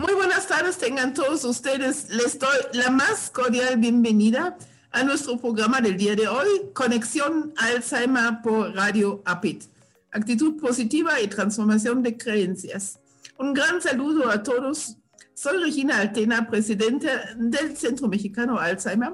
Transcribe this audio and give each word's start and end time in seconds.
Muy 0.00 0.14
buenas 0.14 0.46
tardes, 0.46 0.78
tengan 0.78 1.12
todos 1.12 1.44
ustedes. 1.44 2.08
Les 2.08 2.38
doy 2.38 2.56
la 2.72 2.88
más 2.90 3.28
cordial 3.28 3.76
bienvenida 3.76 4.56
a 4.92 5.02
nuestro 5.04 5.36
programa 5.36 5.82
del 5.82 5.98
día 5.98 6.16
de 6.16 6.26
hoy, 6.26 6.48
Conexión 6.72 7.52
Alzheimer 7.58 8.40
por 8.42 8.74
Radio 8.74 9.22
APIT. 9.26 9.64
Actitud 10.10 10.58
positiva 10.58 11.20
y 11.20 11.26
transformación 11.26 12.02
de 12.02 12.16
creencias. 12.16 12.98
Un 13.36 13.52
gran 13.52 13.82
saludo 13.82 14.30
a 14.30 14.42
todos. 14.42 14.96
Soy 15.34 15.58
Regina 15.58 15.98
Altena, 15.98 16.48
presidenta 16.48 17.34
del 17.36 17.76
Centro 17.76 18.08
Mexicano 18.08 18.58
Alzheimer. 18.58 19.12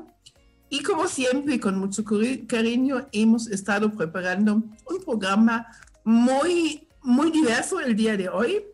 Y 0.71 0.85
como 0.85 1.09
siempre, 1.09 1.59
con 1.59 1.81
mucho 1.81 2.05
cariño, 2.47 3.09
hemos 3.11 3.49
estado 3.49 3.93
preparando 3.93 4.55
un 4.55 5.05
programa 5.05 5.67
muy, 6.05 6.87
muy 7.03 7.33
diverso 7.33 7.81
el 7.81 7.97
día 7.97 8.17
de 8.17 8.29
hoy 8.29 8.65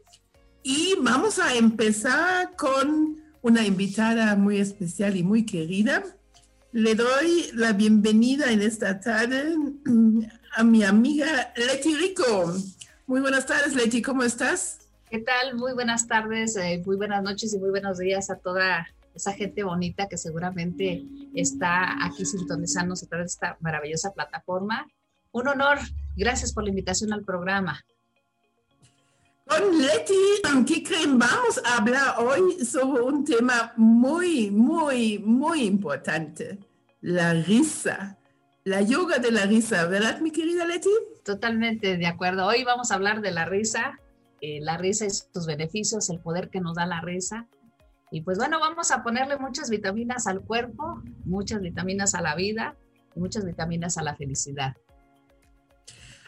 y 0.62 0.94
vamos 1.00 1.38
a 1.38 1.54
empezar 1.54 2.54
con 2.56 3.20
una 3.42 3.66
invitada 3.66 4.36
muy 4.36 4.58
especial 4.58 5.16
y 5.16 5.22
muy 5.22 5.44
querida. 5.44 6.04
Le 6.72 6.94
doy 6.94 7.50
la 7.54 7.72
bienvenida 7.72 8.50
en 8.52 8.62
esta 8.62 9.00
tarde 9.00 9.56
a 10.56 10.62
mi 10.62 10.84
amiga 10.84 11.52
Leti 11.56 11.94
Rico. 11.96 12.54
Muy 13.06 13.20
buenas 13.20 13.46
tardes, 13.46 13.74
Leti, 13.74 14.00
¿cómo 14.00 14.22
estás? 14.22 14.78
¿Qué 15.10 15.18
tal? 15.18 15.56
Muy 15.56 15.74
buenas 15.74 16.06
tardes, 16.06 16.56
eh, 16.56 16.82
muy 16.86 16.96
buenas 16.96 17.22
noches 17.22 17.52
y 17.52 17.58
muy 17.58 17.70
buenos 17.70 17.98
días 17.98 18.30
a 18.30 18.36
toda 18.36 18.86
esa 19.14 19.32
gente 19.32 19.62
bonita 19.64 20.08
que 20.08 20.16
seguramente 20.16 21.04
está 21.34 22.04
aquí 22.06 22.24
sintonizándose 22.24 23.04
a 23.04 23.08
través 23.08 23.26
de 23.26 23.32
esta 23.32 23.56
maravillosa 23.60 24.12
plataforma. 24.12 24.86
Un 25.32 25.48
honor. 25.48 25.78
Gracias 26.16 26.52
por 26.52 26.64
la 26.64 26.70
invitación 26.70 27.12
al 27.12 27.24
programa. 27.24 27.84
Con 29.52 29.82
Leti, 29.82 30.64
¿qué 30.66 30.82
creen? 30.82 31.18
Vamos 31.18 31.60
a 31.64 31.76
hablar 31.76 32.14
hoy 32.18 32.64
sobre 32.64 33.02
un 33.02 33.22
tema 33.22 33.74
muy, 33.76 34.50
muy, 34.50 35.18
muy 35.18 35.64
importante, 35.64 36.58
la 37.02 37.34
risa, 37.34 38.18
la 38.64 38.80
yoga 38.80 39.18
de 39.18 39.30
la 39.30 39.44
risa, 39.44 39.84
¿verdad, 39.86 40.20
mi 40.20 40.30
querida 40.30 40.64
Leti? 40.64 40.88
Totalmente 41.22 41.98
de 41.98 42.06
acuerdo. 42.06 42.46
Hoy 42.46 42.64
vamos 42.64 42.90
a 42.90 42.94
hablar 42.94 43.20
de 43.20 43.30
la 43.30 43.44
risa, 43.44 43.98
eh, 44.40 44.60
la 44.62 44.78
risa 44.78 45.04
y 45.04 45.10
sus 45.10 45.44
beneficios, 45.44 46.08
el 46.08 46.20
poder 46.20 46.48
que 46.48 46.60
nos 46.60 46.76
da 46.76 46.86
la 46.86 47.02
risa. 47.02 47.46
Y 48.10 48.22
pues 48.22 48.38
bueno, 48.38 48.58
vamos 48.58 48.90
a 48.90 49.02
ponerle 49.02 49.36
muchas 49.36 49.68
vitaminas 49.68 50.26
al 50.26 50.40
cuerpo, 50.40 51.02
muchas 51.26 51.60
vitaminas 51.60 52.14
a 52.14 52.22
la 52.22 52.34
vida 52.34 52.74
y 53.14 53.20
muchas 53.20 53.44
vitaminas 53.44 53.98
a 53.98 54.02
la 54.02 54.16
felicidad. 54.16 54.76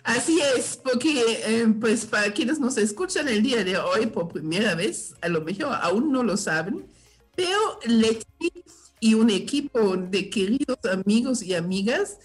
Así 0.04 0.38
es, 0.56 0.76
porque 0.76 1.40
eh, 1.46 1.66
pues 1.80 2.04
para 2.04 2.30
quienes 2.32 2.60
nos 2.60 2.76
escuchan 2.76 3.26
el 3.26 3.42
día 3.42 3.64
de 3.64 3.78
hoy 3.78 4.06
por 4.06 4.28
primera 4.28 4.74
vez, 4.74 5.14
a 5.22 5.28
lo 5.28 5.40
mejor 5.40 5.78
aún 5.80 6.12
no 6.12 6.22
lo 6.22 6.36
saben, 6.36 6.86
pero 7.34 7.80
Leti 7.86 8.52
y 9.00 9.14
un 9.14 9.30
equipo 9.30 9.96
de 9.96 10.28
queridos 10.28 10.78
amigos 10.92 11.42
y 11.42 11.54
amigas 11.54 12.18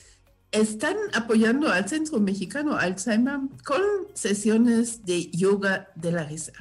están 0.52 0.98
apoyando 1.14 1.72
al 1.72 1.88
Centro 1.88 2.20
Mexicano 2.20 2.76
Alzheimer 2.76 3.40
con 3.64 3.82
sesiones 4.14 5.06
de 5.06 5.30
yoga 5.32 5.90
de 5.96 6.12
la 6.12 6.26
risa. 6.26 6.52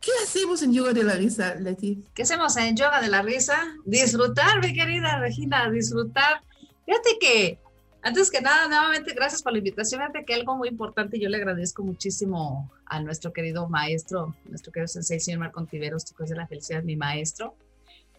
¿Qué 0.00 0.10
hacemos 0.24 0.62
en 0.62 0.72
yoga 0.72 0.92
de 0.92 1.04
la 1.04 1.14
risa, 1.14 1.54
Leti? 1.54 2.04
¿Qué 2.14 2.22
hacemos 2.22 2.56
en 2.56 2.76
yoga 2.76 3.00
de 3.00 3.08
la 3.08 3.22
risa? 3.22 3.76
Disfrutar, 3.84 4.60
mi 4.60 4.74
querida 4.74 5.20
Regina, 5.20 5.70
disfrutar. 5.70 6.42
Fíjate 6.84 7.18
que 7.20 7.58
antes 8.02 8.30
que 8.30 8.40
nada, 8.40 8.68
nuevamente, 8.68 9.12
gracias 9.14 9.42
por 9.42 9.52
la 9.52 9.58
invitación. 9.58 10.00
Fíjate 10.00 10.24
que 10.24 10.34
algo 10.34 10.56
muy 10.56 10.68
importante, 10.68 11.18
yo 11.18 11.28
le 11.28 11.36
agradezco 11.36 11.82
muchísimo 11.82 12.70
a 12.86 13.00
nuestro 13.00 13.32
querido 13.32 13.68
maestro, 13.68 14.34
nuestro 14.46 14.72
querido 14.72 14.88
sensei, 14.88 15.20
señor 15.20 15.40
Marco 15.40 15.64
Tiveros, 15.64 16.04
chicos 16.04 16.28
de 16.28 16.36
la 16.36 16.46
felicidad, 16.46 16.82
mi 16.82 16.96
maestro, 16.96 17.54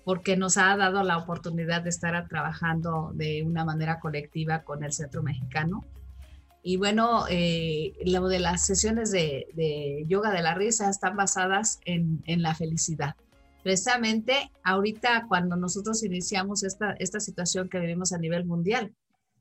porque 0.04 0.36
nos 0.36 0.58
ha 0.58 0.76
dado 0.76 1.04
la 1.04 1.18
oportunidad 1.18 1.82
de 1.82 1.90
estar 1.90 2.28
trabajando 2.28 3.12
de 3.14 3.44
una 3.44 3.64
manera 3.64 4.00
colectiva 4.00 4.64
con 4.64 4.84
el 4.84 4.92
Centro 4.92 5.24
Mexicano. 5.24 5.86
Y 6.62 6.76
bueno, 6.76 7.26
eh, 7.30 7.94
lo 8.06 8.28
de 8.28 8.40
las 8.40 8.66
sesiones 8.66 9.12
de, 9.12 10.04
yoga 10.08 10.32
de 10.32 10.42
la 10.42 10.56
risa 10.56 10.90
están 10.90 11.16
basadas 11.16 11.80
en, 11.86 12.22
en 12.26 12.42
la 12.42 12.54
felicidad 12.54 13.16
precisamente 13.64 14.52
ahorita 14.64 15.26
cuando 15.28 15.56
nosotros 15.56 16.04
iniciamos 16.04 16.64
esta, 16.64 16.94
esta 16.94 17.20
situación 17.20 17.70
que 17.70 17.80
vivimos 17.80 18.14
a 18.14 18.18
nivel 18.18 18.46
mundial, 18.46 18.94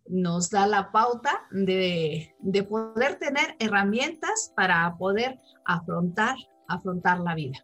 nos 0.09 0.51
da 0.51 0.67
la 0.67 0.91
pauta 0.91 1.43
de, 1.51 2.35
poder 2.69 3.19
tener 3.19 3.57
herramientas 3.59 4.53
para 4.57 4.97
poder 4.97 5.39
afrontar, 5.65 6.37
afrontar 6.67 7.21
la 7.21 7.35
vida. 7.35 7.59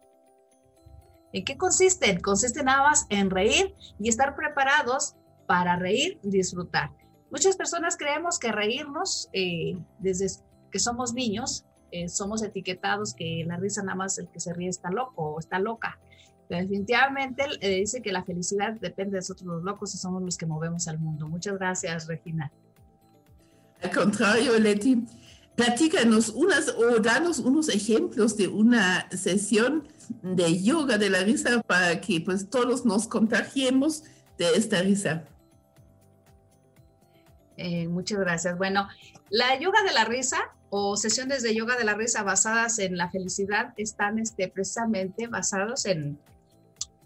¿En 1.33 1.43
qué 1.43 1.57
consisten? 1.57 2.21
Consiste 2.21 2.63
nada 2.63 2.83
más 2.83 3.05
en 3.09 3.29
reír 3.29 3.75
y 3.99 4.09
estar 4.09 4.35
preparados 4.35 5.15
para 5.47 5.75
reír, 5.75 6.19
disfrutar. 6.23 6.91
Muchas 7.29 7.57
personas 7.57 7.97
creemos 7.97 8.39
que 8.39 8.51
reírnos 8.51 9.29
eh, 9.33 9.77
desde 9.99 10.41
que 10.71 10.79
somos 10.79 11.13
niños, 11.13 11.65
eh, 11.91 12.07
somos 12.07 12.41
etiquetados 12.41 13.13
que 13.13 13.43
la 13.45 13.57
risa 13.57 13.83
nada 13.83 13.95
más 13.95 14.17
el 14.17 14.29
que 14.29 14.39
se 14.39 14.53
ríe 14.53 14.69
está 14.69 14.89
loco 14.91 15.33
o 15.33 15.39
está 15.39 15.59
loca 15.59 15.99
definitivamente 16.49 17.43
eh, 17.61 17.79
dice 17.79 18.01
que 18.01 18.11
la 18.11 18.23
felicidad 18.23 18.73
depende 18.73 19.11
de 19.11 19.17
nosotros 19.17 19.47
los 19.47 19.63
locos 19.63 19.93
y 19.95 19.97
somos 19.97 20.21
los 20.21 20.37
que 20.37 20.45
movemos 20.45 20.87
al 20.87 20.99
mundo. 20.99 21.27
Muchas 21.27 21.57
gracias, 21.57 22.07
Regina. 22.07 22.51
Al 23.81 23.91
contrario, 23.91 24.57
Leti, 24.59 25.03
platícanos 25.55 26.29
unas 26.29 26.69
o 26.69 26.99
danos 26.99 27.39
unos 27.39 27.69
ejemplos 27.69 28.37
de 28.37 28.47
una 28.47 29.09
sesión 29.11 29.87
de 30.21 30.61
yoga 30.61 30.97
de 30.97 31.09
la 31.09 31.19
risa 31.19 31.61
para 31.61 31.99
que 32.01 32.21
pues 32.21 32.49
todos 32.49 32.85
nos 32.85 33.07
contagiemos 33.07 34.03
de 34.37 34.51
esta 34.55 34.81
risa. 34.81 35.23
Eh, 37.57 37.87
muchas 37.87 38.19
gracias. 38.19 38.57
Bueno, 38.57 38.87
la 39.29 39.59
yoga 39.59 39.81
de 39.83 39.93
la 39.93 40.05
risa 40.05 40.37
o 40.69 40.97
sesiones 40.97 41.41
de 41.41 41.55
yoga 41.55 41.77
de 41.77 41.85
la 41.85 41.95
risa 41.95 42.23
basadas 42.23 42.79
en 42.79 42.97
la 42.97 43.09
felicidad 43.09 43.73
están 43.77 44.19
este, 44.19 44.49
precisamente 44.49 45.27
basados 45.27 45.85
en, 45.85 46.19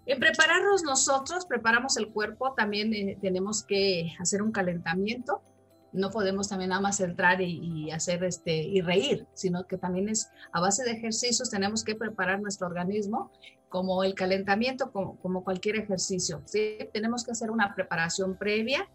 en 0.09 0.19
prepararnos 0.19 0.81
nosotros, 0.81 1.45
preparamos 1.45 1.95
el 1.97 2.09
cuerpo, 2.09 2.53
también 2.53 2.91
eh, 2.95 3.15
tenemos 3.21 3.61
que 3.61 4.11
hacer 4.19 4.41
un 4.41 4.51
calentamiento. 4.51 5.43
No 5.91 6.09
podemos 6.09 6.49
también 6.49 6.69
nada 6.69 6.81
más 6.81 6.99
entrar 6.99 7.41
y, 7.41 7.91
hacer 7.91 8.23
este 8.23 8.53
y 8.53 8.81
reír, 8.81 9.27
sino 9.33 9.67
que 9.67 9.77
también 9.77 10.09
es 10.09 10.31
a 10.51 10.61
base 10.61 10.83
de 10.83 10.91
ejercicios 10.91 11.51
tenemos 11.51 11.83
que 11.83 11.93
preparar 11.93 12.41
nuestro 12.41 12.65
organismo 12.65 13.31
como 13.69 14.03
el 14.03 14.15
calentamiento, 14.15 14.91
como, 14.91 15.43
cualquier 15.43 15.75
ejercicio. 15.75 16.41
¿sí? 16.45 16.77
Tenemos 16.91 17.23
que 17.23 17.31
hacer 17.31 17.51
una 17.51 17.75
preparación 17.75 18.35
previa 18.35 18.89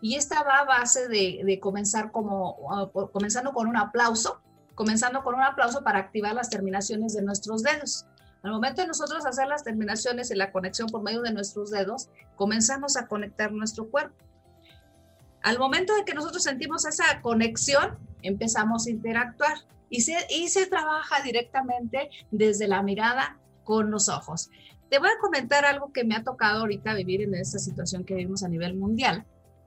y 0.00 0.16
esta 0.16 0.42
va 0.42 0.58
a 0.58 0.64
base 0.64 1.06
de, 1.06 1.58
comenzar 1.60 2.10
como, 2.10 2.90
comenzando 3.12 3.52
con 3.52 3.68
un 3.68 3.76
aplauso, 3.76 4.40
comenzando 4.74 5.22
con 5.22 5.36
un 5.36 5.42
aplauso 5.42 5.84
para 5.84 6.00
activar 6.00 6.34
las 6.34 6.50
terminaciones 6.50 7.14
de 7.14 7.22
nuestros 7.22 7.62
dedos. 7.62 8.06
Al 8.42 8.52
momento 8.52 8.82
de 8.82 8.88
nosotros 8.88 9.26
hacer 9.26 9.48
las 9.48 9.64
terminaciones 9.64 10.30
y 10.30 10.36
la 10.36 10.52
conexión 10.52 10.88
por 10.88 11.02
medio 11.02 11.22
de 11.22 11.32
nuestros 11.32 11.70
dedos, 11.70 12.08
comenzamos 12.36 12.96
a 12.96 13.08
conectar 13.08 13.52
nuestro 13.52 13.88
cuerpo. 13.90 14.16
Al 15.42 15.58
momento 15.58 15.94
de 15.94 16.04
que 16.04 16.14
nosotros 16.14 16.42
sentimos 16.42 16.84
esa 16.86 17.20
conexión, 17.20 17.98
empezamos 18.22 18.86
a 18.86 18.90
interactuar 18.90 19.56
y 19.90 20.02
se, 20.02 20.14
y 20.30 20.48
se 20.48 20.66
trabaja 20.66 21.22
directamente 21.22 22.10
desde 22.30 22.68
la 22.68 22.82
mirada 22.82 23.38
con 23.64 23.90
los 23.90 24.08
ojos. 24.08 24.50
Te 24.88 24.98
voy 24.98 25.08
a 25.08 25.20
comentar 25.20 25.64
algo 25.64 25.92
que 25.92 26.04
me 26.04 26.14
ha 26.14 26.22
tocado 26.22 26.60
ahorita 26.60 26.94
vivir 26.94 27.22
en 27.22 27.34
esta 27.34 27.58
situación 27.58 28.04
que 28.04 28.14
vivimos 28.14 28.42
a 28.42 28.48
nivel 28.48 28.74
mundial. 28.76 29.26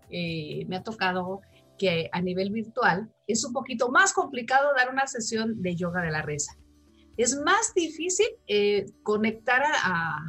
Eh, 0.10 0.66
me 0.68 0.78
ha 0.78 0.84
tocado 0.84 1.42
que 1.78 2.10
a 2.12 2.22
nivel 2.22 2.52
virtual 2.52 3.10
es 3.28 3.44
un 3.44 3.54
poquito 3.54 3.90
más 3.90 4.14
complicado 4.14 4.74
dar 4.76 4.90
una 4.90 5.08
sesión 5.08 5.62
de 5.62 5.76
yoga 5.76 6.02
de 6.02 6.12
la 6.12 6.22
risa 6.22 6.56
es 7.18 7.38
más 7.40 7.74
difícil 7.76 8.28
eh, 8.48 8.86
conectar 9.04 9.62
a, 9.64 10.28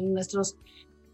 nuestros 0.00 0.56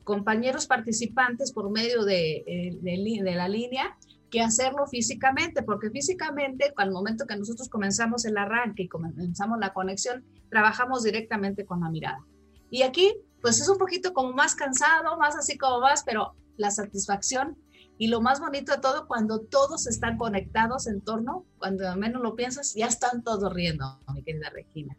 compañeros 0.04 0.66
participantes 0.66 1.52
por 1.52 1.70
medio 1.70 2.04
de, 2.04 2.44
eh, 2.46 2.78
de, 2.82 3.34
la 3.34 3.48
línea 3.48 3.96
que 4.30 4.42
hacerlo 4.42 4.86
físicamente, 4.86 5.62
porque 5.62 5.88
físicamente, 5.90 6.74
al 6.76 6.90
momento 6.90 7.26
que 7.26 7.34
nosotros 7.34 7.70
comenzamos 7.70 8.26
el 8.26 8.36
arranque 8.36 8.82
y 8.82 8.88
comenzamos 8.88 9.58
la 9.58 9.72
conexión, 9.72 10.22
trabajamos 10.50 11.02
directamente 11.02 11.64
con 11.64 11.80
la 11.80 11.88
mirada. 11.88 12.26
Y 12.70 12.82
aquí 12.82 13.14
pues 13.40 13.60
es 13.60 13.68
un 13.68 13.78
poquito 13.78 14.12
como 14.12 14.32
más 14.32 14.54
cansado, 14.54 15.16
más 15.18 15.36
así 15.36 15.56
como 15.56 15.80
más, 15.80 16.02
pero 16.04 16.34
la 16.56 16.70
satisfacción 16.70 17.56
y 17.98 18.06
lo 18.06 18.20
más 18.20 18.38
bonito 18.38 18.72
de 18.72 18.78
todo, 18.78 19.08
cuando 19.08 19.40
todos 19.40 19.88
están 19.88 20.16
conectados 20.16 20.86
en 20.86 21.00
torno, 21.00 21.44
cuando 21.58 21.94
menos 21.96 22.22
lo 22.22 22.36
piensas, 22.36 22.74
ya 22.74 22.86
están 22.86 23.24
todos 23.24 23.52
riendo, 23.52 24.00
mi 24.14 24.22
querida 24.22 24.50
Regina. 24.50 24.96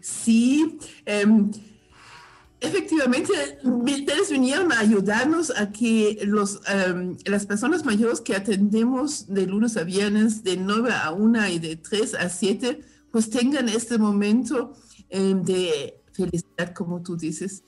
Sí, 0.00 0.78
em, 1.04 1.50
efectivamente, 2.60 3.32
ustedes 3.64 4.30
vinieron 4.30 4.72
a 4.72 4.78
ayudarnos 4.78 5.50
a 5.50 5.72
que 5.72 6.20
los, 6.22 6.60
em, 6.68 7.16
las 7.26 7.46
personas 7.46 7.84
mayores 7.84 8.20
que 8.20 8.36
atendemos 8.36 9.26
de 9.26 9.46
lunes 9.46 9.76
a 9.76 9.82
viernes, 9.82 10.44
de 10.44 10.56
9 10.56 10.92
a 10.92 11.10
1 11.10 11.48
y 11.48 11.58
de 11.58 11.76
3 11.76 12.14
a 12.14 12.28
7, 12.28 12.80
pues 13.10 13.28
tengan 13.28 13.68
este 13.68 13.98
momento 13.98 14.74
em, 15.08 15.42
de 15.42 16.00
felicidad, 16.12 16.72
como 16.72 17.02
tú 17.02 17.16
dices. 17.16 17.64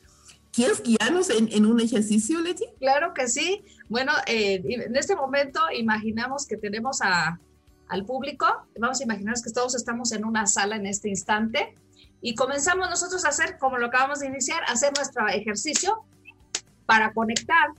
¿Quieres 0.53 0.83
guiarnos 0.83 1.31
en, 1.31 1.65
un 1.65 1.81
ejercicio, 1.81 2.39
Leti? 2.41 2.67
Claro 2.79 3.15
que 3.15 3.27
sí. 3.27 3.65
Bueno, 3.89 4.13
eh, 4.27 4.63
en 4.65 4.95
este 4.97 5.17
momento 5.17 5.61
imaginamos 5.75 6.47
que 6.47 6.59
tenemos 6.59 7.01
a, 7.01 7.41
al 7.89 8.05
público. 8.05 8.47
Vamos 8.79 9.01
a 9.01 9.05
imaginar 9.05 9.35
que 9.43 9.51
todos 9.51 9.75
estamos 9.75 10.13
en 10.13 10.27
una 10.27 10.47
sala 10.47 10.77
en 10.77 10.85
este 10.85 11.09
instante 11.09 11.75
y 12.21 12.35
comenzamos 12.35 12.91
nosotros 12.91 13.25
a 13.25 13.29
hacer, 13.29 13.57
como 13.59 13.79
lo 13.79 13.87
acabamos 13.87 14.21
de 14.21 14.27
iniciar, 14.27 14.63
hacer 14.69 14.93
nuestro 14.95 15.27
ejercicio 15.29 16.05
para 16.85 17.15
conectar. 17.15 17.71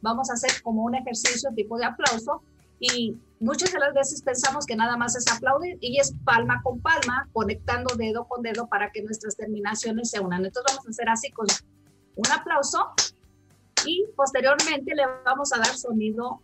Vamos 0.00 0.30
a 0.30 0.32
hacer 0.32 0.62
como 0.62 0.84
un 0.84 0.94
ejercicio 0.94 1.50
tipo 1.54 1.76
de 1.76 1.84
aplauso 1.84 2.42
y 2.80 3.18
muchas 3.40 3.72
de 3.72 3.80
las 3.80 3.92
veces 3.92 4.22
pensamos 4.22 4.64
que 4.64 4.76
nada 4.76 4.96
más 4.96 5.14
es 5.14 5.26
aplaudir 5.30 5.76
y 5.80 5.98
es 5.98 6.14
palma 6.24 6.60
con 6.62 6.80
palma, 6.80 7.28
conectando 7.32 7.94
dedo 7.96 8.24
con 8.24 8.42
dedo 8.42 8.66
para 8.66 8.90
que 8.92 9.02
nuestras 9.02 9.36
terminaciones 9.36 10.10
se 10.10 10.20
unan. 10.20 10.44
Entonces 10.44 10.74
vamos 10.74 10.86
a 10.86 10.90
hacer 10.90 11.08
así 11.08 11.30
con 11.30 11.46
un 12.18 12.32
aplauso 12.32 12.92
y 13.86 14.04
posteriormente 14.16 14.94
le 14.94 15.04
vamos 15.24 15.52
a 15.52 15.58
dar 15.58 15.76
sonido 15.76 16.40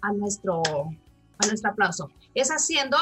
a 0.00 0.12
nuestro, 0.12 0.62
a 0.64 1.46
nuestro 1.46 1.70
aplauso. 1.70 2.10
Es 2.34 2.48
haciendo 2.48 2.96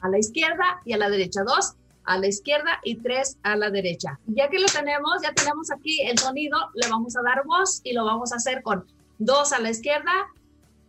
a 0.00 0.08
la 0.08 0.18
izquierda 0.18 0.80
y 0.84 0.92
a 0.92 0.98
la 0.98 1.08
derecha. 1.08 1.42
Dos 1.44 1.74
a 2.04 2.18
la 2.18 2.26
izquierda 2.26 2.80
y 2.82 2.96
tres 2.96 3.38
a 3.42 3.54
la 3.54 3.70
derecha. 3.70 4.18
Ya 4.26 4.48
que 4.48 4.58
lo 4.58 4.66
tenemos, 4.66 5.22
ya 5.22 5.32
tenemos 5.34 5.70
aquí 5.70 6.00
el 6.02 6.18
sonido, 6.18 6.58
le 6.74 6.88
vamos 6.88 7.16
a 7.16 7.22
dar 7.22 7.44
voz 7.44 7.80
y 7.84 7.92
lo 7.92 8.04
vamos 8.04 8.32
a 8.32 8.36
hacer 8.36 8.62
con 8.62 8.86
dos 9.18 9.52
a 9.52 9.58
la 9.58 9.70
izquierda, 9.70 10.12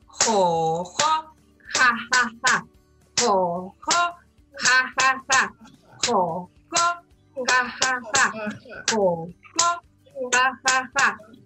jo, 0.05 0.85
jo, 0.85 1.33
ja, 1.73 1.89
ja, 2.13 2.31
ja, 2.45 2.65
jo, 3.19 3.75
jo, 3.79 3.91
ja, 4.57 4.93
ja, 4.97 5.23
ja, 5.29 5.53
jo, 6.07 6.49
jo, 6.69 7.08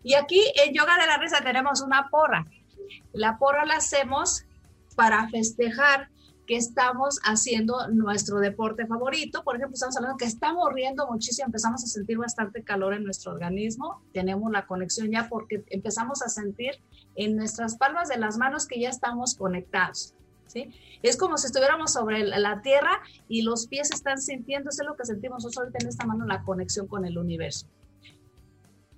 Y 0.04 0.16
aquí 0.16 0.42
en 0.66 0.74
yoga 0.74 0.98
de 0.98 1.08
la 1.08 1.18
risa 1.18 1.42
tenemos 1.44 1.82
una 1.82 2.10
porra. 2.10 2.46
La 3.14 3.38
porra 3.38 3.66
la 3.66 3.76
hacemos 3.76 4.46
para 4.96 5.30
festejar 5.30 6.10
que 6.46 6.58
estamos 6.58 7.20
haciendo 7.24 7.88
nuestro 7.90 8.40
deporte 8.40 8.86
favorito. 8.86 9.44
Por 9.44 9.56
ejemplo, 9.56 9.76
estamos 9.76 9.96
hablando 9.96 10.18
que 10.18 10.26
estamos 10.26 10.72
riendo 10.74 11.08
muchísimo, 11.08 11.46
empezamos 11.46 11.84
a 11.84 11.88
sentir 11.88 12.18
bastante 12.18 12.64
calor 12.64 12.94
en 12.94 13.04
nuestro 13.04 13.32
organismo, 13.32 14.02
tenemos 14.12 14.52
la 14.52 14.66
conexión 14.66 15.10
ya 15.12 15.30
porque 15.30 15.64
empezamos 15.70 16.22
a 16.22 16.30
sentir 16.30 16.82
en 17.16 17.38
nuestras 17.38 17.78
palmas 17.78 18.10
de 18.10 18.18
las 18.18 18.38
manos 18.38 18.68
que 18.68 18.80
ya 18.80 18.90
estamos 18.90 19.36
conectados. 19.36 20.16
Es 21.02 21.18
como 21.18 21.38
si 21.38 21.48
estuviéramos 21.48 21.94
sobre 21.94 22.24
la 22.24 22.62
tierra 22.62 23.02
y 23.28 23.42
los 23.42 23.68
pies 23.68 23.92
están 23.92 24.20
sintiendo, 24.22 24.70
es 24.70 24.80
lo 24.86 24.96
que 24.96 25.06
sentimos 25.06 25.44
nosotros 25.44 25.58
ahorita 25.60 25.80
en 25.82 25.90
esta 25.90 26.06
mano, 26.06 26.26
la 26.26 26.44
conexión 26.44 26.88
con 26.88 27.06
el 27.06 27.18
universo. 27.18 27.68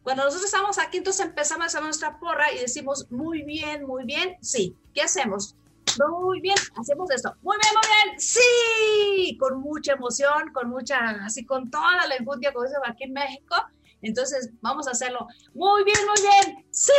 Cuando 0.04 0.24
nosotros 0.24 0.46
estamos 0.46 0.78
aquí, 0.78 0.98
entonces 0.98 1.26
empezamos 1.26 1.64
a 1.64 1.68
hacer 1.68 1.82
nuestra 1.82 2.20
porra 2.20 2.52
y 2.52 2.60
decimos, 2.60 3.08
muy 3.10 3.42
bien, 3.44 3.86
muy 3.88 4.06
bien, 4.06 4.36
sí, 4.42 4.76
¿qué 4.94 5.02
hacemos? 5.02 5.56
Muy 5.98 6.42
bien, 6.42 6.56
hacemos 6.78 7.10
esto. 7.10 7.34
Muy 7.42 7.58
bien, 7.62 7.74
muy 7.74 7.88
bien. 7.88 8.20
Sí, 8.20 9.38
con 9.40 9.62
mucha 9.62 9.94
emoción, 9.94 10.52
con 10.54 10.70
mucha, 10.70 10.98
así 11.26 11.46
con 11.46 11.72
toda 11.72 12.06
la 12.08 12.16
enjundia, 12.16 12.52
como 12.54 12.66
dice 12.66 12.78
aquí 12.86 13.06
en 13.06 13.14
México. 13.14 13.56
Entonces, 14.02 14.52
vamos 14.62 14.88
a 14.88 14.92
hacerlo. 14.92 15.26
Muy 15.54 15.84
bien, 15.84 15.98
muy 16.06 16.22
bien. 16.22 16.66
Sí. 16.70 16.92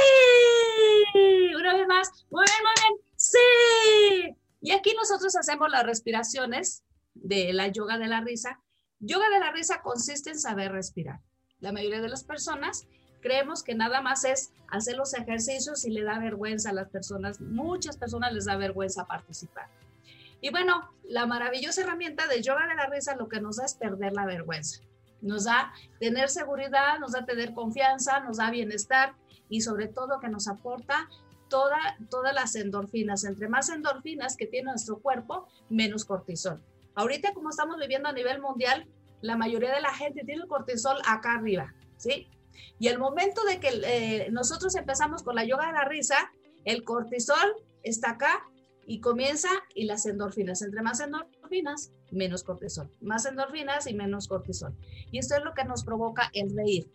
Una 1.54 1.74
vez 1.74 1.86
más. 1.86 2.08
Muy 2.30 2.44
bien, 2.44 2.62
muy 2.62 2.72
bien. 2.82 2.94
Sí. 3.16 3.38
Nosotros 5.16 5.36
hacemos 5.36 5.70
las 5.70 5.82
respiraciones 5.82 6.84
de 7.14 7.50
la 7.54 7.68
yoga 7.68 7.96
de 7.96 8.06
la 8.06 8.20
risa. 8.20 8.60
Yoga 9.00 9.30
de 9.30 9.38
la 9.38 9.50
risa 9.50 9.80
consiste 9.80 10.28
en 10.28 10.38
saber 10.38 10.72
respirar. 10.72 11.20
La 11.58 11.72
mayoría 11.72 12.02
de 12.02 12.10
las 12.10 12.22
personas 12.22 12.86
creemos 13.22 13.62
que 13.62 13.74
nada 13.74 14.02
más 14.02 14.26
es 14.26 14.52
hacer 14.68 14.98
los 14.98 15.14
ejercicios 15.14 15.86
y 15.86 15.90
le 15.90 16.02
da 16.02 16.18
vergüenza 16.18 16.68
a 16.68 16.74
las 16.74 16.90
personas. 16.90 17.40
Muchas 17.40 17.96
personas 17.96 18.34
les 18.34 18.44
da 18.44 18.58
vergüenza 18.58 19.06
participar. 19.06 19.70
Y 20.42 20.50
bueno, 20.50 20.90
la 21.02 21.24
maravillosa 21.24 21.80
herramienta 21.80 22.28
de 22.28 22.42
yoga 22.42 22.66
de 22.66 22.74
la 22.74 22.86
risa 22.88 23.16
lo 23.16 23.30
que 23.30 23.40
nos 23.40 23.56
da 23.56 23.64
es 23.64 23.72
perder 23.72 24.12
la 24.12 24.26
vergüenza. 24.26 24.82
Nos 25.22 25.44
da 25.44 25.72
tener 25.98 26.28
seguridad, 26.28 26.98
nos 26.98 27.12
da 27.12 27.24
tener 27.24 27.54
confianza, 27.54 28.20
nos 28.20 28.36
da 28.36 28.50
bienestar 28.50 29.14
y 29.48 29.62
sobre 29.62 29.88
todo 29.88 30.20
que 30.20 30.28
nos 30.28 30.46
aporta 30.46 31.08
toda, 31.48 31.78
todas 32.10 32.34
las 32.34 32.54
endorfinas. 32.56 33.24
Entre 33.24 33.48
más 33.48 33.68
endorfinas 33.68 34.36
que 34.36 34.46
tiene 34.46 34.70
nuestro 34.70 34.98
cuerpo, 35.00 35.46
menos 35.68 36.04
cortisol. 36.04 36.62
Ahorita 36.94 37.34
como 37.34 37.50
estamos 37.50 37.78
viviendo 37.78 38.08
a 38.08 38.12
nivel 38.12 38.40
mundial, 38.40 38.88
la 39.20 39.36
mayoría 39.36 39.74
de 39.74 39.80
la 39.80 39.94
gente 39.94 40.24
tiene 40.24 40.42
el 40.42 40.48
cortisol 40.48 40.96
acá 41.06 41.34
arriba, 41.34 41.74
¿sí? 41.96 42.28
Y 42.78 42.88
el 42.88 42.98
momento 42.98 43.44
de 43.44 43.60
que 43.60 43.68
eh, 43.84 44.28
nosotros 44.30 44.74
empezamos 44.76 45.22
con 45.22 45.34
la 45.34 45.44
yoga 45.44 45.66
de 45.66 45.72
la 45.72 45.84
risa, 45.84 46.30
el 46.64 46.84
cortisol 46.84 47.54
está 47.82 48.12
acá 48.12 48.44
y 48.86 49.00
comienza 49.00 49.48
y 49.74 49.84
las 49.84 50.06
endorfinas. 50.06 50.62
Entre 50.62 50.82
más 50.82 51.00
endorfinas, 51.00 51.92
menos 52.10 52.44
cortisol. 52.44 52.90
Más 53.00 53.26
endorfinas 53.26 53.86
y 53.86 53.94
menos 53.94 54.28
cortisol. 54.28 54.74
Y 55.10 55.18
esto 55.18 55.36
es 55.36 55.44
lo 55.44 55.54
que 55.54 55.64
nos 55.64 55.84
provoca 55.84 56.30
el 56.32 56.54
reír. 56.54 56.90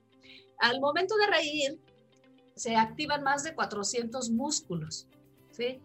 Al 0.60 0.80
momento 0.80 1.16
de 1.18 1.28
reír, 1.28 1.80
se 2.62 2.76
activan 2.76 3.24
más 3.24 3.44
de 3.44 3.56
400 3.56 4.30
músculos. 4.30 5.08
¿sí? 5.52 5.82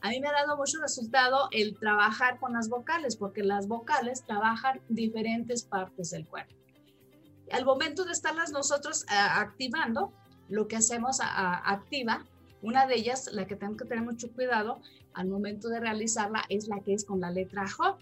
A 0.00 0.10
mí 0.10 0.20
me 0.20 0.28
ha 0.28 0.32
dado 0.32 0.56
mucho 0.56 0.80
resultado 0.80 1.48
el 1.50 1.78
trabajar 1.78 2.38
con 2.38 2.52
las 2.52 2.68
vocales, 2.68 3.16
porque 3.16 3.42
las 3.42 3.68
vocales 3.68 4.24
trabajan 4.24 4.80
diferentes 4.88 5.64
partes 5.64 6.10
del 6.10 6.26
cuerpo 6.26 6.54
al 7.52 7.64
momento 7.64 8.04
de 8.04 8.12
estarlas 8.12 8.52
nosotros 8.52 9.04
eh, 9.04 9.14
activando, 9.14 10.12
lo 10.48 10.68
que 10.68 10.76
hacemos 10.76 11.20
activa, 11.22 12.26
una 12.62 12.86
de 12.86 12.96
ellas, 12.96 13.30
la 13.32 13.46
que 13.46 13.56
tenemos 13.56 13.78
que 13.78 13.88
tener 13.88 14.04
mucho 14.04 14.30
cuidado 14.32 14.80
al 15.14 15.28
momento 15.28 15.68
de 15.68 15.80
realizarla, 15.80 16.44
es 16.48 16.68
la 16.68 16.80
que 16.80 16.94
es 16.94 17.04
con 17.04 17.20
la 17.20 17.30
letra 17.30 17.68
J, 17.68 17.98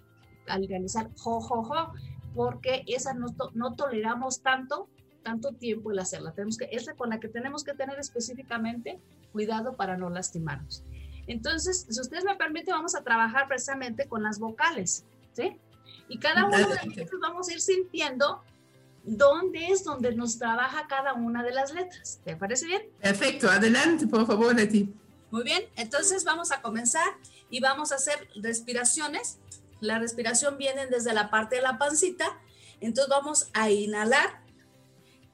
al 0.48 0.66
realizar 0.66 1.10
jo, 1.16 1.40
jo, 1.40 1.62
jo, 1.62 1.92
porque 2.34 2.84
esa 2.86 3.14
no, 3.14 3.26
no 3.54 3.74
toleramos 3.74 4.42
tanto, 4.42 4.88
tanto 5.22 5.52
tiempo 5.52 5.90
el 5.90 5.98
hacerla. 5.98 6.32
Tenemos 6.32 6.56
que, 6.56 6.68
es 6.70 6.86
la 6.86 6.94
con 6.94 7.10
la 7.10 7.20
que 7.20 7.28
tenemos 7.28 7.64
que 7.64 7.74
tener 7.74 7.98
específicamente 7.98 9.00
cuidado 9.32 9.74
para 9.76 9.96
no 9.96 10.10
lastimarnos. 10.10 10.84
Entonces, 11.26 11.86
si 11.88 12.00
ustedes 12.00 12.24
me 12.24 12.34
permiten, 12.36 12.74
vamos 12.74 12.94
a 12.94 13.02
trabajar 13.02 13.48
precisamente 13.48 14.06
con 14.08 14.22
las 14.22 14.38
vocales, 14.38 15.04
¿sí? 15.32 15.56
Y 16.08 16.18
cada 16.18 16.46
uno 16.46 16.58
de 16.58 16.86
nosotros 16.86 17.20
vamos 17.20 17.48
a 17.48 17.52
ir 17.52 17.60
sintiendo 17.60 18.42
dónde 19.04 19.68
es 19.68 19.84
donde 19.84 20.14
nos 20.14 20.38
trabaja 20.38 20.86
cada 20.88 21.14
una 21.14 21.42
de 21.42 21.52
las 21.52 21.72
letras. 21.72 22.20
¿Te 22.24 22.36
parece 22.36 22.66
bien? 22.66 22.82
Perfecto, 23.00 23.48
adelante, 23.48 24.06
por 24.06 24.26
favor, 24.26 24.54
Leti. 24.54 24.92
Muy 25.30 25.44
bien, 25.44 25.62
entonces 25.76 26.24
vamos 26.24 26.52
a 26.52 26.60
comenzar 26.60 27.06
y 27.48 27.60
vamos 27.60 27.92
a 27.92 27.94
hacer 27.94 28.28
respiraciones. 28.36 29.38
La 29.80 29.98
respiración 29.98 30.58
viene 30.58 30.86
desde 30.86 31.14
la 31.14 31.30
parte 31.30 31.56
de 31.56 31.62
la 31.62 31.78
pancita, 31.78 32.26
entonces 32.80 33.08
vamos 33.08 33.48
a 33.54 33.70
inhalar 33.70 34.41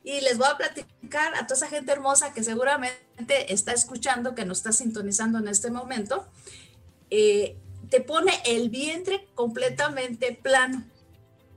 y 0.05 0.21
les 0.21 0.39
voy 0.39 0.49
a 0.49 0.57
platicar 0.57 1.35
a 1.35 1.47
toda 1.47 1.57
esa 1.57 1.69
gente 1.69 1.93
hermosa 1.93 2.33
que 2.33 2.43
seguramente 2.43 3.53
está 3.53 3.73
escuchando, 3.73 4.35
que 4.35 4.45
nos 4.45 4.59
está 4.59 4.73
sintonizando 4.73 5.39
en 5.39 5.49
este 5.49 5.71
momento. 5.71 6.27
Eh, 7.11 7.57
te 7.91 8.01
pone 8.01 8.33
el 8.47 8.71
vientre 8.71 9.27
completamente 9.35 10.39
plano 10.43 10.85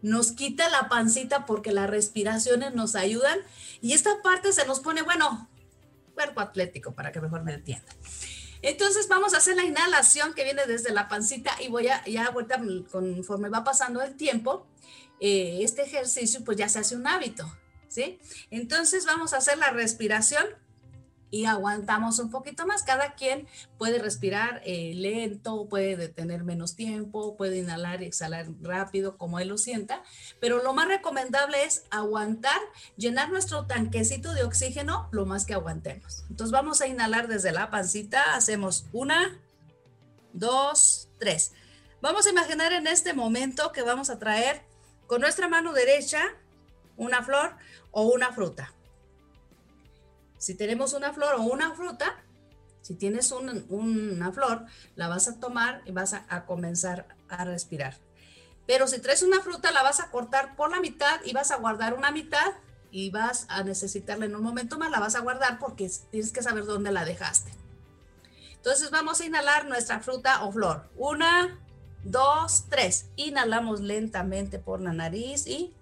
nos 0.02 0.32
quita 0.32 0.70
la 0.70 0.90
pancita 0.90 1.46
porque 1.46 1.72
las 1.72 1.90
respiraciones 1.90 2.74
nos 2.74 2.96
ayudan 2.96 3.40
y 3.82 3.94
esta 3.94 4.22
parte 4.22 4.52
se 4.52 4.66
nos 4.66 4.80
pone, 4.80 5.02
bueno, 5.04 5.50
cuerpo 6.14 6.42
atlético 6.42 6.94
para 6.94 7.12
que 7.12 7.22
mejor 7.22 7.44
me 7.44 7.54
entiendan. 7.54 7.96
Entonces 8.62 9.08
vamos 9.08 9.34
a 9.34 9.38
hacer 9.38 9.56
la 9.56 9.64
inhalación 9.64 10.34
que 10.34 10.44
viene 10.44 10.66
desde 10.68 10.92
la 10.92 11.08
pancita 11.08 11.52
y 11.62 11.68
voy 11.68 11.88
a, 11.88 12.04
ya 12.06 12.28
ahorita 12.28 12.62
conforme 12.92 13.50
va 13.50 13.64
pasando 13.64 14.02
el 14.02 14.16
tiempo, 14.16 14.68
eh, 15.20 15.60
este 15.62 15.84
ejercicio 15.84 16.44
pues 16.44 16.58
ya 16.58 16.70
se 16.70 16.80
hace 16.80 16.96
un 16.96 17.08
hábito, 17.08 17.52
¿sí? 17.92 18.20
Entonces 18.50 19.06
vamos 19.06 19.34
a 19.34 19.38
hacer 19.38 19.58
la 19.58 19.70
respiración 19.70 20.46
y 21.30 21.46
aguantamos 21.46 22.20
un 22.20 22.30
poquito 22.30 22.66
más. 22.66 22.84
Cada 22.84 23.16
quien 23.16 23.48
puede 23.78 24.00
respirar 24.00 24.62
eh, 24.66 24.94
lento, 24.96 25.68
puede 25.68 25.98
detener 25.98 26.44
menos 26.44 26.76
tiempo, 26.76 27.36
puede 27.36 27.58
inhalar 27.58 28.02
y 28.02 28.06
exhalar 28.06 28.48
rápido 28.62 29.18
como 29.18 29.40
él 29.40 29.50
lo 29.50 29.58
sienta, 29.58 30.04
pero 30.40 30.64
lo 30.64 30.74
más 30.74 30.88
recomendable 30.88 31.64
es 31.66 31.84
aguantar, 31.90 32.60
llenar 32.96 33.30
nuestro 33.30 33.66
tanquecito 33.66 34.34
de 34.34 34.44
oxígeno 34.44 35.10
lo 35.12 35.26
más 35.26 35.46
que 35.46 35.54
aguantemos. 35.54 36.24
Entonces 36.30 36.52
vamos 36.52 36.82
a 36.82 36.88
inhalar 36.88 37.28
desde 37.28 37.52
la 37.52 37.70
pancita, 37.70 38.36
hacemos 38.36 38.86
una, 38.94 39.38
dos, 40.32 41.10
tres. 41.20 41.52
Vamos 42.02 42.26
a 42.26 42.30
imaginar 42.30 42.72
en 42.74 42.88
este 42.88 43.14
momento 43.14 43.72
que 43.72 43.84
vamos 43.84 44.10
a 44.10 44.18
traer 44.18 44.64
con 45.08 45.22
nuestra 45.22 45.50
mano 45.50 45.74
derecha 45.74 46.22
una 46.98 47.24
flor 47.24 47.56
o 47.92 48.04
una 48.04 48.32
fruta. 48.32 48.74
Si 50.38 50.56
tenemos 50.56 50.94
una 50.94 51.14
flor 51.14 51.36
o 51.36 51.44
una 51.44 51.76
fruta, 51.76 52.24
si 52.82 52.96
tienes 52.96 53.32
una 53.32 54.32
flor, 54.32 54.66
la 54.96 55.08
vas 55.08 55.28
a 55.28 55.40
tomar 55.40 55.82
y 55.86 55.92
vas 55.92 56.14
a, 56.14 56.46
comenzar 56.46 57.08
a 57.30 57.46
respirar. 57.46 57.96
Pero 58.66 58.88
si 58.88 59.00
traes 59.00 59.22
una 59.22 59.42
fruta, 59.42 59.72
la 59.72 59.84
vas 59.84 60.00
a 60.00 60.10
cortar 60.10 60.56
por 60.56 60.72
la 60.72 60.80
mitad 60.80 61.22
y 61.24 61.34
vas 61.34 61.52
a 61.52 61.58
guardar 61.58 61.94
una 61.94 62.12
mitad 62.12 62.54
y 62.90 63.12
vas 63.12 63.46
a 63.50 63.64
necesitarla 63.64 64.26
en 64.26 64.36
un 64.36 64.44
momento 64.44 64.78
más, 64.78 64.92
la 64.92 65.00
vas 65.00 65.16
a 65.16 65.20
guardar 65.20 65.60
porque 65.60 65.90
tienes 66.10 66.32
que 66.32 66.42
saber 66.42 66.66
dónde 66.66 66.92
la 66.92 67.06
dejaste. 67.06 67.52
Entonces 68.56 68.92
vamos 68.92 69.22
a 69.22 69.26
inhalar 69.26 69.68
nuestra 69.68 70.00
fruta 70.00 70.44
o 70.44 70.52
flor. 70.52 70.90
Una, 70.96 71.60
dos, 72.04 72.66
tres. 72.70 73.10
Inhalamos 73.16 73.82
lentamente 73.82 74.60
por 74.60 74.82
la 74.82 74.94
nariz 74.94 75.48
y 75.48 75.74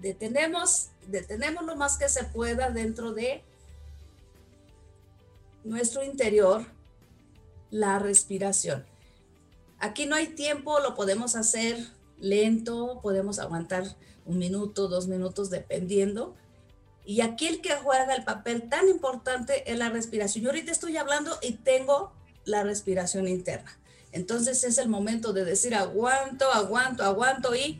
detenemos, 0.00 0.88
detenemos 1.06 1.64
lo 1.64 1.76
más 1.76 1.98
que 1.98 2.08
se 2.08 2.24
pueda 2.24 2.70
dentro 2.70 3.12
de 3.12 3.42
nuestro 5.64 6.02
interior 6.04 6.64
la 7.70 7.98
respiración. 7.98 8.86
Aquí 9.78 10.06
no 10.06 10.16
hay 10.16 10.28
tiempo, 10.28 10.80
lo 10.80 10.94
podemos 10.94 11.36
hacer 11.36 11.78
lento, 12.18 13.00
podemos 13.02 13.38
aguantar 13.38 13.84
un 14.24 14.38
minuto, 14.38 14.88
dos 14.88 15.06
minutos, 15.06 15.50
dependiendo. 15.50 16.34
Y 17.04 17.20
aquí 17.20 17.46
el 17.46 17.60
que 17.60 17.74
juega 17.76 18.14
el 18.14 18.24
papel 18.24 18.68
tan 18.68 18.88
importante 18.88 19.70
es 19.70 19.78
la 19.78 19.88
respiración. 19.88 20.44
Yo 20.44 20.50
ahorita 20.50 20.72
estoy 20.72 20.96
hablando 20.96 21.38
y 21.42 21.52
tengo 21.52 22.12
la 22.44 22.64
respiración 22.64 23.28
interna. 23.28 23.78
Entonces 24.12 24.64
es 24.64 24.78
el 24.78 24.88
momento 24.88 25.32
de 25.32 25.44
decir 25.44 25.74
aguanto, 25.74 26.50
aguanto, 26.52 27.04
aguanto 27.04 27.54
y 27.54 27.78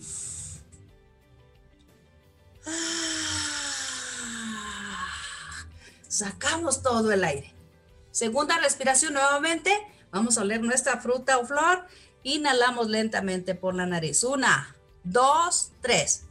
Sacamos 6.08 6.82
todo 6.82 7.12
el 7.12 7.22
aire. 7.22 7.54
Segunda 8.10 8.58
respiración 8.58 9.14
nuevamente. 9.14 9.70
Vamos 10.10 10.38
a 10.38 10.42
oler 10.42 10.60
nuestra 10.62 11.00
fruta 11.00 11.38
o 11.38 11.46
flor. 11.46 11.86
Inhalamos 12.22 12.88
lentamente 12.88 13.54
por 13.54 13.74
la 13.74 13.86
nariz. 13.86 14.24
Una, 14.24 14.74
dos, 15.04 15.70
tres. 15.80 16.24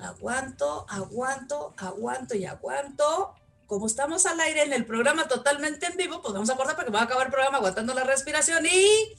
Aguanto, 0.00 0.86
aguanto, 0.88 1.74
aguanto 1.76 2.34
y 2.34 2.44
aguanto. 2.46 3.34
Como 3.66 3.86
estamos 3.86 4.26
al 4.26 4.38
aire 4.40 4.62
en 4.62 4.72
el 4.72 4.86
programa 4.86 5.26
totalmente 5.28 5.86
en 5.86 5.96
vivo, 5.96 6.22
pues 6.22 6.34
vamos 6.34 6.50
a 6.50 6.54
acordar 6.54 6.76
porque 6.76 6.90
va 6.90 7.00
a 7.00 7.04
acabar 7.04 7.26
el 7.26 7.32
programa 7.32 7.58
aguantando 7.58 7.94
la 7.94 8.04
respiración 8.04 8.64
y 8.66 9.14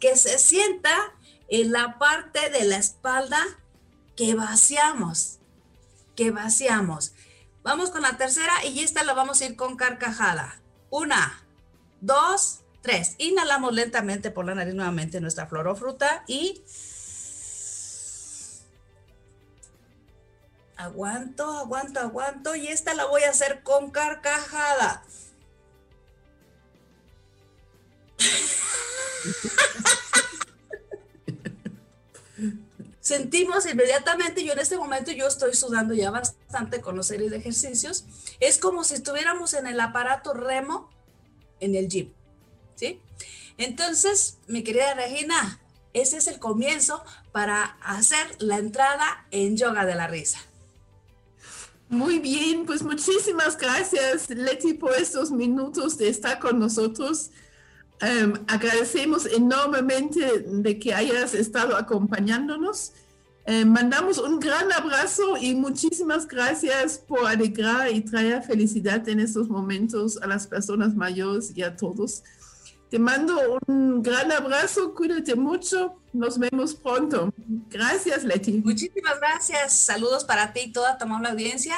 que 0.00 0.16
se 0.16 0.38
sienta 0.38 0.94
en 1.48 1.72
la 1.72 1.98
parte 1.98 2.50
de 2.50 2.64
la 2.64 2.76
espalda 2.76 3.42
que 4.16 4.34
vaciamos, 4.34 5.38
que 6.16 6.30
vaciamos. 6.30 7.12
Vamos 7.62 7.90
con 7.90 8.02
la 8.02 8.16
tercera 8.16 8.64
y 8.64 8.80
esta 8.80 9.04
la 9.04 9.14
vamos 9.14 9.40
a 9.40 9.46
ir 9.46 9.56
con 9.56 9.76
carcajada. 9.76 10.60
Una, 10.90 11.44
dos, 12.00 12.60
tres. 12.82 13.14
Inhalamos 13.18 13.72
lentamente 13.74 14.30
por 14.30 14.44
la 14.44 14.54
nariz 14.54 14.74
nuevamente 14.74 15.20
nuestra 15.20 15.46
flor 15.46 15.68
o 15.68 15.76
fruta 15.76 16.24
y 16.26 16.62
aguanto, 20.76 21.50
aguanto, 21.50 22.00
aguanto 22.00 22.54
y 22.54 22.68
esta 22.68 22.94
la 22.94 23.06
voy 23.06 23.22
a 23.22 23.30
hacer 23.30 23.62
con 23.62 23.90
carcajada. 23.90 25.04
Sentimos 33.00 33.66
inmediatamente, 33.66 34.44
yo 34.44 34.54
en 34.54 34.60
este 34.60 34.78
momento 34.78 35.12
yo 35.12 35.26
estoy 35.26 35.54
sudando 35.54 35.92
ya 35.92 36.10
bastante 36.10 36.80
con 36.80 36.96
los 36.96 37.06
series 37.06 37.30
de 37.30 37.36
ejercicios, 37.36 38.06
es 38.40 38.56
como 38.58 38.82
si 38.82 38.94
estuviéramos 38.94 39.52
en 39.52 39.66
el 39.66 39.78
aparato 39.78 40.32
remo 40.32 40.90
en 41.60 41.74
el 41.74 41.88
gym, 41.88 42.12
¿sí? 42.76 43.02
Entonces, 43.58 44.38
mi 44.46 44.64
querida 44.64 44.94
Regina, 44.94 45.60
ese 45.92 46.16
es 46.16 46.26
el 46.28 46.38
comienzo 46.38 47.04
para 47.30 47.76
hacer 47.82 48.26
la 48.38 48.58
entrada 48.58 49.26
en 49.30 49.56
yoga 49.56 49.84
de 49.84 49.94
la 49.94 50.06
risa. 50.06 50.38
Muy 51.90 52.18
bien, 52.18 52.64
pues 52.64 52.82
muchísimas 52.82 53.58
gracias, 53.58 54.30
Leti, 54.30 54.72
por 54.72 54.94
estos 54.96 55.30
minutos 55.30 55.98
de 55.98 56.08
estar 56.08 56.38
con 56.38 56.58
nosotros. 56.58 57.30
Em, 58.00 58.32
agradecemos 58.48 59.26
enormemente 59.26 60.40
de 60.40 60.78
que 60.78 60.92
hayas 60.92 61.34
estado 61.34 61.76
acompañándonos. 61.76 62.92
Em, 63.46 63.68
mandamos 63.68 64.18
un 64.18 64.40
gran 64.40 64.72
abrazo 64.72 65.36
y 65.38 65.54
muchísimas 65.54 66.26
gracias 66.26 66.98
por 66.98 67.26
alegrar 67.26 67.92
y 67.92 68.00
traer 68.00 68.42
felicidad 68.42 69.06
en 69.08 69.20
estos 69.20 69.48
momentos 69.48 70.20
a 70.22 70.26
las 70.26 70.46
personas 70.46 70.94
mayores 70.94 71.52
y 71.54 71.62
a 71.62 71.76
todos. 71.76 72.22
Te 72.90 72.98
mando 72.98 73.58
un 73.66 74.02
gran 74.02 74.30
abrazo, 74.32 74.94
cuídate 74.94 75.34
mucho, 75.34 76.00
nos 76.12 76.38
vemos 76.38 76.74
pronto. 76.74 77.32
Gracias, 77.68 78.24
Leti. 78.24 78.62
Muchísimas 78.64 79.18
gracias, 79.18 79.76
saludos 79.78 80.24
para 80.24 80.52
ti 80.52 80.60
y 80.66 80.72
toda 80.72 80.96
tu 80.96 81.04
amable 81.04 81.28
audiencia. 81.28 81.74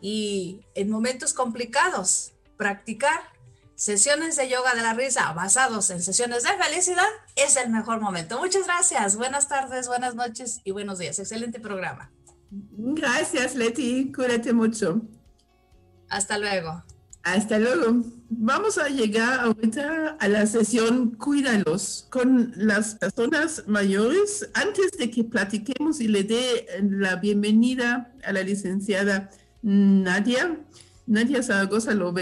Y 0.00 0.60
en 0.74 0.90
momentos 0.90 1.32
complicados, 1.32 2.32
practicar 2.56 3.20
sesiones 3.78 4.34
de 4.34 4.48
yoga 4.48 4.74
de 4.74 4.82
la 4.82 4.92
risa 4.92 5.32
basados 5.34 5.88
en 5.90 6.02
sesiones 6.02 6.42
de 6.42 6.50
felicidad 6.60 7.06
es 7.36 7.56
el 7.56 7.70
mejor 7.70 8.00
momento. 8.00 8.38
Muchas 8.40 8.66
gracias. 8.66 9.16
Buenas 9.16 9.48
tardes, 9.48 9.86
buenas 9.86 10.16
noches 10.16 10.60
y 10.64 10.72
buenos 10.72 10.98
días. 10.98 11.18
Excelente 11.20 11.60
programa. 11.60 12.10
Gracias, 12.50 13.54
Leti. 13.54 14.10
Cuídate 14.12 14.52
mucho. 14.52 15.00
Hasta 16.08 16.38
luego. 16.38 16.82
Hasta 17.22 17.60
luego. 17.60 18.02
Vamos 18.30 18.78
a 18.78 18.88
llegar 18.88 19.40
ahorita 19.40 20.16
a 20.18 20.28
la 20.28 20.46
sesión 20.46 21.12
Cuídalos 21.12 22.08
con 22.10 22.52
las 22.56 22.96
personas 22.96 23.62
mayores. 23.68 24.50
Antes 24.54 24.90
de 24.98 25.08
que 25.08 25.22
platiquemos 25.22 26.00
y 26.00 26.08
le 26.08 26.24
dé 26.24 26.66
la 26.82 27.14
bienvenida 27.16 28.12
a 28.24 28.32
la 28.32 28.42
licenciada 28.42 29.30
Nadia, 29.62 30.58
Nadia 31.06 31.44
Zaragoza 31.44 31.94
lo 31.94 32.12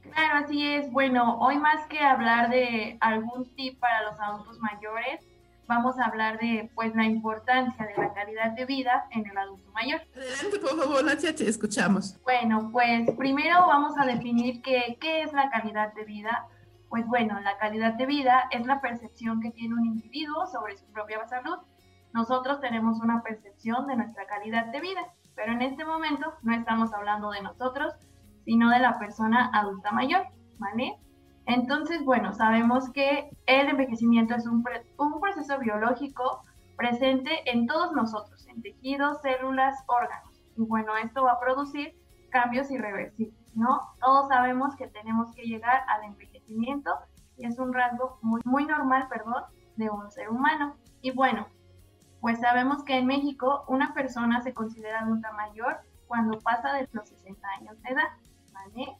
Claro, 0.00 0.46
así 0.46 0.66
es. 0.66 0.90
Bueno, 0.90 1.38
hoy 1.40 1.58
más 1.58 1.86
que 1.88 1.98
hablar 1.98 2.48
de 2.48 2.96
algún 3.02 3.44
tip 3.54 3.78
para 3.78 4.02
los 4.04 4.18
adultos 4.18 4.58
mayores, 4.58 5.20
vamos 5.66 5.98
a 5.98 6.06
hablar 6.06 6.38
de 6.38 6.70
pues 6.74 6.94
la 6.94 7.04
importancia 7.04 7.86
de 7.86 8.02
la 8.02 8.14
calidad 8.14 8.52
de 8.52 8.64
vida 8.64 9.08
en 9.10 9.26
el 9.26 9.36
adulto 9.36 9.70
mayor. 9.72 10.00
Adelante, 10.16 10.58
por 10.58 10.78
favor, 10.78 11.04
Natia, 11.04 11.34
te 11.34 11.46
escuchamos. 11.46 12.18
Bueno, 12.22 12.70
pues 12.72 13.10
primero 13.18 13.66
vamos 13.66 13.92
a 13.98 14.06
definir 14.06 14.62
qué, 14.62 14.96
qué 14.98 15.20
es 15.20 15.34
la 15.34 15.50
calidad 15.50 15.92
de 15.92 16.04
vida 16.04 16.48
pues 16.92 17.06
bueno, 17.06 17.40
la 17.40 17.56
calidad 17.56 17.94
de 17.94 18.04
vida 18.04 18.44
es 18.50 18.66
la 18.66 18.82
percepción 18.82 19.40
que 19.40 19.50
tiene 19.50 19.74
un 19.74 19.86
individuo 19.86 20.46
sobre 20.46 20.76
su 20.76 20.86
propia 20.92 21.26
salud 21.26 21.58
nosotros 22.12 22.60
tenemos 22.60 23.00
una 23.00 23.22
percepción 23.22 23.86
de 23.86 23.96
nuestra 23.96 24.26
calidad 24.26 24.66
de 24.66 24.80
vida, 24.80 25.00
pero 25.34 25.52
en 25.52 25.62
este 25.62 25.84
momento 25.84 26.34
no 26.42 26.54
estamos 26.54 26.92
hablando 26.92 27.30
de 27.30 27.42
nosotros, 27.42 27.94
sino 28.44 28.68
de 28.68 28.80
la 28.80 28.98
persona 28.98 29.50
adulta 29.54 29.92
mayor, 29.92 30.26
¿vale? 30.58 30.98
Entonces, 31.46 32.04
bueno, 32.04 32.32
sabemos 32.34 32.90
que 32.90 33.30
el 33.46 33.68
envejecimiento 33.68 34.34
es 34.34 34.46
un, 34.46 34.62
un 34.98 35.20
proceso 35.20 35.58
biológico 35.58 36.42
presente 36.76 37.50
en 37.50 37.66
todos 37.66 37.92
nosotros, 37.92 38.46
en 38.48 38.62
tejidos, 38.62 39.22
células, 39.22 39.82
órganos. 39.86 40.42
Y 40.56 40.62
bueno, 40.62 40.96
esto 40.98 41.24
va 41.24 41.32
a 41.32 41.40
producir 41.40 41.96
cambios 42.30 42.70
irreversibles, 42.70 43.34
¿no? 43.54 43.80
Todos 44.00 44.28
sabemos 44.28 44.76
que 44.76 44.86
tenemos 44.88 45.34
que 45.34 45.44
llegar 45.44 45.82
al 45.88 46.04
envejecimiento 46.04 46.31
y 46.46 47.46
es 47.46 47.58
un 47.58 47.72
rasgo 47.72 48.18
muy, 48.22 48.40
muy 48.44 48.66
normal, 48.66 49.08
perdón, 49.08 49.44
de 49.76 49.90
un 49.90 50.10
ser 50.10 50.30
humano. 50.30 50.76
Y 51.00 51.10
bueno, 51.10 51.46
pues 52.20 52.40
sabemos 52.40 52.84
que 52.84 52.98
en 52.98 53.06
México 53.06 53.64
una 53.68 53.94
persona 53.94 54.40
se 54.42 54.54
considera 54.54 55.00
adulta 55.00 55.32
mayor 55.32 55.80
cuando 56.06 56.38
pasa 56.38 56.72
de 56.74 56.88
los 56.92 57.08
60 57.08 57.48
años 57.58 57.80
de 57.82 57.90
edad, 57.90 58.08
¿vale? 58.52 58.96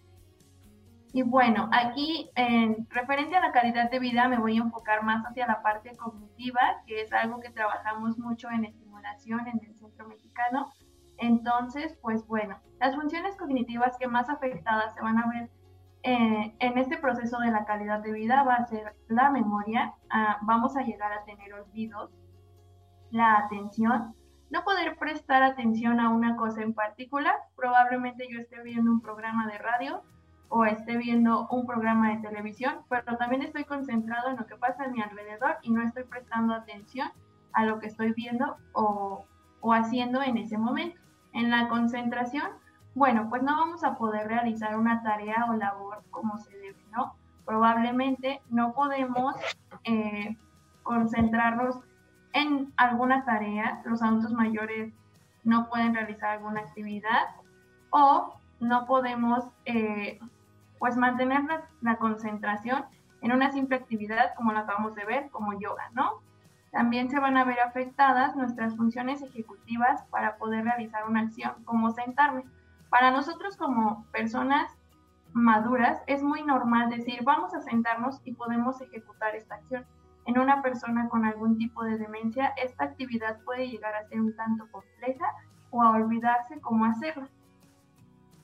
Y 1.14 1.22
bueno, 1.22 1.68
aquí 1.72 2.30
en 2.36 2.88
referente 2.88 3.36
a 3.36 3.40
la 3.40 3.52
calidad 3.52 3.90
de 3.90 3.98
vida 3.98 4.28
me 4.28 4.38
voy 4.38 4.56
a 4.56 4.62
enfocar 4.62 5.04
más 5.04 5.22
hacia 5.26 5.46
la 5.46 5.60
parte 5.60 5.94
cognitiva, 5.94 6.60
que 6.86 7.02
es 7.02 7.12
algo 7.12 7.38
que 7.40 7.50
trabajamos 7.50 8.18
mucho 8.18 8.48
en 8.50 8.64
estimulación 8.64 9.46
en 9.46 9.60
el 9.62 9.76
centro 9.76 10.08
mexicano. 10.08 10.72
Entonces, 11.18 11.96
pues 12.00 12.26
bueno, 12.26 12.58
las 12.80 12.94
funciones 12.96 13.36
cognitivas 13.36 13.98
que 13.98 14.08
más 14.08 14.30
afectadas 14.30 14.94
se 14.94 15.02
van 15.02 15.18
a 15.18 15.28
ver 15.28 15.50
eh, 16.04 16.54
en 16.58 16.78
este 16.78 16.98
proceso 16.98 17.38
de 17.38 17.50
la 17.50 17.64
calidad 17.64 18.00
de 18.00 18.12
vida 18.12 18.42
va 18.42 18.54
a 18.54 18.66
ser 18.66 18.94
la 19.08 19.30
memoria, 19.30 19.94
ah, 20.10 20.38
vamos 20.42 20.76
a 20.76 20.82
llegar 20.82 21.12
a 21.12 21.24
tener 21.24 21.54
olvidos, 21.54 22.10
la 23.10 23.38
atención, 23.38 24.14
no 24.50 24.64
poder 24.64 24.96
prestar 24.96 25.42
atención 25.42 26.00
a 26.00 26.08
una 26.08 26.36
cosa 26.36 26.62
en 26.62 26.74
particular. 26.74 27.34
Probablemente 27.56 28.26
yo 28.30 28.40
esté 28.40 28.62
viendo 28.62 28.90
un 28.90 29.00
programa 29.00 29.46
de 29.46 29.58
radio 29.58 30.02
o 30.48 30.64
esté 30.64 30.96
viendo 30.96 31.46
un 31.50 31.66
programa 31.66 32.10
de 32.10 32.28
televisión, 32.28 32.80
pero 32.88 33.16
también 33.16 33.42
estoy 33.42 33.64
concentrado 33.64 34.28
en 34.28 34.36
lo 34.36 34.46
que 34.46 34.56
pasa 34.56 34.84
a 34.84 34.88
mi 34.88 35.00
alrededor 35.00 35.56
y 35.62 35.70
no 35.70 35.82
estoy 35.82 36.04
prestando 36.04 36.52
atención 36.54 37.10
a 37.52 37.64
lo 37.64 37.78
que 37.78 37.86
estoy 37.86 38.12
viendo 38.12 38.56
o, 38.72 39.24
o 39.60 39.72
haciendo 39.72 40.22
en 40.22 40.36
ese 40.36 40.58
momento. 40.58 41.00
En 41.32 41.50
la 41.50 41.68
concentración, 41.68 42.50
bueno, 42.94 43.28
pues 43.28 43.42
no 43.42 43.56
vamos 43.56 43.84
a 43.84 43.96
poder 43.96 44.28
realizar 44.28 44.76
una 44.76 45.02
tarea 45.02 45.46
o 45.48 45.54
labor 45.54 46.02
como 46.10 46.38
se 46.38 46.56
debe, 46.58 46.84
¿no? 46.90 47.14
Probablemente 47.44 48.40
no 48.50 48.72
podemos 48.72 49.34
eh, 49.84 50.36
concentrarnos 50.82 51.80
en 52.32 52.72
alguna 52.76 53.24
tarea, 53.24 53.82
los 53.84 54.02
adultos 54.02 54.32
mayores 54.32 54.92
no 55.44 55.68
pueden 55.68 55.94
realizar 55.94 56.30
alguna 56.30 56.60
actividad 56.60 57.28
o 57.90 58.34
no 58.60 58.86
podemos 58.86 59.44
eh, 59.64 60.20
pues 60.78 60.96
mantener 60.96 61.42
la, 61.80 61.96
concentración 61.96 62.84
en 63.20 63.32
una 63.32 63.52
simple 63.52 63.76
actividad 63.76 64.34
como 64.36 64.52
la 64.52 64.60
acabamos 64.60 64.94
de 64.94 65.04
ver, 65.04 65.30
como 65.30 65.52
yoga, 65.58 65.90
¿no? 65.92 66.20
También 66.70 67.10
se 67.10 67.20
van 67.20 67.36
a 67.36 67.44
ver 67.44 67.60
afectadas 67.60 68.34
nuestras 68.34 68.76
funciones 68.76 69.20
ejecutivas 69.20 70.02
para 70.10 70.36
poder 70.36 70.64
realizar 70.64 71.08
una 71.08 71.20
acción, 71.20 71.52
como 71.64 71.90
sentarme. 71.90 72.44
Para 72.92 73.10
nosotros 73.10 73.56
como 73.56 74.04
personas 74.12 74.70
maduras 75.32 76.02
es 76.06 76.22
muy 76.22 76.42
normal 76.42 76.90
decir, 76.90 77.22
vamos 77.24 77.54
a 77.54 77.62
sentarnos 77.62 78.20
y 78.22 78.34
podemos 78.34 78.82
ejecutar 78.82 79.34
esta 79.34 79.54
acción 79.54 79.86
en 80.26 80.38
una 80.38 80.60
persona 80.60 81.08
con 81.08 81.24
algún 81.24 81.56
tipo 81.56 81.84
de 81.84 81.96
demencia, 81.96 82.52
esta 82.62 82.84
actividad 82.84 83.40
puede 83.46 83.70
llegar 83.70 83.94
a 83.94 84.04
ser 84.08 84.20
un 84.20 84.36
tanto 84.36 84.70
compleja 84.70 85.24
o 85.70 85.82
a 85.82 85.92
olvidarse 85.92 86.60
cómo 86.60 86.84
hacerla. 86.84 87.30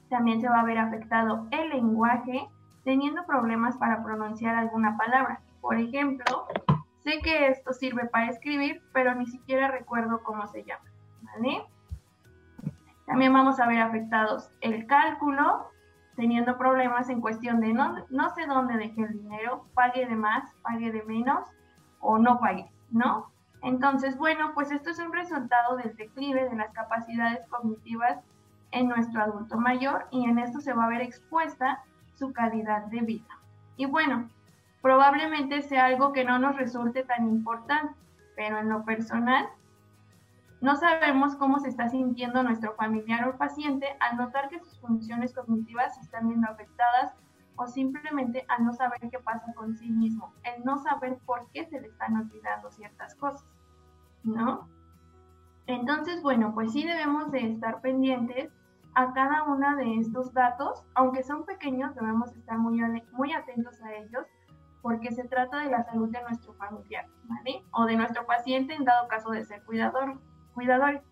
También 0.08 0.40
se 0.40 0.48
va 0.48 0.60
a 0.60 0.64
ver 0.64 0.78
afectado 0.78 1.46
el 1.50 1.68
lenguaje 1.68 2.48
teniendo 2.84 3.26
problemas 3.26 3.76
para 3.76 4.02
pronunciar 4.02 4.54
alguna 4.54 4.96
palabra. 4.96 5.42
Por 5.60 5.76
ejemplo, 5.76 6.46
sé 7.00 7.20
que 7.22 7.48
esto 7.48 7.74
sirve 7.74 8.06
para 8.06 8.30
escribir, 8.30 8.80
pero 8.94 9.14
ni 9.14 9.26
siquiera 9.26 9.68
recuerdo 9.68 10.22
cómo 10.22 10.46
se 10.46 10.64
llama. 10.64 10.90
También 13.08 13.32
vamos 13.32 13.58
a 13.58 13.66
ver 13.66 13.80
afectados 13.80 14.50
el 14.60 14.86
cálculo, 14.86 15.70
teniendo 16.14 16.58
problemas 16.58 17.08
en 17.08 17.22
cuestión 17.22 17.58
de 17.60 17.72
no, 17.72 18.04
no 18.10 18.28
sé 18.34 18.46
dónde 18.46 18.76
dejé 18.76 19.02
el 19.02 19.14
dinero, 19.14 19.64
pague 19.72 20.06
de 20.06 20.14
más, 20.14 20.52
pague 20.62 20.92
de 20.92 21.02
menos, 21.04 21.48
o 22.00 22.18
no 22.18 22.38
pague, 22.38 22.70
¿no? 22.90 23.32
Entonces, 23.62 24.16
bueno, 24.18 24.52
pues 24.54 24.70
esto 24.70 24.90
es 24.90 24.98
un 24.98 25.12
resultado 25.12 25.78
del 25.78 25.96
declive 25.96 26.50
de 26.50 26.56
las 26.56 26.70
capacidades 26.72 27.40
cognitivas 27.48 28.18
en 28.72 28.88
nuestro 28.88 29.22
adulto 29.22 29.56
mayor 29.56 30.06
y 30.10 30.26
en 30.26 30.38
esto 30.38 30.60
se 30.60 30.74
va 30.74 30.84
a 30.84 30.90
ver 30.90 31.00
expuesta 31.00 31.82
su 32.14 32.34
calidad 32.34 32.84
de 32.88 33.00
vida. 33.00 33.38
Y 33.76 33.86
bueno, 33.86 34.28
probablemente 34.82 35.62
sea 35.62 35.86
algo 35.86 36.12
que 36.12 36.24
no 36.24 36.38
nos 36.38 36.56
resulte 36.56 37.04
tan 37.04 37.26
importante, 37.26 37.94
pero 38.36 38.58
en 38.58 38.68
lo 38.68 38.84
personal, 38.84 39.48
no 40.60 40.76
sabemos 40.76 41.36
cómo 41.36 41.60
se 41.60 41.68
está 41.68 41.88
sintiendo 41.88 42.42
nuestro 42.42 42.74
familiar 42.74 43.28
o 43.28 43.36
paciente 43.36 43.86
al 44.00 44.16
notar 44.16 44.48
que 44.48 44.58
sus 44.58 44.80
funciones 44.80 45.32
cognitivas 45.34 45.96
están 45.98 46.28
viendo 46.28 46.48
afectadas 46.48 47.14
o 47.56 47.66
simplemente 47.66 48.44
al 48.48 48.64
no 48.64 48.72
saber 48.72 49.00
qué 49.10 49.18
pasa 49.18 49.52
con 49.54 49.76
sí 49.76 49.90
mismo, 49.90 50.32
el 50.44 50.64
no 50.64 50.78
saber 50.78 51.18
por 51.26 51.48
qué 51.50 51.64
se 51.64 51.80
le 51.80 51.88
están 51.88 52.16
olvidando 52.16 52.70
ciertas 52.70 53.14
cosas, 53.16 53.48
¿no? 54.22 54.68
Entonces, 55.66 56.22
bueno, 56.22 56.54
pues 56.54 56.72
sí 56.72 56.84
debemos 56.84 57.30
de 57.30 57.46
estar 57.50 57.80
pendientes 57.80 58.52
a 58.94 59.12
cada 59.12 59.44
uno 59.44 59.76
de 59.76 59.98
estos 59.98 60.32
datos, 60.32 60.84
aunque 60.94 61.22
son 61.22 61.44
pequeños, 61.44 61.94
debemos 61.94 62.34
estar 62.34 62.58
muy, 62.58 62.80
muy 63.12 63.32
atentos 63.32 63.80
a 63.82 63.92
ellos, 63.94 64.26
porque 64.82 65.12
se 65.12 65.24
trata 65.24 65.58
de 65.58 65.70
la 65.70 65.84
salud 65.84 66.08
de 66.10 66.22
nuestro 66.22 66.54
familiar. 66.54 67.06
O 67.72 67.84
de 67.84 67.96
nuestro 67.96 68.26
paciente 68.26 68.74
en 68.74 68.84
dado 68.84 69.06
caso 69.08 69.30
de 69.30 69.44
ser 69.44 69.62
cuidador, 69.64 70.18
cuidador. 70.58 71.02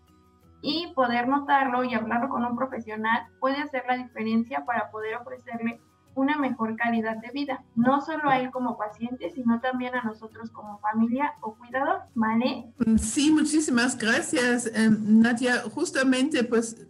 Y 0.61 0.91
poder 0.95 1.27
notarlo 1.27 1.83
y 1.83 1.93
hablarlo 1.93 2.29
con 2.29 2.43
un 2.43 2.57
profesional 2.57 3.27
puede 3.39 3.57
hacer 3.57 3.83
la 3.87 3.95
diferencia 3.95 4.65
para 4.65 4.91
poder 4.91 5.15
ofrecerle 5.15 5.79
una 6.15 6.35
mejor 6.35 6.75
calidad 6.75 7.17
de 7.17 7.29
vida, 7.31 7.63
no 7.75 8.01
solo 8.01 8.27
a 8.29 8.39
él 8.39 8.49
como 8.49 8.75
paciente, 8.75 9.29
sino 9.29 9.61
también 9.61 9.93
a 9.93 10.01
nosotros 10.01 10.49
como 10.49 10.79
familia 10.79 11.35
o 11.41 11.55
cuidador, 11.55 12.01
¿vale? 12.15 12.73
Sí, 12.97 13.31
muchísimas 13.31 13.95
gracias, 13.95 14.65
em, 14.73 14.97
Nadia. 15.21 15.61
Justamente, 15.75 16.43
pues, 16.43 16.87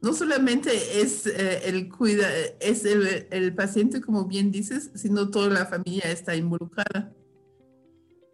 no 0.00 0.14
solamente 0.14 0.70
es 1.02 1.26
eh, 1.26 1.68
el 1.68 1.90
cuida, 1.90 2.26
es 2.58 2.86
el, 2.86 3.26
el, 3.30 3.54
paciente, 3.54 4.00
como 4.00 4.24
bien 4.24 4.50
dices, 4.50 4.90
sino 4.94 5.30
toda 5.30 5.50
la 5.50 5.66
familia 5.66 6.10
está 6.10 6.34
involucrada. 6.34 7.12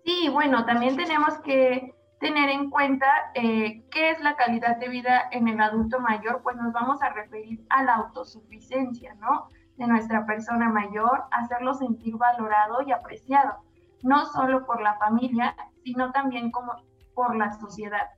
Sí, 0.05 0.29
bueno, 0.31 0.65
también 0.65 0.97
tenemos 0.97 1.35
que 1.45 1.96
tener 2.21 2.49
en 2.51 2.71
cuenta 2.71 3.07
eh, 3.35 3.85
qué 3.91 4.11
es 4.11 4.21
la 4.21 4.37
calidad 4.37 4.77
de 4.79 4.89
vida 4.89 5.23
en 5.31 5.49
el 5.49 5.61
adulto 5.61 6.01
mayor, 6.01 6.43
pues 6.43 6.57
nos 6.57 6.73
vamos 6.73 7.03
a 7.03 7.11
referir 7.11 7.65
a 7.69 7.83
la 7.83 7.95
autosuficiencia, 7.95 9.15
¿no? 9.15 9.49
de 9.77 9.87
nuestra 9.87 10.27
persona 10.27 10.69
mayor, 10.71 11.25
hacerlo 11.31 11.75
sentir 11.75 12.17
valorado 12.17 12.83
y 12.87 12.93
apreciado, 12.93 13.63
no 14.03 14.25
solo 14.27 14.65
por 14.67 14.81
la 14.81 14.97
familia, 14.99 15.55
sino 15.85 16.13
también 16.13 16.51
como 16.51 16.73
por 17.15 17.37
la 17.37 17.53
sociedad, 17.53 18.09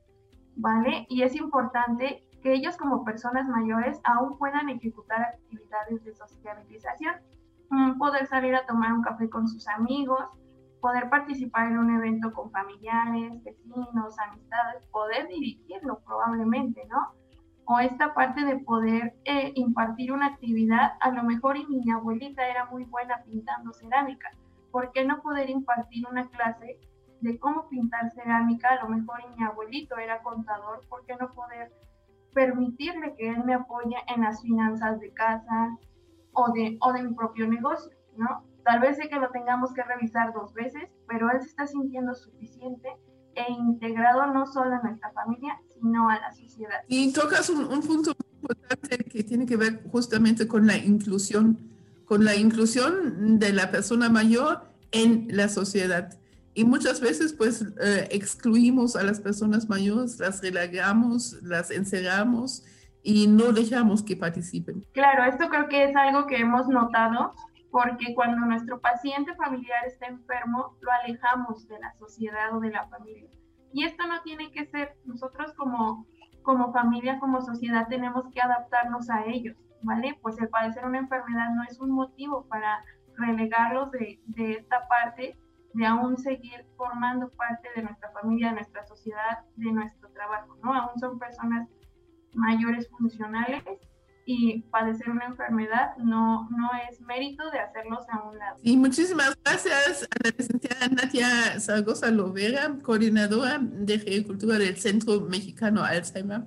¿vale? 0.56 1.06
Y 1.08 1.22
es 1.22 1.34
importante 1.34 2.24
que 2.42 2.52
ellos 2.52 2.76
como 2.76 3.04
personas 3.04 3.48
mayores 3.48 4.00
aún 4.04 4.38
puedan 4.38 4.68
ejecutar 4.68 5.20
actividades 5.22 6.04
de 6.04 6.14
socialización, 6.14 7.14
mm, 7.70 7.98
poder 7.98 8.26
salir 8.26 8.54
a 8.54 8.66
tomar 8.66 8.92
un 8.92 9.02
café 9.02 9.28
con 9.28 9.48
sus 9.48 9.66
amigos, 9.68 10.24
poder 10.80 11.08
participar 11.10 11.68
en 11.68 11.78
un 11.78 11.96
evento 11.96 12.32
con 12.32 12.50
familiares, 12.50 13.42
vecinos, 13.42 14.18
amistades, 14.18 14.82
poder 14.90 15.28
dirigirlo 15.28 16.00
probablemente, 16.04 16.84
¿no? 16.88 17.18
o 17.70 17.78
esta 17.80 18.14
parte 18.14 18.46
de 18.46 18.56
poder 18.60 19.14
eh, 19.26 19.52
impartir 19.54 20.10
una 20.10 20.28
actividad, 20.28 20.92
a 21.00 21.10
lo 21.10 21.22
mejor 21.22 21.58
y 21.58 21.66
mi 21.66 21.90
abuelita 21.90 22.48
era 22.48 22.64
muy 22.64 22.84
buena 22.84 23.22
pintando 23.24 23.74
cerámica, 23.74 24.30
¿por 24.72 24.90
qué 24.92 25.04
no 25.04 25.20
poder 25.20 25.50
impartir 25.50 26.06
una 26.10 26.30
clase 26.30 26.78
de 27.20 27.38
cómo 27.38 27.68
pintar 27.68 28.10
cerámica? 28.12 28.70
A 28.70 28.82
lo 28.82 28.88
mejor 28.88 29.20
y 29.20 29.38
mi 29.38 29.44
abuelito 29.44 29.98
era 29.98 30.22
contador, 30.22 30.80
¿por 30.88 31.04
qué 31.04 31.14
no 31.16 31.30
poder 31.34 31.70
permitirle 32.32 33.14
que 33.16 33.28
él 33.28 33.44
me 33.44 33.52
apoye 33.52 33.96
en 34.06 34.22
las 34.22 34.40
finanzas 34.40 34.98
de 35.00 35.12
casa 35.12 35.76
o 36.32 36.50
de, 36.52 36.78
o 36.80 36.92
de 36.94 37.02
mi 37.02 37.14
propio 37.14 37.46
negocio, 37.48 37.94
¿no? 38.16 38.44
Tal 38.68 38.80
vez 38.80 38.98
sé 38.98 39.08
que 39.08 39.16
lo 39.16 39.30
tengamos 39.30 39.72
que 39.72 39.82
revisar 39.82 40.34
dos 40.34 40.52
veces, 40.52 40.82
pero 41.08 41.30
él 41.30 41.40
se 41.40 41.46
está 41.46 41.66
sintiendo 41.66 42.14
suficiente 42.14 42.86
e 43.34 43.50
integrado 43.50 44.26
no 44.26 44.46
solo 44.46 44.74
a 44.74 44.82
nuestra 44.82 45.10
familia, 45.12 45.58
sino 45.72 46.10
a 46.10 46.20
la 46.20 46.30
sociedad. 46.34 46.76
Y 46.86 47.10
tocas 47.14 47.48
un, 47.48 47.80
punto 47.80 48.12
importante 48.42 48.98
que 49.04 49.24
tiene 49.24 49.46
que 49.46 49.56
ver 49.56 49.82
justamente 49.90 50.46
con 50.46 50.66
la 50.66 50.76
inclusión, 50.76 51.58
con 52.04 52.26
la 52.26 52.36
inclusión 52.36 53.38
de 53.38 53.54
la 53.54 53.70
persona 53.70 54.10
mayor 54.10 54.60
en 54.92 55.28
la 55.30 55.48
sociedad. 55.48 56.18
y 56.52 56.64
muchas 56.64 57.00
veces 57.00 57.32
pues 57.32 57.64
eh, 57.80 58.08
excluimos 58.10 58.96
a 58.96 59.02
las 59.02 59.18
personas 59.18 59.66
mayores, 59.70 60.18
las 60.18 60.42
relegamos, 60.42 61.42
las 61.42 61.70
encerramos 61.70 62.64
y 63.02 63.28
no 63.28 63.52
dejamos 63.52 64.02
que 64.02 64.14
participen. 64.14 64.84
Claro, 64.92 65.24
esto 65.24 65.48
creo 65.48 65.68
que 65.68 65.84
es 65.84 65.96
algo 65.96 66.26
que 66.26 66.36
hemos 66.36 66.68
notado 66.68 67.32
porque 67.70 68.14
cuando 68.14 68.46
nuestro 68.46 68.80
paciente 68.80 69.34
familiar 69.34 69.84
está 69.86 70.06
enfermo, 70.06 70.76
lo 70.80 70.90
alejamos 70.92 71.68
de 71.68 71.78
la 71.78 71.92
sociedad 71.94 72.56
o 72.56 72.60
de 72.60 72.70
la 72.70 72.88
familia. 72.88 73.28
Y 73.72 73.84
esto 73.84 74.06
no 74.06 74.22
tiene 74.22 74.50
que 74.50 74.66
ser, 74.66 74.96
nosotros 75.04 75.52
como, 75.54 76.06
como 76.42 76.72
familia, 76.72 77.18
como 77.18 77.40
sociedad, 77.42 77.86
tenemos 77.88 78.24
que 78.32 78.40
adaptarnos 78.40 79.10
a 79.10 79.26
ellos, 79.26 79.56
¿vale? 79.82 80.18
Pues 80.22 80.38
el 80.40 80.48
padecer 80.48 80.84
una 80.86 80.98
enfermedad 80.98 81.50
no 81.54 81.62
es 81.64 81.78
un 81.78 81.90
motivo 81.90 82.46
para 82.48 82.82
relegarlos 83.16 83.90
de, 83.90 84.20
de 84.26 84.52
esta 84.52 84.88
parte, 84.88 85.38
de 85.74 85.86
aún 85.86 86.16
seguir 86.16 86.64
formando 86.76 87.28
parte 87.30 87.68
de 87.76 87.82
nuestra 87.82 88.10
familia, 88.12 88.48
de 88.48 88.54
nuestra 88.54 88.86
sociedad, 88.86 89.40
de 89.56 89.72
nuestro 89.72 90.08
trabajo, 90.10 90.56
¿no? 90.62 90.72
Aún 90.72 90.98
son 90.98 91.18
personas 91.18 91.68
mayores 92.34 92.88
funcionales 92.88 93.62
y 94.30 94.60
padecer 94.70 95.08
una 95.08 95.24
enfermedad 95.24 95.96
no, 95.96 96.50
no 96.50 96.68
es 96.90 97.00
mérito 97.00 97.50
de 97.50 97.60
hacerlos 97.60 98.00
a 98.10 98.28
un 98.28 98.36
lado. 98.36 98.58
Y 98.62 98.76
muchísimas 98.76 99.34
gracias 99.42 100.02
a 100.02 100.22
la 100.22 100.34
licenciada 100.36 100.88
Natia 100.88 101.58
Zaragoza 101.58 102.10
Lovera, 102.10 102.76
coordinadora 102.82 103.58
de 103.58 103.94
Agricultura 103.94 104.58
del 104.58 104.76
Centro 104.76 105.22
Mexicano 105.22 105.82
Alzheimer, 105.82 106.42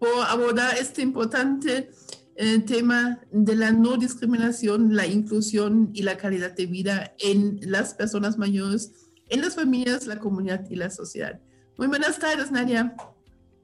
por 0.00 0.10
abordar 0.28 0.76
este 0.76 1.02
importante 1.02 1.90
eh, 2.34 2.58
tema 2.58 3.20
de 3.30 3.54
la 3.54 3.70
no 3.70 3.96
discriminación, 3.96 4.96
la 4.96 5.06
inclusión 5.06 5.90
y 5.94 6.02
la 6.02 6.16
calidad 6.16 6.50
de 6.56 6.66
vida 6.66 7.14
en 7.20 7.60
las 7.62 7.94
personas 7.94 8.36
mayores, 8.36 9.12
en 9.28 9.42
las 9.42 9.54
familias, 9.54 10.08
la 10.08 10.18
comunidad 10.18 10.68
y 10.68 10.74
la 10.74 10.90
sociedad. 10.90 11.38
Muy 11.78 11.86
buenas 11.86 12.18
tardes, 12.18 12.50
Nadia. 12.50 12.96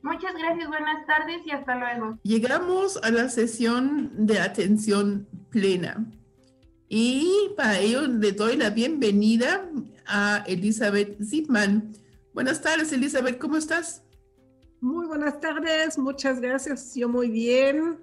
Muchas 0.03 0.33
gracias, 0.35 0.69
buenas 0.69 1.07
tardes 1.07 1.39
y 1.45 1.51
hasta 1.51 1.75
luego. 1.75 2.19
Llegamos 2.23 2.99
a 3.03 3.11
la 3.11 3.29
sesión 3.29 4.11
de 4.15 4.39
atención 4.39 5.27
plena. 5.51 6.07
Y 6.89 7.51
para 7.57 7.81
ello 7.81 8.03
le 8.03 8.33
doy 8.33 8.57
la 8.57 8.71
bienvenida 8.71 9.69
a 10.07 10.45
Elizabeth 10.47 11.23
Zipman. 11.23 11.93
Buenas 12.33 12.63
tardes, 12.63 12.93
Elizabeth, 12.93 13.39
¿cómo 13.39 13.57
estás? 13.57 14.03
Muy 14.81 15.07
buenas 15.07 15.41
tardes, 15.41 15.99
muchas 15.99 16.41
gracias, 16.41 16.95
yo 16.95 17.09
muy 17.09 17.29
bien. 17.29 17.99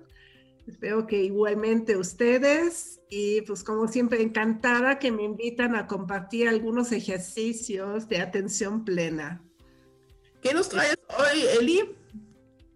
Espero 0.67 1.07
que 1.07 1.23
igualmente 1.23 1.95
ustedes 1.95 2.99
y 3.09 3.41
pues 3.41 3.63
como 3.63 3.87
siempre 3.87 4.21
encantada 4.21 4.99
que 4.99 5.11
me 5.11 5.23
invitan 5.23 5.75
a 5.75 5.87
compartir 5.87 6.49
algunos 6.49 6.91
ejercicios 6.91 8.09
de 8.09 8.19
atención 8.19 8.83
plena. 8.83 9.41
¿Qué 10.45 10.53
nos 10.53 10.69
traes 10.69 10.95
hoy, 11.17 11.41
Eli? 11.59 11.95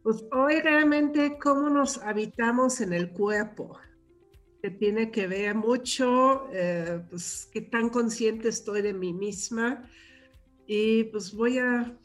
Pues 0.01 0.25
hoy 0.31 0.59
realmente 0.59 1.37
cómo 1.37 1.69
nos 1.69 1.99
habitamos 1.99 2.81
en 2.81 2.93
el 2.93 3.11
cuerpo, 3.11 3.77
que 4.63 4.71
tiene 4.71 5.11
que 5.11 5.27
ver 5.27 5.53
mucho, 5.53 6.49
eh, 6.51 6.99
pues 7.11 7.47
qué 7.53 7.61
tan 7.61 7.89
consciente 7.89 8.49
estoy 8.49 8.81
de 8.81 8.95
mí 8.95 9.13
misma. 9.13 9.87
Y 10.65 11.03
pues 11.05 11.31
voy 11.31 11.59
a 11.59 11.95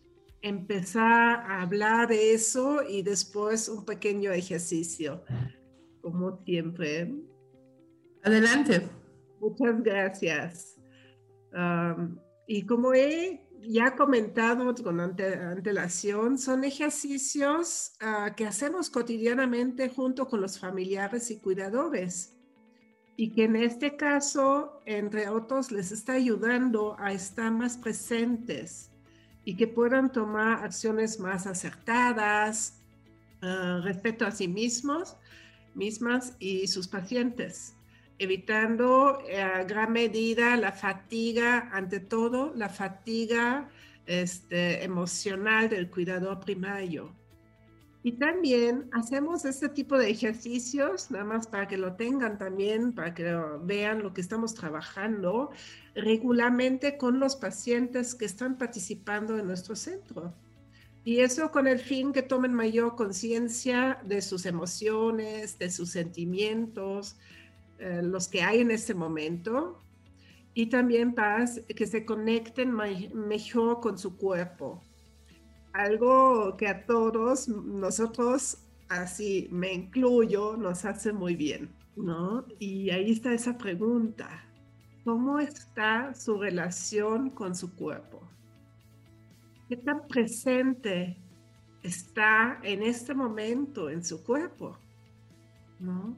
empezar 0.43 1.41
a 1.51 1.63
hablar 1.63 2.09
de 2.09 2.35
eso 2.35 2.83
y 2.87 3.01
después 3.01 3.67
un 3.71 3.87
pequeño 3.87 4.33
ejercicio, 4.33 5.25
como 6.03 6.45
siempre. 6.45 7.11
Adelante. 8.23 8.87
Muchas 9.41 9.83
gracias. 9.83 10.77
y 12.47 12.67
como 12.67 12.93
he 12.93 13.44
ya 13.69 13.97
comentado 13.97 14.75
con 14.83 15.01
antelación, 15.01 16.39
son 16.39 16.65
ejercicios 16.65 17.93
ah, 18.01 18.35
que 18.37 18.47
hacemos 18.47 18.91
cotidianamente 18.91 19.89
junto 19.89 20.29
con 20.29 20.41
los 20.41 20.59
familiares 20.59 21.31
y 21.31 21.39
cuidadores. 21.39 22.37
Y 23.17 23.33
que 23.33 23.45
en 23.45 23.57
este 23.57 23.97
caso, 23.97 24.81
entre 24.87 25.29
otros, 25.29 25.71
les 25.71 25.93
está 25.93 26.15
ayudando 26.15 26.97
a 26.99 27.13
estar 27.13 27.53
más 27.53 27.77
presentes 27.77 28.91
y 29.45 29.57
que 29.57 29.69
puedan 29.69 30.11
tomar 30.11 30.65
acciones 30.65 31.21
más 31.21 31.47
acertadas 31.47 32.81
uh, 33.43 33.83
respecto 33.83 34.27
a 34.27 34.33
sí 34.33 34.49
mismos, 34.49 35.17
mismas 35.75 36.35
y 36.39 36.67
sus 36.67 36.89
pacientes 36.89 37.75
evitando 38.19 39.21
eh, 39.29 39.41
a 39.41 39.65
gran 39.65 39.93
medida 39.93 40.57
la 40.57 40.73
fatiga, 40.73 41.71
ante 41.73 42.01
todo 42.01 42.53
la 42.55 42.69
fatiga 42.69 43.69
este, 44.07 44.85
emocional 44.85 45.69
del 45.69 45.91
cuidador 45.91 46.41
primario. 46.41 47.13
Y 48.07 48.13
también 48.13 48.91
hacemos 48.93 49.47
este 49.47 49.71
tipo 49.71 49.97
de 49.97 50.11
ejercicios, 50.11 51.11
nada 51.11 51.25
más 51.25 51.47
para 51.47 51.67
que 51.67 51.79
lo 51.79 51.95
tengan 51.95 52.37
también, 52.37 52.93
para 52.93 53.15
que 53.15 53.35
vean 53.63 54.03
lo 54.03 54.13
que 54.13 54.21
estamos 54.21 54.53
trabajando 54.53 55.51
regularmente 55.95 56.99
con 56.99 57.19
los 57.19 57.35
pacientes 57.35 58.15
que 58.15 58.27
están 58.27 58.59
participando 58.59 59.39
en 59.39 59.47
nuestro 59.47 59.75
centro. 59.75 60.35
Y 61.03 61.21
eso 61.21 61.51
con 61.51 61.67
el 61.67 61.79
fin 61.79 62.13
que 62.13 62.21
tomen 62.21 62.53
mayor 62.53 62.95
conciencia 62.95 63.99
de 64.05 64.21
sus 64.21 64.45
emociones, 64.45 65.59
de 65.59 65.71
sus 65.71 65.89
sentimientos, 65.89 67.17
eh, 67.79 68.01
los 68.03 68.29
que 68.29 68.43
hay 68.43 68.61
en 68.61 68.71
este 68.71 68.95
momento 68.95 69.81
y 70.55 70.67
también 70.67 71.15
para 71.15 71.45
que 71.77 71.87
se 71.87 72.05
conecten 72.05 72.73
mejor 72.73 73.81
con 73.81 73.99
su 73.99 74.17
cuerpo. 74.17 74.83
Algo 75.73 76.57
que 76.57 76.69
a 76.69 76.87
todos 76.87 77.49
nosotros, 77.49 78.59
así 78.89 79.49
me 79.51 79.73
incluyo, 79.73 80.57
nos 80.57 80.85
hace 80.85 81.13
muy 81.13 81.35
bien, 81.35 81.75
¿no? 81.97 82.47
Y 82.61 82.91
ahí 82.91 83.11
está 83.11 83.33
esa 83.35 83.59
pregunta. 83.59 84.29
¿Cómo 85.05 85.41
está 85.41 86.15
su 86.15 86.39
relación 86.39 87.31
con 87.31 87.57
su 87.57 87.75
cuerpo? 87.75 88.23
¿Qué 89.69 89.77
tan 89.77 90.07
presente 90.07 91.17
está 91.83 92.61
en 92.63 92.83
este 92.85 93.13
momento 93.13 93.91
en 93.91 94.05
su 94.05 94.23
cuerpo? 94.23 94.79
¿No? 95.81 96.17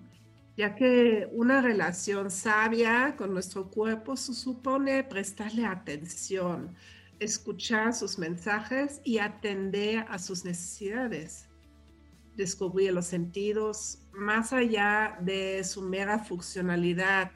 Ya 0.57 0.75
que 0.75 1.29
una 1.33 1.61
relación 1.61 2.31
sabia 2.31 3.14
con 3.16 3.33
nuestro 3.33 3.71
cuerpo 3.71 4.16
supone 4.16 5.05
prestarle 5.05 5.66
atención, 5.66 6.75
escuchar 7.21 7.92
sus 7.92 8.19
mensajes 8.19 9.01
y 9.05 9.19
atender 9.19 10.07
a 10.09 10.19
sus 10.19 10.45
necesidades. 10.45 11.49
Descubrir 12.37 12.92
los 12.92 13.07
sentidos 13.07 13.99
más 14.12 14.53
allá 14.53 15.19
de 15.21 15.62
su 15.62 15.83
mera 15.83 16.19
funcionalidad, 16.19 17.33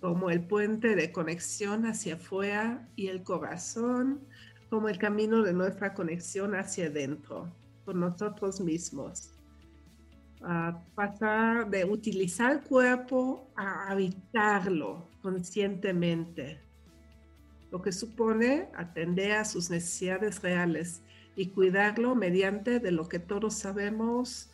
como 0.00 0.30
el 0.30 0.40
puente 0.46 0.94
de 0.94 1.12
conexión 1.12 1.84
hacia 1.84 2.14
afuera 2.14 2.88
y 2.96 3.08
el 3.08 3.22
corazón, 3.22 4.20
como 4.68 4.88
el 4.88 4.98
camino 4.98 5.42
de 5.42 5.52
nuestra 5.52 5.94
conexión 5.94 6.54
hacia 6.54 6.86
adentro, 6.86 7.52
con 7.84 8.00
nosotros 8.00 8.60
mismos 8.60 9.39
pasar 10.94 11.68
de 11.68 11.84
utilizar 11.84 12.52
el 12.52 12.60
cuerpo 12.62 13.46
a 13.56 13.90
habitarlo 13.90 15.06
conscientemente, 15.22 16.58
lo 17.70 17.82
que 17.82 17.92
supone 17.92 18.68
atender 18.74 19.32
a 19.32 19.44
sus 19.44 19.70
necesidades 19.70 20.42
reales 20.42 21.02
y 21.36 21.48
cuidarlo 21.48 22.14
mediante 22.14 22.80
de 22.80 22.90
lo 22.90 23.08
que 23.08 23.18
todos 23.18 23.54
sabemos 23.54 24.50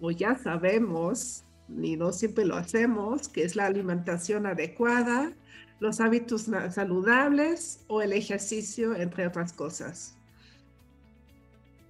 o 0.00 0.10
ya 0.10 0.36
sabemos, 0.36 1.44
ni 1.68 1.96
no 1.96 2.12
siempre 2.12 2.44
lo 2.44 2.56
hacemos, 2.56 3.28
que 3.28 3.44
es 3.44 3.56
la 3.56 3.66
alimentación 3.66 4.46
adecuada, 4.46 5.32
los 5.80 6.00
hábitos 6.00 6.48
saludables 6.70 7.84
o 7.88 8.02
el 8.02 8.12
ejercicio, 8.12 8.94
entre 8.94 9.26
otras 9.26 9.52
cosas. 9.52 10.16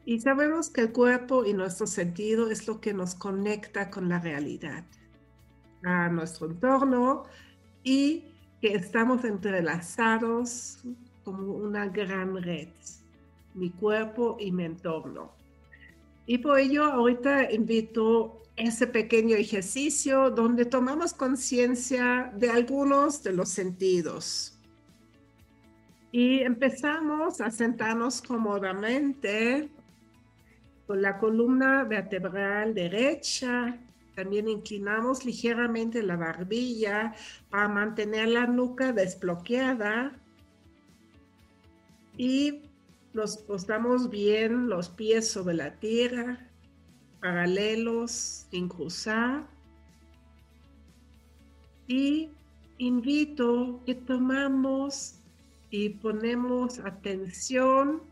Y 0.05 0.21
sabemos 0.21 0.69
que 0.69 0.81
el 0.83 0.93
cuerpo 0.93 1.45
y 1.45 1.53
nuestro 1.53 1.87
sentido 1.87 2.51
es 2.51 2.67
lo 2.67 2.81
que 2.81 2.93
nos 2.93 3.15
conecta 3.15 3.89
con 3.91 4.09
la 4.09 4.19
realidad, 4.19 4.85
a 5.85 6.09
nuestro 6.09 6.49
entorno 6.49 7.25
y 7.85 8.25
que 8.61 8.75
estamos 8.75 9.25
entrelazados 9.25 10.79
como 11.25 11.53
una 11.53 11.87
gran 11.87 12.43
red, 12.43 12.69
mi 13.55 13.71
cuerpo 13.71 14.37
y 14.41 14.51
mi 14.51 14.65
entorno. 14.65 15.33
Y 16.27 16.39
por 16.39 16.59
ello 16.59 16.85
ahorita 16.85 17.53
invito 17.53 18.43
ese 18.57 18.87
pequeño 18.87 19.37
ejercicio 19.37 20.31
donde 20.31 20.65
tomamos 20.65 21.13
conciencia 21.15 22.33
de 22.37 22.51
algunos 22.51 23.23
de 23.23 23.33
los 23.33 23.49
sentidos. 23.49 24.59
Y 26.11 26.41
empezamos 26.41 27.41
a 27.41 27.51
sentarnos 27.51 28.21
cómodamente 28.21 29.71
con 30.87 31.03
la 31.03 31.19
columna 31.19 31.85
vertebral 31.85 32.75
derecha. 32.75 33.79
También 34.15 34.49
inclinamos 34.49 35.25
ligeramente 35.25 36.03
la 36.03 36.17
barbilla 36.17 37.15
para 37.51 37.69
mantener 37.69 38.29
la 38.29 38.47
nuca 38.47 38.93
desbloqueada. 38.93 40.13
Y 42.17 42.63
nos 43.15 43.39
postamos 43.39 44.11
bien 44.11 44.69
los 44.69 44.89
pies 44.89 45.31
sobre 45.31 45.55
la 45.55 45.75
tierra, 45.77 46.47
paralelos, 47.21 48.47
sin 48.51 48.69
cruzar. 48.69 49.47
Y 51.87 52.31
invito 52.79 53.81
que 53.87 53.95
tomamos 53.95 55.17
y 55.71 55.91
ponemos 55.91 56.79
atención 56.81 58.03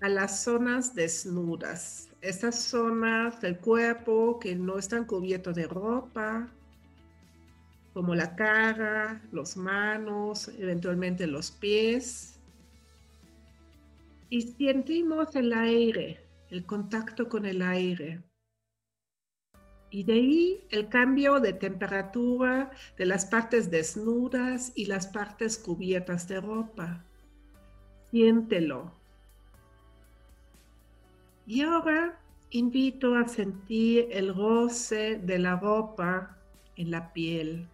a 0.00 0.08
las 0.08 0.42
zonas 0.44 0.94
desnudas, 0.94 2.08
esas 2.20 2.62
zonas 2.62 3.40
del 3.40 3.58
cuerpo 3.58 4.38
que 4.38 4.54
no 4.54 4.78
están 4.78 5.04
cubiertos 5.04 5.54
de 5.54 5.66
ropa, 5.66 6.48
como 7.94 8.14
la 8.14 8.36
cara, 8.36 9.22
los 9.32 9.56
manos, 9.56 10.48
eventualmente 10.58 11.26
los 11.26 11.50
pies. 11.50 12.38
Y 14.28 14.42
sentimos 14.42 15.34
el 15.34 15.52
aire, 15.54 16.20
el 16.50 16.66
contacto 16.66 17.28
con 17.28 17.46
el 17.46 17.62
aire. 17.62 18.22
Y 19.88 20.04
de 20.04 20.12
ahí 20.12 20.66
el 20.70 20.90
cambio 20.90 21.40
de 21.40 21.54
temperatura 21.54 22.70
de 22.98 23.06
las 23.06 23.24
partes 23.24 23.70
desnudas 23.70 24.72
y 24.74 24.84
las 24.84 25.06
partes 25.06 25.56
cubiertas 25.56 26.28
de 26.28 26.40
ropa. 26.42 27.02
Siéntelo. 28.10 29.05
Y 31.46 31.62
ahora 31.62 32.18
invito 32.50 33.14
a 33.14 33.28
sentir 33.28 34.08
el 34.10 34.34
roce 34.34 35.18
de 35.18 35.38
la 35.38 35.56
ropa 35.56 36.36
en 36.76 36.90
la 36.90 37.12
piel. 37.12 37.68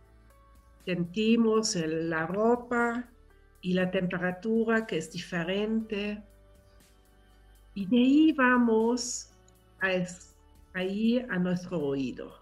Sentimos 0.84 1.74
la 1.76 2.26
ropa 2.26 3.08
y 3.62 3.72
la 3.72 3.90
temperatura 3.90 4.86
que 4.86 4.98
es 4.98 5.10
diferente. 5.10 6.22
Y 7.74 7.86
de 7.86 7.96
ahí 7.96 8.32
vamos 8.32 9.30
a 9.80 9.90
a 10.74 11.38
nuestro 11.38 11.78
oído. 11.78 12.34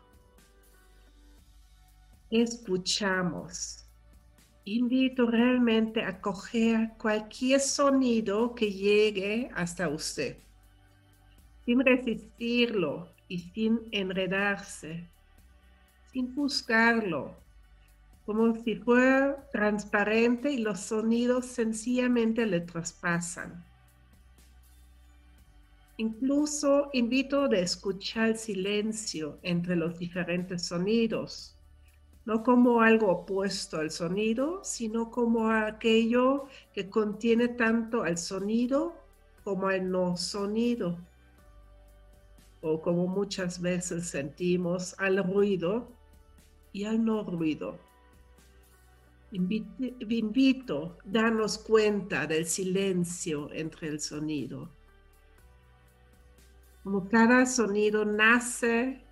Escuchamos. 2.31 3.85
Invito 4.65 5.27
realmente 5.27 6.03
a 6.05 6.21
coger 6.21 6.93
cualquier 6.99 7.61
sonido 7.61 8.55
que 8.55 8.71
llegue 8.71 9.51
hasta 9.55 9.89
usted, 9.89 10.37
sin 11.71 11.87
resistirlo 11.87 13.09
y 13.29 13.39
sin 13.39 13.79
enredarse, 13.93 15.09
sin 16.13 16.35
buscarlo, 16.35 17.37
como 18.27 18.57
si 18.57 18.75
fuera 18.75 19.49
transparente 19.53 20.51
y 20.51 20.59
los 20.59 20.81
sonidos 20.81 21.47
sencillamente 21.47 22.45
le 22.45 22.63
traspasan. 22.63 23.65
Incluso 25.97 26.91
invito 26.93 27.45
a 27.45 27.57
escuchar 27.59 28.31
el 28.31 28.37
silencio 28.37 29.39
entre 29.45 29.77
los 29.77 29.97
diferentes 29.97 30.67
sonidos, 30.67 31.57
no 32.25 32.43
como 32.43 32.81
algo 32.81 33.13
opuesto 33.13 33.79
al 33.79 33.93
sonido, 33.93 34.65
sino 34.65 35.13
como 35.13 35.53
aquello 35.53 36.47
que 36.73 36.91
contiene 36.91 37.47
tanto 37.47 38.03
al 38.03 38.19
sonido 38.19 38.97
como 39.45 39.69
al 39.69 39.89
no 39.89 40.17
sonido, 40.17 40.99
o 42.63 42.81
como 42.81 43.07
muchas 43.07 43.61
veces 43.61 44.09
sentimos 44.09 44.95
al 44.99 45.25
ruido 45.25 45.89
y 46.73 46.85
al 46.85 47.05
no 47.05 47.23
ruido. 47.25 47.79
Invito, 49.33 50.99
a 50.99 51.03
darnos 51.05 51.59
cuenta 51.59 52.27
del 52.27 52.47
silencio 52.47 53.49
entre 53.53 53.89
el 53.89 54.01
sonido 54.01 54.71
como 56.83 57.09
cada 57.09 57.45
sonido 57.45 58.05
nace 58.05 59.05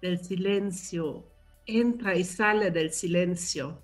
del 0.00 0.22
silencio, 0.22 1.24
entra 1.66 2.14
y 2.14 2.22
sale 2.22 2.70
del 2.70 2.92
silencio. 2.92 3.82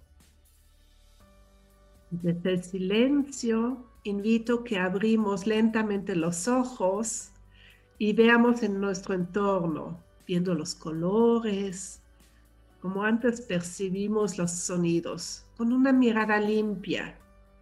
Desde 2.11 2.53
el 2.53 2.63
silencio 2.63 3.85
invito 4.05 4.63
que 4.63 4.79
abrimos 4.79 5.47
lentamente 5.47 6.15
los 6.15 6.47
ojos 6.47 7.32
y 8.03 8.13
veamos 8.15 8.65
en 8.65 8.81
nuestro 8.81 9.15
entorno, 9.15 9.97
viendo 10.27 10.57
los 10.57 10.75
colores, 10.75 12.01
como 12.81 13.05
antes 13.05 13.41
percibimos 13.43 14.39
los 14.39 14.51
sonidos, 14.51 15.47
con 15.57 15.73
una 15.73 15.93
mirada 15.93 16.41
limpia. 16.41 17.17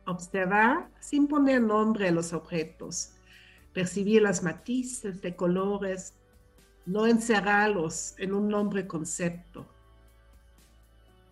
Observar 0.06 0.88
sin 0.98 1.28
poner 1.28 1.60
nombre 1.60 2.08
a 2.08 2.10
los 2.10 2.32
objetos 2.32 3.12
percibir 3.74 4.22
las 4.22 4.42
matices 4.42 5.20
de 5.20 5.36
colores, 5.36 6.14
no 6.86 7.06
encerrarlos 7.06 8.14
en 8.16 8.32
un 8.32 8.48
nombre 8.48 8.86
concepto. 8.86 9.66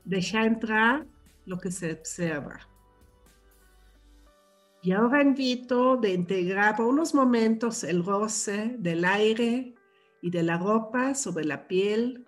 Deja 0.04 0.44
entrar 0.44 1.06
lo 1.46 1.58
que 1.58 1.70
se 1.70 1.92
observa. 1.92 2.60
Y 4.82 4.92
ahora 4.92 5.22
invito 5.22 5.96
de 5.96 6.12
integrar 6.14 6.76
por 6.76 6.86
unos 6.86 7.14
momentos 7.14 7.82
el 7.84 8.04
roce 8.04 8.76
del 8.78 9.04
aire 9.04 9.74
y 10.22 10.30
de 10.30 10.42
la 10.42 10.58
ropa 10.58 11.14
sobre 11.14 11.44
la 11.44 11.66
piel, 11.66 12.26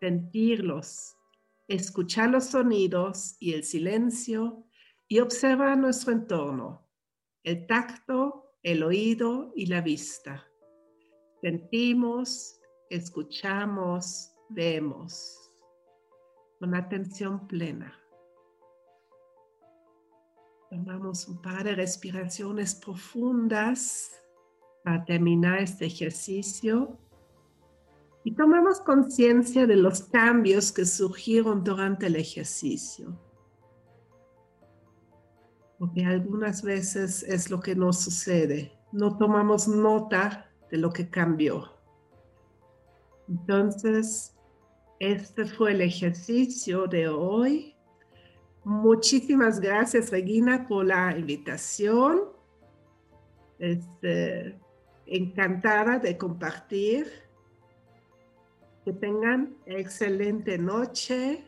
sentirlos, 0.00 1.16
escuchar 1.68 2.30
los 2.30 2.46
sonidos 2.46 3.36
y 3.40 3.54
el 3.54 3.64
silencio 3.64 4.64
y 5.08 5.18
observar 5.18 5.76
nuestro 5.76 6.12
entorno, 6.12 6.88
el 7.42 7.66
tacto 7.66 8.50
el 8.62 8.82
oído 8.82 9.52
y 9.56 9.66
la 9.66 9.80
vista. 9.80 10.46
Sentimos, 11.40 12.60
escuchamos, 12.90 14.32
vemos 14.50 15.36
con 16.58 16.74
atención 16.74 17.46
plena. 17.46 17.99
Tomamos 20.70 21.28
un 21.28 21.42
par 21.42 21.64
de 21.64 21.74
respiraciones 21.74 22.74
profundas 22.74 24.12
para 24.84 25.04
terminar 25.04 25.58
este 25.58 25.86
ejercicio 25.86 26.96
y 28.24 28.34
tomamos 28.34 28.80
conciencia 28.80 29.66
de 29.66 29.76
los 29.76 30.02
cambios 30.04 30.72
que 30.72 30.86
surgieron 30.86 31.64
durante 31.64 32.06
el 32.06 32.16
ejercicio 32.16 33.18
porque 35.80 36.04
algunas 36.04 36.62
veces 36.62 37.22
es 37.22 37.50
lo 37.50 37.58
que 37.58 37.74
nos 37.74 38.02
sucede. 38.02 38.78
No 38.92 39.16
tomamos 39.16 39.66
nota 39.66 40.52
de 40.70 40.76
lo 40.76 40.92
que 40.92 41.08
cambió. 41.08 41.72
Entonces, 43.26 44.36
este 44.98 45.46
fue 45.46 45.72
el 45.72 45.80
ejercicio 45.80 46.86
de 46.86 47.08
hoy. 47.08 47.74
Muchísimas 48.64 49.60
gracias, 49.60 50.10
Regina, 50.10 50.66
por 50.68 50.86
la 50.86 51.16
invitación. 51.16 52.20
Este, 53.58 54.58
encantada 55.06 55.98
de 55.98 56.16
compartir. 56.16 57.06
Que 58.84 58.92
tengan 58.92 59.56
excelente 59.66 60.56
noche 60.56 61.44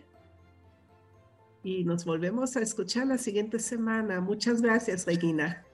y 1.64 1.84
nos 1.84 2.04
volvemos 2.04 2.56
a 2.56 2.60
escuchar 2.60 3.06
la 3.06 3.18
siguiente 3.18 3.58
semana. 3.58 4.20
Muchas 4.20 4.60
gracias, 4.60 5.06
Regina. 5.06 5.64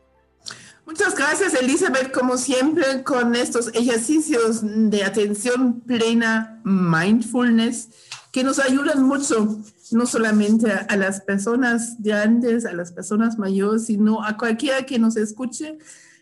Muchas 0.87 1.15
gracias, 1.15 1.55
Elizabeth, 1.55 2.13
como 2.13 2.39
siempre, 2.39 3.03
con 3.05 3.35
estos 3.35 3.69
ejercicios 3.75 4.61
de 4.63 5.05
atención 5.05 5.81
plena, 5.81 6.63
mindfulness, 6.65 7.91
que 8.33 8.43
nos 8.43 8.59
ayudan 8.59 9.03
mucho, 9.03 9.59
no 9.93 10.07
solamente 10.07 10.71
a, 10.71 10.97
las 10.97 11.21
personas 11.21 11.97
grandes, 11.99 12.65
a 12.65 12.73
las 12.73 12.93
personas 12.93 13.39
mayores, 13.39 13.87
sino 13.87 14.25
a 14.25 14.37
cualquiera 14.37 14.85
que 14.85 14.99
nos 14.99 15.17
escuche, 15.17 15.79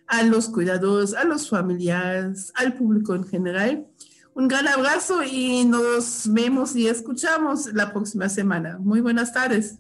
a 0.07 0.23
los 0.23 0.49
cuidadores, 0.49 1.15
a 1.15 1.25
los 1.25 1.49
familiares, 1.49 2.53
al 2.55 2.75
público 2.75 3.15
en 3.15 3.25
general. 3.25 3.87
Un 4.35 4.49
gran 4.49 4.69
abrazo 4.69 5.23
y 5.25 5.65
nos 5.65 6.25
vemos 6.33 6.77
y 6.77 6.87
escuchamos 6.87 7.73
la 7.73 7.93
próxima 7.93 8.29
semana. 8.29 8.79
Muy 8.79 9.01
buenas 9.01 9.33
tardes. 9.33 9.79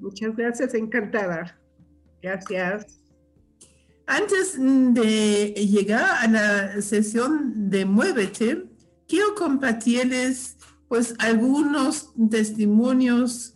Muchas 0.00 0.34
gracias, 0.36 0.74
encantada. 0.74 1.58
Gracias. 2.22 3.00
Antes 4.06 4.56
de 4.58 5.54
llegar 5.54 6.04
a 6.20 6.26
la 6.26 6.82
sesión 6.82 7.70
de 7.70 7.84
Muévete, 7.84 8.64
quiero 9.08 9.34
compartirles 9.34 10.56
pues 10.94 11.12
algunos 11.18 12.12
testimonios 12.30 13.54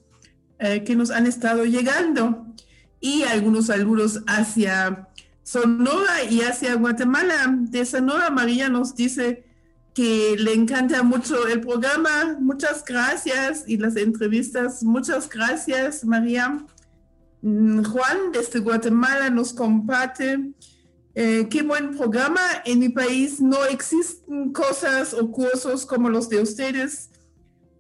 eh, 0.58 0.82
que 0.82 0.96
nos 0.96 1.12
han 1.12 1.24
estado 1.24 1.64
llegando 1.64 2.48
y 2.98 3.22
algunos 3.22 3.66
saludos 3.66 4.24
hacia 4.26 5.08
Sonora 5.44 6.24
y 6.28 6.40
hacia 6.40 6.74
Guatemala. 6.74 7.54
De 7.60 7.86
Sonora, 7.86 8.30
María 8.30 8.68
nos 8.68 8.96
dice, 8.96 9.44
que 9.94 10.34
le 10.36 10.52
encanta 10.52 11.04
mucho 11.04 11.46
el 11.46 11.60
programa. 11.60 12.36
Muchas 12.40 12.84
gracias 12.84 13.62
y 13.68 13.76
las 13.76 13.94
entrevistas. 13.94 14.82
Muchas 14.82 15.28
gracias, 15.28 16.04
María. 16.04 16.66
Mm, 17.40 17.84
Juan 17.84 18.32
desde 18.32 18.58
Guatemala 18.58 19.30
nos 19.30 19.52
comparte 19.52 20.40
eh, 21.14 21.46
qué 21.48 21.62
buen 21.62 21.96
programa. 21.96 22.40
En 22.64 22.80
mi 22.80 22.88
país 22.88 23.40
no 23.40 23.64
existen 23.66 24.52
cosas 24.52 25.14
o 25.14 25.30
cursos 25.30 25.86
como 25.86 26.10
los 26.10 26.28
de 26.28 26.42
ustedes. 26.42 27.10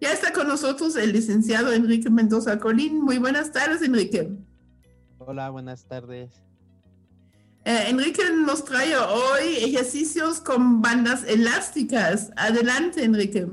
Ya 0.00 0.12
está 0.12 0.32
con 0.32 0.48
nosotros 0.48 0.96
el 0.96 1.12
licenciado 1.12 1.70
Enrique 1.72 2.10
Mendoza 2.10 2.58
Colín. 2.58 3.00
Muy 3.02 3.18
buenas 3.18 3.52
tardes, 3.52 3.82
Enrique. 3.82 4.32
Hola, 5.18 5.50
buenas 5.50 5.86
tardes. 5.86 6.42
Eh, 7.64 7.84
Enrique 7.86 8.24
nos 8.44 8.64
trae 8.64 8.96
hoy 8.96 9.58
ejercicios 9.58 10.40
con 10.40 10.82
bandas 10.82 11.22
elásticas. 11.24 12.32
Adelante, 12.36 13.04
Enrique. 13.04 13.46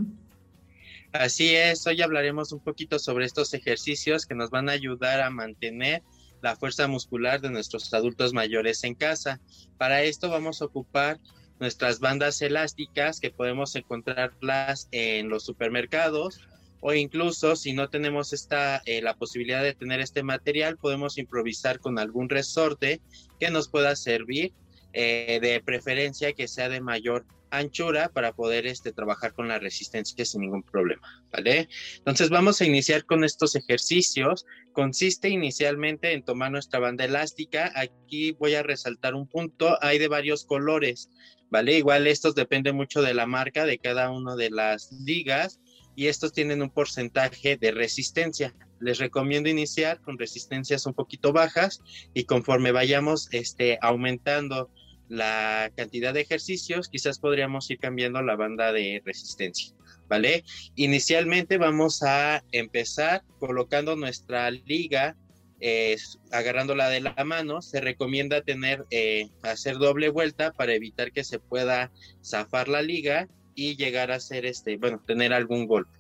Así 1.12 1.56
es, 1.56 1.88
hoy 1.88 2.04
hablaremos 2.04 2.52
un 2.52 2.60
poquito 2.60 3.00
sobre 3.00 3.26
estos 3.26 3.56
ejercicios 3.56 4.28
que 4.28 4.36
nos 4.36 4.52
van 4.52 4.69
a 4.69 4.74
ayudar 4.74 5.22
a 5.22 5.32
mantener 5.32 6.04
la 6.43 6.56
fuerza 6.56 6.88
muscular 6.88 7.41
de 7.41 7.50
nuestros 7.50 7.91
adultos 7.95 8.32
mayores 8.32 8.84
en 8.84 8.93
casa. 8.93 9.41
Para 9.80 10.04
esto 10.04 10.30
vamos 10.30 10.62
a 10.62 10.65
ocupar 10.65 11.17
nuestras 11.60 12.00
bandas 12.00 12.39
elásticas 12.43 13.19
que 13.19 13.32
podemos 13.32 13.76
encontrarlas 13.76 14.88
en 14.91 15.30
los 15.30 15.43
supermercados 15.43 16.41
o 16.80 16.93
incluso 16.93 17.56
si 17.56 17.74
no 17.74 17.89
tenemos 17.89 18.32
esta 18.32 18.84
eh, 18.86 19.02
la 19.02 19.15
posibilidad 19.15 19.63
de 19.63 19.74
tener 19.74 20.00
este 20.02 20.22
material 20.22 20.78
podemos 20.78 21.17
improvisar 21.17 21.80
con 21.80 21.98
algún 21.98 22.30
resorte 22.30 23.02
que 23.39 23.50
nos 23.50 23.67
pueda 23.67 23.95
servir 23.95 24.54
eh, 24.93 25.39
de 25.41 25.62
preferencia 25.62 26.34
que 26.34 26.47
sea 26.47 26.69
de 26.69 26.82
mayor 26.82 27.25
anchura 27.52 28.10
para 28.10 28.34
poder 28.34 28.67
este, 28.67 28.91
trabajar 28.91 29.34
con 29.34 29.47
la 29.47 29.60
resistencia 29.60 30.23
sin 30.25 30.41
ningún 30.41 30.63
problema, 30.63 31.23
¿vale? 31.32 31.67
Entonces 31.97 32.30
vamos 32.30 32.62
a 32.62 32.65
iniciar 32.65 33.06
con 33.06 33.23
estos 33.23 33.56
ejercicios. 33.56 34.45
Consiste 34.73 35.30
inicialmente 35.30 36.13
en 36.13 36.23
tomar 36.23 36.52
nuestra 36.52 36.80
banda 36.80 37.06
elástica. 37.06 37.71
Aquí 37.75 38.32
voy 38.34 38.56
a 38.56 38.63
resaltar 38.63 39.15
un 39.15 39.28
punto. 39.28 39.78
Hay 39.82 39.99
de 39.99 40.08
varios 40.08 40.45
colores, 40.45 41.10
¿vale? 41.49 41.78
Igual 41.78 42.08
estos 42.08 42.36
dependen 42.36 42.75
mucho 42.75 43.02
de 43.02 43.13
la 43.13 43.25
marca 43.25 43.65
de 43.65 43.80
cada 43.80 44.12
una 44.12 44.36
de 44.36 44.49
las 44.49 44.91
ligas 44.91 45.60
y 45.95 46.08
estos 46.08 46.32
tienen 46.32 46.62
un 46.62 46.69
porcentaje 46.69 47.58
de 47.58 47.71
resistencia. 47.71 48.56
Les 48.80 48.99
recomiendo 48.99 49.49
iniciar 49.49 49.99
con 50.02 50.17
resistencias 50.17 50.86
un 50.86 50.93
poquito 50.93 51.34
bajas 51.34 51.82
y 52.13 52.23
conforme 52.23 52.71
vayamos 52.71 53.28
este, 53.34 53.78
aumentando 53.82 54.71
la 55.10 55.72
cantidad 55.76 56.13
de 56.13 56.22
ejercicios, 56.22 56.88
quizás 56.88 57.19
podríamos 57.19 57.69
ir 57.69 57.80
cambiando 57.80 58.22
la 58.22 58.36
banda 58.36 58.72
de 58.72 59.02
resistencia, 59.04 59.76
¿vale? 60.08 60.43
Inicialmente 60.76 61.58
vamos 61.58 62.04
a 62.04 62.43
empezar 62.52 63.24
colocando 63.39 63.95
nuestra 63.95 64.50
liga, 64.52 65.17
eh, 65.60 65.98
agarrándola 66.32 66.89
de 66.89 67.02
la 67.02 67.15
mano. 67.26 67.62
Se 67.62 67.82
recomienda 67.82 68.41
tener, 68.41 68.86
eh, 68.91 69.28
hacer 69.41 69.78
doble 69.78 70.10
vuelta 70.10 70.54
para 70.54 70.74
evitar 70.74 71.12
que 71.12 71.24
se 71.24 71.39
pueda 71.39 71.91
zafar 72.24 72.69
la 72.69 72.82
liga 72.82 73.28
y 73.56 73.76
llegar 73.76 74.12
a 74.12 74.15
hacer 74.15 74.45
este, 74.45 74.78
bueno, 74.78 75.04
tener 75.06 75.34
algún 75.34 75.67
golpe. 75.67 75.98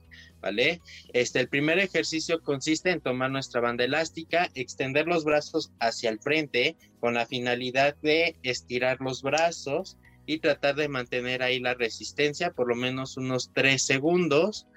Este, 1.13 1.39
el 1.39 1.49
primer 1.49 1.79
ejercicio 1.79 2.41
consiste 2.41 2.91
en 2.91 3.01
tomar 3.01 3.31
nuestra 3.31 3.61
banda 3.61 3.83
elástica, 3.83 4.49
extender 4.55 5.07
los 5.07 5.23
brazos 5.23 5.71
hacia 5.79 6.09
el 6.09 6.19
frente 6.19 6.75
con 6.99 7.13
la 7.13 7.25
finalidad 7.25 7.95
de 8.01 8.35
estirar 8.43 8.97
los 9.01 9.21
brazos 9.21 9.97
y 10.25 10.39
tratar 10.39 10.75
de 10.75 10.87
mantener 10.87 11.41
ahí 11.41 11.59
la 11.59 11.73
resistencia 11.73 12.51
por 12.51 12.67
lo 12.67 12.75
menos 12.75 13.17
unos 13.17 13.51
3 13.53 13.81
segundos 13.81 14.67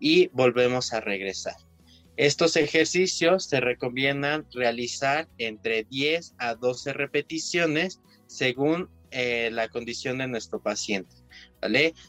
y 0.00 0.28
volvemos 0.28 0.92
a 0.92 1.00
regresar. 1.00 1.56
Estos 2.16 2.56
ejercicios 2.56 3.44
se 3.44 3.60
recomiendan 3.60 4.46
realizar 4.52 5.28
entre 5.38 5.84
10 5.84 6.34
a 6.38 6.54
12 6.54 6.92
repeticiones 6.92 8.00
según 8.26 8.88
eh, 9.10 9.50
la 9.52 9.68
condición 9.68 10.18
de 10.18 10.28
nuestro 10.28 10.60
paciente. 10.60 11.23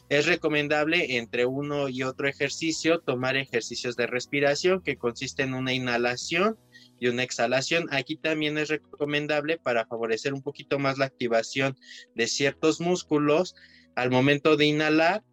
Es 0.08 0.26
recomendable 0.26 1.16
entre 1.16 1.46
uno 1.46 1.88
y 1.88 2.02
otro 2.02 2.28
ejercicio 2.28 3.00
tomar 3.00 3.36
ejercicios 3.36 3.96
de 3.96 4.06
respiración 4.06 4.82
que 4.82 4.96
consiste 4.96 5.42
en 5.42 5.54
una 5.54 5.72
inhalación 5.72 6.58
y 7.00 7.08
una 7.08 7.22
exhalación. 7.22 7.88
Aquí 7.90 8.16
también 8.16 8.58
es 8.58 8.68
recomendable 8.68 9.58
para 9.58 9.86
favorecer 9.86 10.34
un 10.34 10.42
poquito 10.42 10.78
más 10.78 10.98
la 10.98 11.06
activación 11.06 11.76
de 12.14 12.26
ciertos 12.26 12.80
músculos 12.80 13.54
al 13.94 14.10
momento 14.10 14.56
de 14.56 14.66
inhalar, 14.66 15.24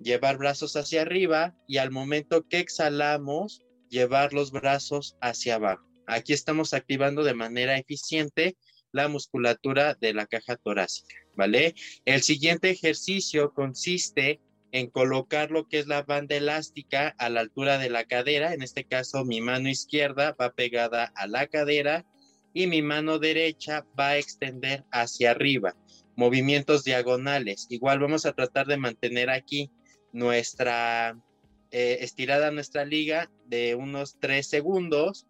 llevar 0.00 0.38
brazos 0.38 0.76
hacia 0.76 1.02
arriba 1.02 1.56
y 1.66 1.78
al 1.78 1.90
momento 1.90 2.46
que 2.48 2.60
exhalamos, 2.60 3.62
llevar 3.90 4.32
los 4.32 4.52
brazos 4.52 5.16
hacia 5.20 5.56
abajo. 5.56 5.88
Aquí 6.06 6.32
estamos 6.32 6.72
activando 6.72 7.24
de 7.24 7.34
manera 7.34 7.76
eficiente 7.76 8.56
la 8.92 9.08
musculatura 9.08 9.94
de 10.00 10.14
la 10.14 10.26
caja 10.26 10.56
torácica, 10.56 11.14
¿vale? 11.36 11.74
El 12.04 12.22
siguiente 12.22 12.70
ejercicio 12.70 13.52
consiste 13.52 14.40
en 14.72 14.90
colocar 14.90 15.50
lo 15.50 15.66
que 15.66 15.78
es 15.78 15.86
la 15.86 16.02
banda 16.02 16.36
elástica 16.36 17.14
a 17.18 17.28
la 17.28 17.40
altura 17.40 17.78
de 17.78 17.90
la 17.90 18.04
cadera, 18.04 18.52
en 18.52 18.62
este 18.62 18.84
caso 18.84 19.24
mi 19.24 19.40
mano 19.40 19.68
izquierda 19.68 20.36
va 20.38 20.52
pegada 20.52 21.12
a 21.14 21.26
la 21.26 21.46
cadera 21.46 22.04
y 22.52 22.66
mi 22.66 22.82
mano 22.82 23.18
derecha 23.18 23.86
va 23.98 24.08
a 24.08 24.18
extender 24.18 24.84
hacia 24.90 25.30
arriba, 25.30 25.76
movimientos 26.16 26.84
diagonales. 26.84 27.66
Igual 27.70 28.00
vamos 28.00 28.26
a 28.26 28.32
tratar 28.32 28.66
de 28.66 28.76
mantener 28.76 29.30
aquí 29.30 29.70
nuestra 30.12 31.16
eh, 31.70 31.98
estirada 32.00 32.50
nuestra 32.50 32.84
liga 32.84 33.30
de 33.46 33.74
unos 33.74 34.18
tres 34.18 34.48
segundos 34.48 35.26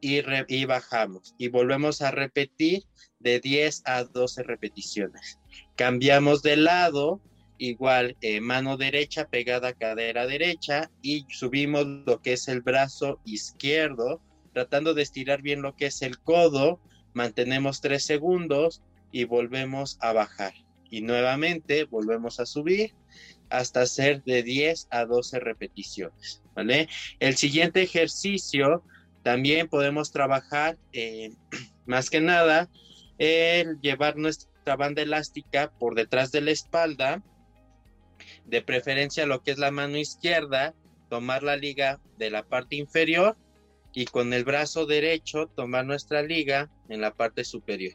y, 0.00 0.64
bajamos 0.64 1.34
y 1.38 1.48
volvemos 1.48 2.02
a 2.02 2.10
repetir 2.10 2.84
de 3.18 3.40
10 3.40 3.82
a 3.84 4.04
12 4.04 4.42
repeticiones. 4.42 5.38
Cambiamos 5.76 6.42
de 6.42 6.56
lado, 6.56 7.20
igual 7.58 8.16
eh, 8.20 8.40
mano 8.40 8.76
derecha 8.76 9.28
pegada 9.28 9.68
a 9.68 9.72
cadera 9.74 10.26
derecha 10.26 10.90
y 11.02 11.26
subimos 11.28 11.86
lo 11.86 12.22
que 12.22 12.34
es 12.34 12.48
el 12.48 12.62
brazo 12.62 13.20
izquierdo, 13.24 14.20
tratando 14.52 14.94
de 14.94 15.02
estirar 15.02 15.42
bien 15.42 15.62
lo 15.62 15.76
que 15.76 15.86
es 15.86 16.02
el 16.02 16.18
codo, 16.18 16.80
mantenemos 17.12 17.80
3 17.80 18.02
segundos 18.02 18.82
y 19.12 19.24
volvemos 19.24 19.98
a 20.00 20.12
bajar. 20.12 20.54
Y 20.90 21.02
nuevamente 21.02 21.84
volvemos 21.84 22.40
a 22.40 22.46
subir 22.46 22.94
hasta 23.48 23.82
hacer 23.82 24.22
de 24.24 24.42
10 24.42 24.88
a 24.90 25.04
12 25.04 25.40
repeticiones, 25.40 26.42
¿vale? 26.54 26.88
El 27.18 27.36
siguiente 27.36 27.82
ejercicio 27.82 28.84
también 29.22 29.68
podemos 29.68 30.12
trabajar 30.12 30.78
eh, 30.92 31.32
más 31.86 32.10
que 32.10 32.20
nada 32.20 32.68
el 33.18 33.80
llevar 33.80 34.16
nuestra 34.16 34.76
banda 34.76 35.02
elástica 35.02 35.72
por 35.78 35.94
detrás 35.94 36.32
de 36.32 36.40
la 36.40 36.52
espalda, 36.52 37.22
de 38.46 38.62
preferencia 38.62 39.26
lo 39.26 39.42
que 39.42 39.50
es 39.50 39.58
la 39.58 39.70
mano 39.70 39.98
izquierda, 39.98 40.74
tomar 41.08 41.42
la 41.42 41.56
liga 41.56 42.00
de 42.18 42.30
la 42.30 42.44
parte 42.44 42.76
inferior 42.76 43.36
y 43.92 44.06
con 44.06 44.32
el 44.32 44.44
brazo 44.44 44.86
derecho 44.86 45.48
tomar 45.48 45.84
nuestra 45.84 46.22
liga 46.22 46.70
en 46.88 47.00
la 47.00 47.12
parte 47.12 47.44
superior. 47.44 47.94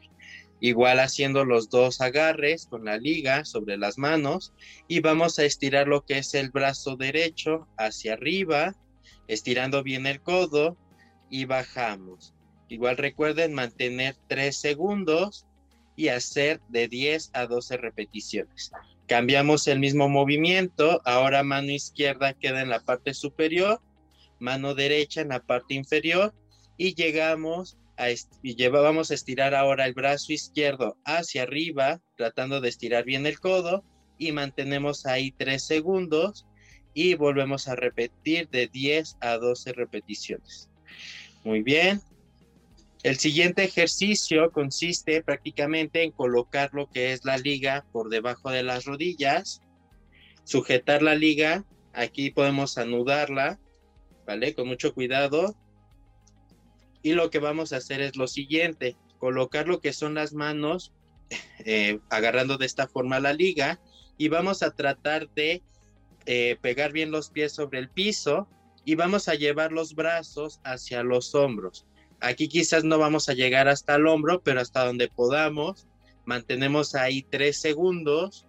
Igual 0.60 1.00
haciendo 1.00 1.44
los 1.44 1.68
dos 1.68 2.00
agarres 2.00 2.66
con 2.66 2.84
la 2.84 2.96
liga 2.96 3.44
sobre 3.44 3.76
las 3.76 3.98
manos 3.98 4.52
y 4.88 5.00
vamos 5.00 5.38
a 5.38 5.44
estirar 5.44 5.88
lo 5.88 6.04
que 6.04 6.18
es 6.18 6.34
el 6.34 6.50
brazo 6.50 6.96
derecho 6.96 7.66
hacia 7.76 8.14
arriba, 8.14 8.74
estirando 9.28 9.82
bien 9.82 10.06
el 10.06 10.20
codo 10.22 10.76
y 11.30 11.44
bajamos. 11.44 12.34
Igual 12.68 12.96
recuerden 12.96 13.54
mantener 13.54 14.16
3 14.28 14.56
segundos 14.56 15.46
y 15.94 16.08
hacer 16.08 16.60
de 16.68 16.88
10 16.88 17.30
a 17.32 17.46
12 17.46 17.76
repeticiones. 17.76 18.72
Cambiamos 19.06 19.68
el 19.68 19.78
mismo 19.78 20.08
movimiento, 20.08 21.00
ahora 21.04 21.42
mano 21.42 21.70
izquierda 21.70 22.34
queda 22.34 22.60
en 22.60 22.68
la 22.68 22.80
parte 22.80 23.14
superior, 23.14 23.80
mano 24.40 24.74
derecha 24.74 25.20
en 25.20 25.28
la 25.28 25.40
parte 25.40 25.74
inferior 25.74 26.34
y 26.76 26.94
llegamos 26.94 27.78
a 27.96 28.10
y 28.10 28.56
llevábamos 28.56 29.10
a 29.10 29.14
estirar 29.14 29.54
ahora 29.54 29.86
el 29.86 29.94
brazo 29.94 30.32
izquierdo 30.32 30.98
hacia 31.04 31.44
arriba, 31.44 32.00
tratando 32.16 32.60
de 32.60 32.68
estirar 32.68 33.04
bien 33.04 33.26
el 33.26 33.40
codo 33.40 33.84
y 34.18 34.32
mantenemos 34.32 35.06
ahí 35.06 35.32
tres 35.32 35.64
segundos 35.64 36.46
y 36.92 37.14
volvemos 37.14 37.68
a 37.68 37.76
repetir 37.76 38.48
de 38.48 38.68
10 38.68 39.18
a 39.20 39.36
12 39.36 39.72
repeticiones. 39.72 40.68
Muy 41.44 41.62
bien. 41.62 42.00
El 43.02 43.18
siguiente 43.18 43.62
ejercicio 43.62 44.50
consiste 44.50 45.22
prácticamente 45.22 46.02
en 46.02 46.10
colocar 46.10 46.70
lo 46.72 46.90
que 46.90 47.12
es 47.12 47.24
la 47.24 47.38
liga 47.38 47.86
por 47.92 48.08
debajo 48.08 48.50
de 48.50 48.64
las 48.64 48.84
rodillas, 48.84 49.62
sujetar 50.42 51.02
la 51.02 51.14
liga, 51.14 51.64
aquí 51.92 52.30
podemos 52.30 52.78
anudarla, 52.78 53.60
¿vale? 54.26 54.54
Con 54.54 54.66
mucho 54.66 54.92
cuidado. 54.92 55.54
Y 57.02 57.12
lo 57.12 57.30
que 57.30 57.38
vamos 57.38 57.72
a 57.72 57.76
hacer 57.76 58.00
es 58.00 58.16
lo 58.16 58.26
siguiente, 58.26 58.96
colocar 59.18 59.68
lo 59.68 59.80
que 59.80 59.92
son 59.92 60.14
las 60.14 60.32
manos 60.32 60.92
eh, 61.64 62.00
agarrando 62.10 62.58
de 62.58 62.66
esta 62.66 62.88
forma 62.88 63.20
la 63.20 63.32
liga 63.32 63.78
y 64.18 64.28
vamos 64.28 64.62
a 64.64 64.72
tratar 64.72 65.28
de 65.30 65.62
eh, 66.26 66.56
pegar 66.60 66.90
bien 66.92 67.12
los 67.12 67.30
pies 67.30 67.52
sobre 67.52 67.78
el 67.78 67.88
piso 67.88 68.48
y 68.86 68.94
vamos 68.94 69.28
a 69.28 69.34
llevar 69.34 69.72
los 69.72 69.96
brazos 69.96 70.60
hacia 70.62 71.02
los 71.02 71.34
hombros. 71.34 71.84
Aquí 72.20 72.48
quizás 72.48 72.84
no 72.84 72.98
vamos 72.98 73.28
a 73.28 73.34
llegar 73.34 73.66
hasta 73.66 73.96
el 73.96 74.06
hombro, 74.06 74.40
pero 74.42 74.60
hasta 74.60 74.86
donde 74.86 75.08
podamos. 75.08 75.88
Mantenemos 76.24 76.94
ahí 76.94 77.22
tres 77.28 77.60
segundos 77.60 78.46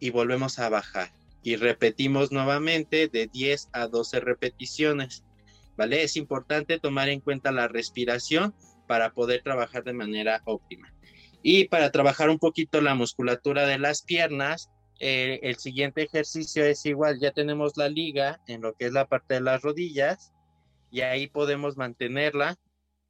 y 0.00 0.10
volvemos 0.10 0.58
a 0.58 0.68
bajar. 0.68 1.12
Y 1.44 1.54
repetimos 1.54 2.32
nuevamente 2.32 3.06
de 3.06 3.28
10 3.28 3.68
a 3.72 3.86
12 3.86 4.18
repeticiones. 4.18 5.24
¿Vale? 5.76 6.02
Es 6.02 6.16
importante 6.16 6.80
tomar 6.80 7.08
en 7.08 7.20
cuenta 7.20 7.52
la 7.52 7.68
respiración 7.68 8.54
para 8.88 9.12
poder 9.12 9.42
trabajar 9.44 9.84
de 9.84 9.92
manera 9.92 10.42
óptima. 10.44 10.92
Y 11.40 11.68
para 11.68 11.92
trabajar 11.92 12.30
un 12.30 12.40
poquito 12.40 12.80
la 12.80 12.96
musculatura 12.96 13.64
de 13.64 13.78
las 13.78 14.02
piernas, 14.02 14.70
eh, 15.00 15.38
el 15.42 15.56
siguiente 15.56 16.02
ejercicio 16.02 16.64
es 16.64 16.84
igual, 16.84 17.20
ya 17.20 17.30
tenemos 17.30 17.76
la 17.76 17.88
liga 17.88 18.40
en 18.48 18.62
lo 18.62 18.74
que 18.74 18.86
es 18.86 18.92
la 18.92 19.06
parte 19.06 19.34
de 19.34 19.40
las 19.40 19.62
rodillas 19.62 20.32
y 20.90 21.02
ahí 21.02 21.28
podemos 21.28 21.76
mantenerla. 21.76 22.58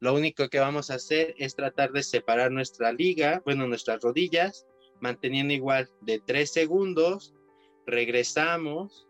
Lo 0.00 0.14
único 0.14 0.48
que 0.48 0.60
vamos 0.60 0.90
a 0.90 0.94
hacer 0.94 1.34
es 1.38 1.56
tratar 1.56 1.92
de 1.92 2.02
separar 2.02 2.52
nuestra 2.52 2.92
liga, 2.92 3.42
bueno, 3.44 3.66
nuestras 3.66 4.02
rodillas, 4.02 4.66
manteniendo 5.00 5.54
igual 5.54 5.90
de 6.02 6.20
3 6.20 6.52
segundos, 6.52 7.34
regresamos 7.86 9.08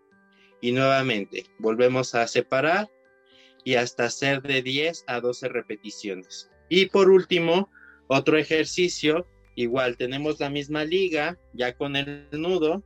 y 0.60 0.72
nuevamente 0.72 1.46
volvemos 1.58 2.14
a 2.14 2.26
separar 2.26 2.88
y 3.64 3.74
hasta 3.74 4.04
hacer 4.04 4.40
de 4.42 4.62
10 4.62 5.04
a 5.08 5.20
12 5.20 5.48
repeticiones. 5.48 6.50
Y 6.68 6.86
por 6.86 7.10
último, 7.10 7.70
otro 8.06 8.38
ejercicio 8.38 9.26
Igual 9.58 9.96
tenemos 9.96 10.38
la 10.38 10.50
misma 10.50 10.84
liga, 10.84 11.36
ya 11.52 11.76
con 11.76 11.96
el 11.96 12.28
nudo. 12.30 12.84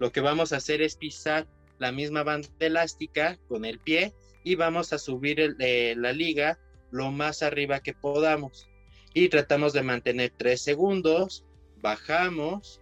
Lo 0.00 0.10
que 0.10 0.20
vamos 0.20 0.52
a 0.52 0.56
hacer 0.56 0.82
es 0.82 0.96
pisar 0.96 1.46
la 1.78 1.92
misma 1.92 2.24
banda 2.24 2.48
elástica 2.58 3.38
con 3.46 3.64
el 3.64 3.78
pie 3.78 4.12
y 4.42 4.56
vamos 4.56 4.92
a 4.92 4.98
subir 4.98 5.54
eh, 5.60 5.94
la 5.96 6.12
liga 6.12 6.58
lo 6.90 7.12
más 7.12 7.44
arriba 7.44 7.78
que 7.78 7.94
podamos. 7.94 8.68
Y 9.14 9.28
tratamos 9.28 9.72
de 9.72 9.84
mantener 9.84 10.32
tres 10.36 10.62
segundos, 10.62 11.44
bajamos 11.80 12.80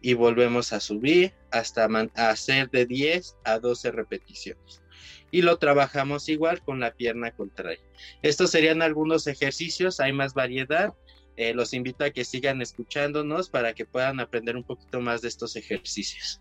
y 0.00 0.14
volvemos 0.14 0.72
a 0.72 0.80
subir 0.80 1.34
hasta 1.50 1.86
hacer 2.14 2.70
de 2.70 2.86
10 2.86 3.36
a 3.44 3.58
12 3.58 3.90
repeticiones. 3.90 4.82
Y 5.30 5.42
lo 5.42 5.58
trabajamos 5.58 6.30
igual 6.30 6.62
con 6.62 6.80
la 6.80 6.94
pierna 6.94 7.30
contraria. 7.30 7.84
Estos 8.22 8.50
serían 8.52 8.80
algunos 8.80 9.26
ejercicios, 9.26 10.00
hay 10.00 10.14
más 10.14 10.32
variedad 10.32 10.94
eh, 11.38 11.54
los 11.54 11.72
invito 11.72 12.02
a 12.04 12.10
que 12.10 12.24
sigan 12.24 12.60
escuchándonos 12.60 13.48
para 13.48 13.72
que 13.72 13.86
puedan 13.86 14.18
aprender 14.18 14.56
un 14.56 14.64
poquito 14.64 15.00
más 15.00 15.22
de 15.22 15.28
estos 15.28 15.54
ejercicios. 15.54 16.40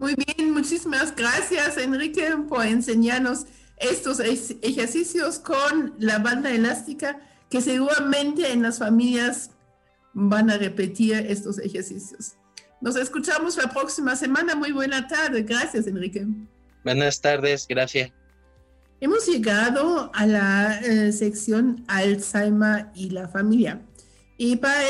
Muy 0.00 0.16
bien, 0.16 0.50
muchísimas 0.50 1.14
gracias 1.14 1.78
Enrique 1.78 2.28
por 2.48 2.66
enseñarnos 2.66 3.46
estos 3.76 4.18
ejercicios 4.18 5.38
con 5.38 5.94
la 5.98 6.18
banda 6.18 6.50
elástica 6.50 7.20
que 7.48 7.60
seguramente 7.60 8.50
en 8.50 8.62
las 8.62 8.80
familias 8.80 9.52
van 10.12 10.50
a 10.50 10.58
repetir 10.58 11.14
estos 11.14 11.60
ejercicios. 11.60 12.34
Nos 12.80 12.96
escuchamos 12.96 13.56
la 13.56 13.70
próxima 13.70 14.16
semana. 14.16 14.56
Muy 14.56 14.72
buena 14.72 15.06
tarde. 15.06 15.44
Gracias, 15.44 15.86
Enrique. 15.86 16.26
Buenas 16.82 17.20
tardes. 17.20 17.64
Gracias. 17.68 18.10
Hemos 18.98 19.26
llegado 19.26 20.10
a 20.14 20.26
la 20.26 20.80
eh, 20.80 21.12
sección 21.12 21.84
Alzheimer 21.86 22.86
y 22.94 23.10
la 23.10 23.28
familia. 23.28 23.82
Y 24.38 24.56
para 24.56 24.80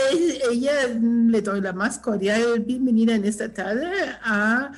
ella 0.48 0.72
le 1.00 1.42
doy 1.42 1.60
la 1.60 1.72
más 1.72 1.98
cordial 1.98 2.60
bienvenida 2.60 3.16
en 3.16 3.24
esta 3.24 3.52
tarde 3.52 3.90
a 4.22 4.70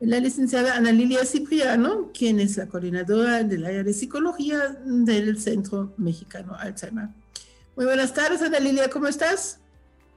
la 0.00 0.18
licenciada 0.18 0.76
Ana 0.76 0.92
Lilia 0.92 1.26
Cipriano, 1.26 2.10
quien 2.14 2.40
es 2.40 2.56
la 2.56 2.68
coordinadora 2.68 3.44
del 3.44 3.66
área 3.66 3.82
de 3.82 3.92
psicología 3.92 4.78
del 4.86 5.38
Centro 5.38 5.92
Mexicano 5.98 6.54
Alzheimer. 6.54 7.08
Muy 7.76 7.84
buenas 7.84 8.14
tardes, 8.14 8.40
Ana 8.40 8.60
Lilia, 8.60 8.88
¿cómo 8.88 9.08
estás? 9.08 9.58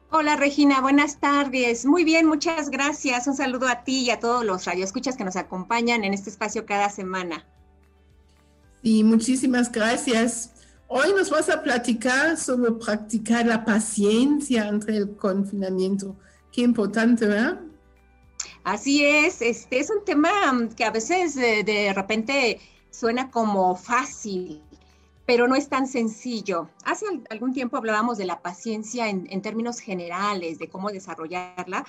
Hola 0.10 0.38
Regina, 0.38 0.80
buenas 0.80 1.20
tardes. 1.20 1.86
Muy 1.86 2.06
bien, 2.06 2.28
muchas 2.28 2.70
gracias. 2.70 3.28
Un 3.28 3.36
saludo 3.36 3.68
a 3.68 3.84
ti 3.84 4.04
y 4.04 4.10
a 4.10 4.22
todos 4.22 4.46
los 4.46 4.64
radioescuchas 4.64 5.18
que 5.18 5.26
nos 5.26 5.36
acompañan 5.36 6.06
en 6.06 6.14
este 6.14 6.30
espacio 6.30 6.66
cada 6.66 6.90
semana. 6.90 7.46
Y 8.84 9.02
muchísimas 9.06 9.72
gracias. 9.72 10.52
Hoy 10.90 11.14
nos 11.16 11.30
vas 11.30 11.50
a 11.50 11.64
platicar 11.64 12.36
sobre 12.36 12.74
practicar 12.74 13.46
la 13.46 13.64
paciencia 13.64 14.68
entre 14.68 14.98
el 14.98 15.16
confinamiento. 15.16 16.18
Qué 16.52 16.62
importante, 16.62 17.26
¿verdad? 17.26 17.62
Así 18.66 19.06
es, 19.06 19.42
este 19.42 19.80
es 19.80 19.90
un 19.90 20.04
tema 20.04 20.30
que 20.76 20.84
a 20.84 20.92
veces 20.92 21.36
de, 21.36 21.94
repente 21.96 22.60
suena 22.92 23.32
como 23.32 23.76
fácil, 23.76 24.62
pero 25.26 25.48
no 25.48 25.56
es 25.56 25.70
tan 25.70 25.88
sencillo. 25.88 26.70
Hace 26.84 27.06
algún 27.30 27.54
tiempo 27.54 27.78
hablábamos 27.78 28.18
de 28.18 28.26
la 28.26 28.42
paciencia 28.42 29.10
en, 29.10 29.28
en, 29.30 29.42
términos 29.42 29.80
generales, 29.80 30.60
de 30.60 30.68
cómo 30.68 30.92
desarrollarla, 30.92 31.86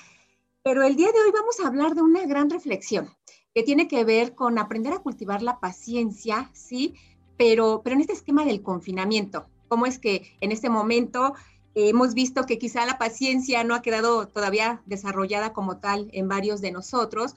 pero 0.62 0.84
el 0.84 0.94
día 0.94 1.10
de 1.12 1.18
hoy 1.18 1.32
vamos 1.32 1.58
a 1.58 1.66
hablar 1.66 1.94
de 1.96 2.02
una 2.02 2.24
gran 2.24 2.48
reflexión 2.50 3.10
que 3.54 3.62
tiene 3.62 3.86
que 3.86 4.04
ver 4.04 4.34
con 4.34 4.58
aprender 4.58 4.92
a 4.92 4.98
cultivar 4.98 5.42
la 5.42 5.60
paciencia, 5.60 6.50
¿sí? 6.52 6.94
Pero, 7.36 7.82
pero 7.82 7.94
en 7.94 8.00
este 8.00 8.12
esquema 8.12 8.44
del 8.44 8.62
confinamiento, 8.62 9.46
¿cómo 9.68 9.86
es 9.86 9.98
que 9.98 10.36
en 10.40 10.52
este 10.52 10.68
momento 10.68 11.34
hemos 11.74 12.14
visto 12.14 12.46
que 12.46 12.58
quizá 12.58 12.84
la 12.86 12.98
paciencia 12.98 13.64
no 13.64 13.74
ha 13.74 13.82
quedado 13.82 14.28
todavía 14.28 14.82
desarrollada 14.86 15.52
como 15.52 15.78
tal 15.78 16.08
en 16.12 16.28
varios 16.28 16.60
de 16.60 16.72
nosotros? 16.72 17.36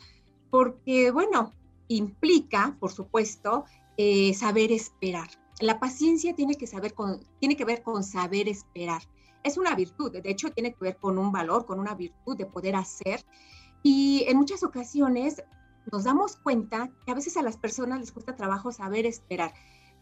Porque, 0.50 1.12
bueno, 1.12 1.54
implica, 1.88 2.76
por 2.80 2.92
supuesto, 2.92 3.66
eh, 3.98 4.34
saber 4.34 4.72
esperar. 4.72 5.30
La 5.60 5.80
paciencia 5.80 6.36
tiene 6.36 6.56
que, 6.56 6.68
saber 6.68 6.94
con, 6.94 7.20
tiene 7.40 7.56
que 7.56 7.66
ver 7.66 7.84
con 7.84 8.04
saber 8.04 8.48
esperar. 8.48 9.02
Es 9.44 9.58
una 9.58 9.76
virtud, 9.76 10.12
de 10.12 10.30
hecho 10.30 10.52
tiene 10.52 10.72
que 10.72 10.80
ver 10.82 10.98
con 10.98 11.18
un 11.18 11.32
valor, 11.32 11.66
con 11.66 11.80
una 11.80 11.94
virtud 11.94 12.36
de 12.38 12.46
poder 12.46 12.76
hacer. 12.76 13.24
Y 13.84 14.26
en 14.28 14.38
muchas 14.38 14.64
ocasiones 14.64 15.42
nos 15.92 16.04
damos 16.04 16.36
cuenta 16.38 16.90
que 17.06 17.12
a 17.12 17.16
veces 17.16 17.38
a 17.38 17.42
las 17.42 17.58
personas 17.58 18.00
les 18.00 18.12
cuesta 18.12 18.36
trabajo 18.36 18.72
saber 18.72 19.06
esperar. 19.06 19.54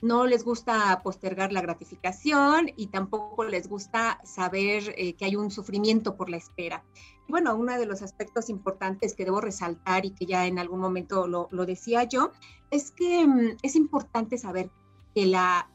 No 0.01 0.25
les 0.25 0.43
gusta 0.43 1.01
postergar 1.03 1.53
la 1.53 1.61
gratificación 1.61 2.69
y 2.75 2.87
tampoco 2.87 3.45
les 3.45 3.69
gusta 3.69 4.19
saber 4.23 4.93
eh, 4.97 5.13
que 5.13 5.25
hay 5.25 5.35
un 5.35 5.51
sufrimiento 5.51 6.15
por 6.15 6.29
la 6.29 6.37
espera. 6.37 6.83
Y 7.27 7.31
bueno, 7.31 7.55
uno 7.55 7.77
de 7.77 7.85
los 7.85 8.01
aspectos 8.01 8.49
importantes 8.49 9.15
que 9.15 9.25
debo 9.25 9.41
resaltar 9.41 10.05
y 10.05 10.11
que 10.11 10.25
ya 10.25 10.45
en 10.47 10.59
algún 10.59 10.79
momento 10.79 11.27
lo, 11.27 11.47
decía 11.65 12.03
yo, 12.03 12.31
es 12.71 12.91
que 12.91 13.25
mm, 13.25 13.57
es 13.63 13.75
importante 13.75 14.37
saber 14.37 14.69
que 15.13 15.25
la 15.25 15.69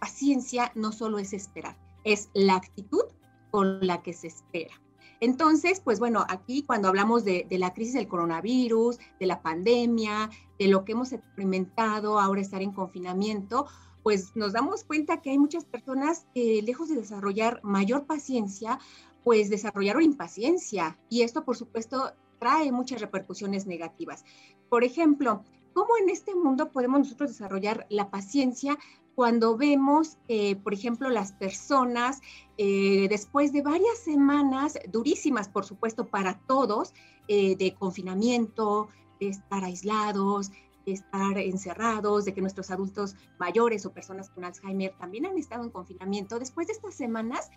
paciencia 0.00 0.72
no 0.74 0.92
solo 0.92 1.18
es 1.18 1.32
esperar, 1.32 1.76
es 2.04 2.30
la 2.32 2.56
actitud 2.56 3.04
con 3.50 3.86
la 3.86 4.02
que 4.02 4.12
se 4.12 4.28
espera. 4.28 4.80
Entonces, 5.20 5.80
pues 5.80 5.98
bueno, 5.98 6.24
aquí 6.28 6.62
cuando 6.62 6.88
hablamos 6.88 7.24
de, 7.24 7.46
la 7.50 7.74
crisis 7.74 7.94
del 7.94 8.08
coronavirus, 8.08 8.98
de 9.18 9.26
la 9.26 9.42
pandemia, 9.42 10.30
de 10.58 10.68
lo 10.68 10.84
que 10.84 10.92
hemos 10.92 11.12
experimentado 11.12 12.20
ahora 12.20 12.40
estar 12.40 12.62
en 12.62 12.72
confinamiento, 12.72 13.66
pues 14.02 14.36
nos 14.36 14.52
damos 14.52 14.84
cuenta 14.84 15.20
que 15.20 15.30
hay 15.30 15.38
muchas 15.38 15.64
personas 15.64 16.26
que 16.34 16.62
lejos 16.62 16.88
de 16.88 16.96
desarrollar 16.96 17.60
mayor 17.62 18.06
paciencia, 18.06 18.78
pues 19.24 19.50
desarrollaron 19.50 20.02
impaciencia 20.02 20.98
y 21.10 21.22
esto 21.22 21.44
por 21.44 21.56
supuesto 21.56 22.12
trae 22.38 22.70
muchas 22.70 23.00
repercusiones 23.00 23.66
negativas. 23.66 24.24
Por 24.68 24.84
ejemplo, 24.84 25.42
¿cómo 25.72 25.96
en 26.00 26.10
este 26.10 26.34
mundo 26.34 26.70
podemos 26.70 27.00
nosotros 27.00 27.30
desarrollar 27.30 27.86
la 27.90 28.10
paciencia 28.10 28.78
cuando 29.18 29.56
vemos, 29.56 30.16
por 30.62 30.72
ejemplo, 30.72 31.10
las 31.10 31.32
personas, 31.32 32.20
eh, 32.56 33.08
después 33.08 33.52
de 33.52 33.62
varias 33.62 33.98
semanas 33.98 34.78
durísimas, 34.92 35.48
por 35.48 35.64
supuesto, 35.64 36.06
para 36.06 36.38
todos, 36.46 36.94
eh, 37.26 37.56
de 37.56 37.74
confinamiento, 37.74 38.86
de 39.18 39.30
estar 39.30 39.64
aislados, 39.64 40.52
estar 40.86 41.36
encerrados, 41.36 42.26
de 42.26 42.32
que 42.32 42.40
nuestros 42.40 42.70
adultos 42.70 43.16
mayores 43.40 43.84
o 43.86 43.92
personas 43.92 44.30
con 44.30 44.44
Alzheimer 44.44 44.94
también 45.00 45.26
han 45.26 45.36
estado 45.36 45.64
en 45.64 45.70
confinamiento, 45.70 46.38
después 46.38 46.68
de 46.68 46.74
estas 46.74 46.94
semanas 46.94 47.50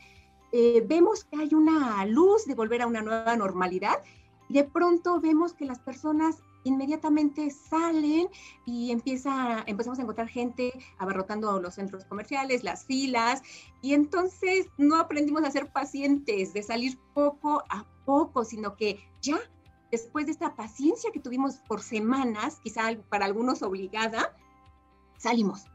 eh, 0.52 0.84
vemos 0.88 1.26
que 1.26 1.38
hay 1.38 1.54
una 1.54 2.04
luz 2.08 2.48
de 2.48 2.56
volver 2.56 2.82
a 2.82 2.88
una 2.88 3.04
nueva 3.04 3.36
normalidad. 3.36 4.02
Y 4.50 4.56
de 4.56 4.64
pronto 4.64 5.22
vemos 5.22 5.54
que 5.54 5.66
las 5.66 5.78
personas 5.78 6.42
inmediatamente 6.64 7.50
salen 7.50 8.28
y 8.66 8.92
empieza, 8.92 9.64
empezamos 9.68 10.00
a 10.00 10.04
encontrar 10.04 10.28
gente 10.28 10.72
abarrotando 10.98 11.60
los 11.60 11.76
centros 11.76 12.06
comerciales, 12.06 12.64
las 12.64 12.86
filas, 12.86 13.42
y 13.82 13.94
entonces 13.94 14.68
no 14.78 14.98
aprendimos 14.98 15.44
a 15.44 15.52
ser 15.52 15.72
pacientes, 15.72 16.54
de 16.54 16.64
salir 16.64 17.00
poco 17.14 17.64
a 17.70 17.86
poco, 18.06 18.44
sino 18.44 18.76
que 18.76 19.00
ya 19.22 19.40
después 19.92 20.26
de 20.26 20.32
esta 20.32 20.56
paciencia 20.56 21.12
que 21.12 21.20
tuvimos 21.20 21.56
por 21.68 21.82
semanas, 21.82 22.60
quizá 22.64 22.84
para 23.10 23.26
algunos 23.26 23.62
obligada, 23.62 24.36
salimos 25.18 25.71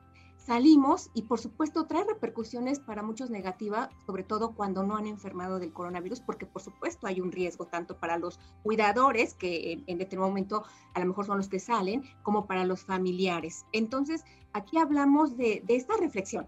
salimos 0.46 1.10
y 1.12 1.22
por 1.22 1.40
supuesto 1.40 1.86
trae 1.86 2.04
repercusiones 2.04 2.78
para 2.78 3.02
muchos 3.02 3.30
negativas, 3.30 3.90
sobre 4.06 4.22
todo 4.22 4.54
cuando 4.54 4.84
no 4.84 4.96
han 4.96 5.06
enfermado 5.06 5.58
del 5.58 5.72
coronavirus, 5.72 6.20
porque 6.20 6.46
por 6.46 6.62
supuesto 6.62 7.08
hay 7.08 7.20
un 7.20 7.32
riesgo 7.32 7.66
tanto 7.66 7.98
para 7.98 8.16
los 8.16 8.38
cuidadores, 8.62 9.34
que 9.34 9.82
en, 9.86 9.98
determinado 9.98 10.28
momento 10.28 10.64
a 10.94 11.00
lo 11.00 11.06
mejor 11.06 11.26
son 11.26 11.38
los 11.38 11.48
que 11.48 11.58
salen, 11.58 12.04
como 12.22 12.46
para 12.46 12.64
los 12.64 12.84
familiares. 12.84 13.66
Entonces, 13.72 14.24
aquí 14.52 14.78
hablamos 14.78 15.36
de, 15.36 15.62
esta 15.68 15.96
reflexión. 15.96 16.46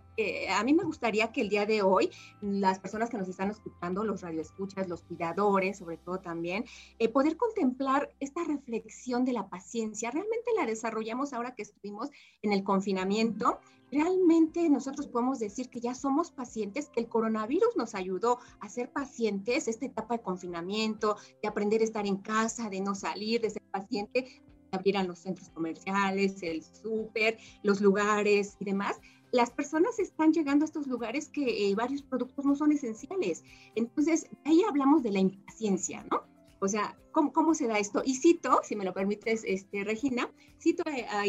A 0.51 0.65
mí 0.65 0.75
me 0.75 0.85
gustaría 0.85 1.31
que 1.33 1.43
el 1.43 1.49
día 1.49 1.67
de 1.67 1.83
hoy 1.83 2.11
las 2.41 2.79
personas 2.79 3.11
que 3.11 3.19
nos 3.19 3.29
están 3.29 3.51
escuchando, 3.51 4.05
los 4.05 4.23
radioescuchas, 4.23 4.89
los 4.89 5.03
cuidadores, 5.03 5.79
sobre 5.79 5.97
todo 5.99 6.19
también, 6.19 6.65
eh, 6.99 7.09
poder 7.09 7.37
contemplar 7.37 8.11
esta 8.21 8.45
reflexión 8.45 9.25
de 9.25 9.33
la 9.33 9.49
paciencia. 9.49 10.11
Realmente 10.11 10.51
la 10.57 10.67
desarrollamos 10.67 11.33
ahora 11.33 11.55
que 11.55 11.63
estuvimos 11.63 12.11
en 12.43 12.53
el 12.53 12.65
confinamiento. 12.65 13.59
Realmente 13.91 14.69
nosotros 14.69 15.07
podemos 15.07 15.39
decir 15.39 15.71
que 15.71 15.81
ya 15.81 15.95
somos 15.95 16.31
pacientes, 16.31 16.91
que 16.91 17.01
el 17.01 17.09
coronavirus 17.09 17.77
nos 17.77 17.95
ayudó 17.95 18.39
a 18.61 18.69
ser 18.69 18.91
pacientes, 18.91 19.67
esta 19.67 19.87
etapa 19.87 20.17
de 20.17 20.23
confinamiento, 20.23 21.17
de 21.43 21.49
aprender 21.49 21.81
a 21.81 21.85
estar 21.85 22.07
en 22.07 22.17
casa, 22.17 22.69
de 22.69 22.81
no 22.81 22.95
salir, 22.95 23.41
de 23.41 23.51
ser 23.51 23.63
paciente, 23.71 24.43
abrieran 24.71 25.07
los 25.09 25.21
centros 25.21 25.49
comerciales, 25.51 26.43
el 26.43 26.63
súper, 26.63 27.39
los 27.63 27.81
lugares 27.81 28.57
y 28.61 28.65
demás, 28.65 28.97
las 29.31 29.51
personas 29.51 29.99
están 29.99 30.33
llegando 30.33 30.65
a 30.65 30.67
estos 30.67 30.87
lugares 30.87 31.29
que 31.29 31.69
eh, 31.69 31.75
varios 31.75 32.03
productos 32.03 32.45
no 32.45 32.57
son 32.57 32.73
esenciales. 32.73 33.45
Entonces, 33.75 34.27
ahí 34.45 34.63
hablamos 34.69 35.03
de 35.03 35.13
la 35.13 35.21
impaciencia, 35.21 36.05
¿no? 36.11 36.23
O 36.61 36.69
sea, 36.69 36.97
¿cómo, 37.13 37.33
¿cómo, 37.33 37.55
se 37.55 37.69
da 37.69 37.79
esto? 37.79 38.03
Y 38.05 38.17
cito, 38.17 38.61
si 38.65 38.75
me 38.75 38.85
lo 38.85 38.93
permites, 38.93 39.43
este, 39.47 39.85
Regina, 39.85 40.31
cito 40.61 40.83
a, 40.87 41.21
a 41.21 41.25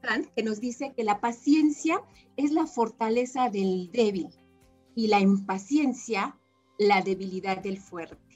Kant, 0.00 0.28
que 0.34 0.42
nos 0.42 0.60
dice 0.60 0.92
que 0.96 1.04
la 1.04 1.20
paciencia 1.20 2.02
es 2.36 2.52
la 2.52 2.66
fortaleza 2.66 3.50
del 3.50 3.90
débil 3.92 4.28
y 4.94 5.08
la 5.08 5.20
impaciencia 5.20 6.38
la 6.78 7.02
debilidad 7.02 7.58
del 7.58 7.78
fuerte. 7.78 8.31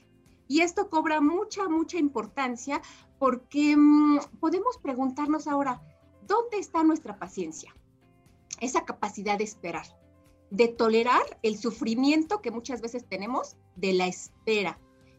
Y 0.49 0.61
esto 0.61 0.89
cobra 0.91 1.21
mucha, 1.21 1.69
mucha 1.69 1.99
importancia 1.99 2.81
porque 3.19 3.77
mm, 3.77 4.19
podemos 4.41 4.79
preguntarnos 4.79 5.47
ahora, 5.47 5.83
¿dónde 6.27 6.59
está 6.59 6.83
nuestra 6.83 7.19
paciencia? 7.19 7.75
Esa 8.61 8.85
capacidad 8.85 9.39
de 9.39 9.45
esperar, 9.45 9.87
de 10.51 10.69
tolerar 10.69 11.23
el 11.43 11.59
sufrimiento 11.59 12.41
que 12.41 12.51
muchas 12.51 12.81
veces 12.81 13.07
tenemos 13.09 13.57
de 13.75 13.93
la 13.93 14.07
espera 14.07 14.79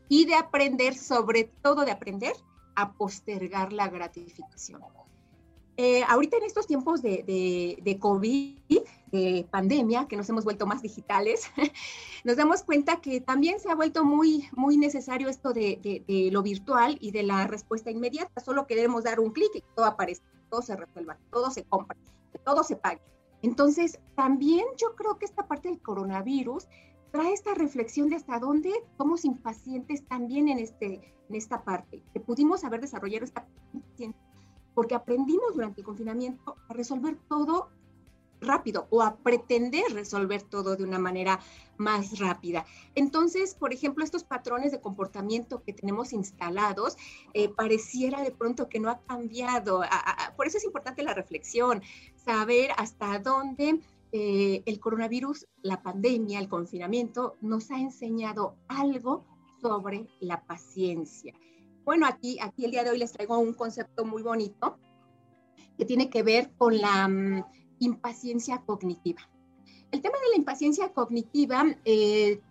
y 0.09 0.25
de 0.25 0.35
aprender, 0.35 0.95
sobre 0.95 1.45
todo 1.61 1.83
de 1.85 1.91
aprender 1.91 2.35
a 2.75 2.93
postergar 2.93 3.73
la 3.73 3.87
gratificación. 3.87 4.81
Eh, 5.79 6.03
ahorita 6.07 6.37
en 6.37 6.43
estos 6.43 6.65
tiempos 6.65 7.03
de, 7.03 7.23
de, 7.27 7.77
de, 7.83 7.99
COVID, 7.99 8.81
de 9.11 9.47
pandemia, 9.51 10.07
que 10.07 10.17
nos 10.17 10.27
hemos 10.27 10.43
vuelto 10.43 10.65
más 10.65 10.81
digitales, 10.81 11.51
nos 12.23 12.35
damos 12.35 12.63
cuenta 12.63 12.99
que 12.99 13.21
también 13.21 13.59
se 13.59 13.69
ha 13.69 13.75
vuelto 13.75 14.03
muy, 14.03 14.49
muy 14.53 14.75
necesario 14.77 15.29
esto 15.29 15.53
de, 15.53 16.03
de, 16.07 16.29
lo 16.31 16.41
virtual 16.41 16.97
y 16.99 17.11
de 17.11 17.21
la 17.21 17.45
respuesta 17.45 17.91
inmediata. 17.91 18.41
Solo 18.41 18.65
queremos 18.65 19.03
dar 19.03 19.19
un 19.19 19.29
clic 19.29 19.51
y 19.53 19.63
todo 19.75 19.85
aparece, 19.85 20.23
todo 20.49 20.63
se 20.63 20.75
resuelva, 20.75 21.19
todo 21.31 21.51
se 21.51 21.63
compra, 21.63 21.95
todo 22.43 22.63
se 22.63 22.75
pague. 22.75 23.01
Entonces, 23.43 23.99
también 24.15 24.65
yo 24.77 24.95
creo 24.95 25.19
que 25.19 25.25
esta 25.25 25.47
parte 25.47 25.69
del 25.69 25.79
coronavirus 25.79 26.67
trae 27.11 27.33
esta 27.33 27.53
reflexión 27.53 28.09
de 28.09 28.15
hasta 28.15 28.39
dónde 28.39 28.73
somos 28.97 29.25
impacientes 29.25 30.03
también 30.07 30.49
en, 30.49 30.57
este, 30.57 31.13
en 31.29 31.35
esta 31.35 31.63
parte, 31.63 32.01
que 32.13 32.19
pudimos 32.19 32.63
haber 32.63 32.81
desarrollado 32.81 33.25
esta 33.25 33.45
porque 34.77 34.93
aprendimos 34.93 35.55
durante 35.55 35.81
el 35.81 35.85
confinamiento 35.85 36.55
a 36.69 36.73
resolver 36.73 37.17
todo 37.27 37.71
rápido 38.39 38.85
o 38.91 39.01
a 39.01 39.15
pretender 39.15 39.91
resolver 39.91 40.43
todo 40.43 40.75
de 40.75 40.83
una 40.83 40.99
manera 40.99 41.39
más 41.77 42.19
rápida. 42.19 42.63
Entonces, 42.93 43.55
por 43.55 43.73
ejemplo, 43.73 44.03
estos 44.03 44.23
patrones 44.23 44.71
de 44.71 44.79
comportamiento 44.79 45.63
que 45.63 45.73
tenemos 45.73 46.13
instalados, 46.13 46.95
eh, 47.33 47.49
pareciera 47.49 48.21
de 48.21 48.29
pronto 48.29 48.69
que 48.69 48.79
no 48.79 48.91
ha 48.91 48.99
cambiado. 48.99 49.81
por 50.35 50.45
eso 50.45 50.59
es 50.59 50.63
importante 50.63 51.01
la 51.01 51.15
reflexión, 51.15 51.81
saber 52.15 52.69
hasta 52.77 53.17
dónde 53.17 53.79
eh, 54.11 54.61
el 54.67 54.79
coronavirus, 54.79 55.47
la 55.63 55.81
pandemia, 55.81 56.37
el 56.37 56.49
confinamiento 56.49 57.35
nos 57.41 57.71
ha 57.71 57.79
enseñado 57.79 58.57
algo 58.67 59.25
sobre 59.59 60.07
la 60.19 60.43
paciencia. 60.43 61.33
Bueno, 61.87 62.05
aquí, 62.05 62.37
aquí 62.41 62.65
el 62.65 62.71
día 62.71 62.83
de 62.83 62.89
hoy 62.89 62.97
les 62.97 63.13
traigo 63.13 63.39
un 63.39 63.53
concepto 63.53 64.03
muy 64.03 64.21
bonito 64.21 64.77
que 65.77 65.85
tiene 65.85 66.09
que 66.09 66.21
ver 66.21 66.51
con 66.57 66.77
la 66.77 67.07
mm, 67.07 67.45
impaciencia 67.79 68.61
cognitiva. 68.65 69.21
El 69.91 70.01
tema 70.01 70.17
de 70.17 70.31
la 70.31 70.35
impaciencia 70.35 70.91
cognitiva 70.91 71.63
eh, 71.85 72.41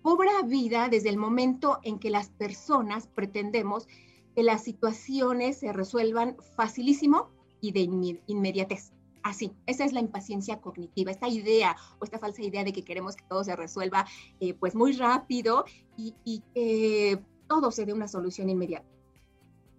cobra 0.00 0.40
vida 0.46 0.88
desde 0.88 1.10
el 1.10 1.18
momento 1.18 1.78
en 1.82 1.98
que 1.98 2.08
las 2.08 2.30
personas 2.30 3.06
pretendemos 3.06 3.86
que 4.34 4.42
las 4.42 4.64
situaciones 4.64 5.58
se 5.58 5.74
resuelvan 5.74 6.38
facilísimo 6.56 7.28
y 7.60 7.72
de 7.72 7.80
inmediatez. 8.26 8.92
Así, 9.22 9.52
esa 9.66 9.84
es 9.84 9.92
la 9.92 10.00
impaciencia 10.00 10.62
cognitiva, 10.62 11.10
esta 11.10 11.28
idea 11.28 11.76
o 11.98 12.04
esta 12.04 12.18
falsa 12.18 12.40
idea 12.40 12.64
de 12.64 12.72
que 12.72 12.82
queremos 12.82 13.14
que 13.14 13.24
todo 13.28 13.44
se 13.44 13.56
resuelva 13.56 14.06
eh, 14.40 14.54
pues 14.54 14.74
muy 14.74 14.92
rápido 14.92 15.66
y, 15.98 16.14
y 16.24 16.42
que 16.54 17.22
todo 17.46 17.70
se 17.70 17.86
dé 17.86 17.92
una 17.92 18.08
solución 18.08 18.48
inmediata. 18.48 18.88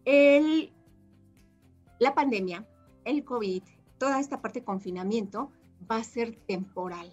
El, 0.05 0.71
la 1.99 2.15
pandemia, 2.15 2.67
el 3.05 3.23
COVID, 3.23 3.63
toda 3.97 4.19
esta 4.19 4.41
parte 4.41 4.59
de 4.59 4.65
confinamiento 4.65 5.51
va 5.89 5.97
a 5.97 6.03
ser 6.03 6.35
temporal. 6.47 7.11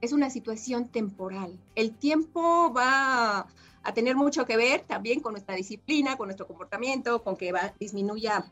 Es 0.00 0.12
una 0.12 0.30
situación 0.30 0.88
temporal. 0.88 1.58
El 1.74 1.96
tiempo 1.96 2.72
va 2.72 3.48
a 3.82 3.94
tener 3.94 4.16
mucho 4.16 4.44
que 4.44 4.56
ver 4.56 4.82
también 4.82 5.20
con 5.20 5.32
nuestra 5.32 5.54
disciplina, 5.54 6.16
con 6.16 6.28
nuestro 6.28 6.46
comportamiento, 6.46 7.22
con 7.24 7.36
que 7.36 7.52
va, 7.52 7.74
disminuya 7.80 8.44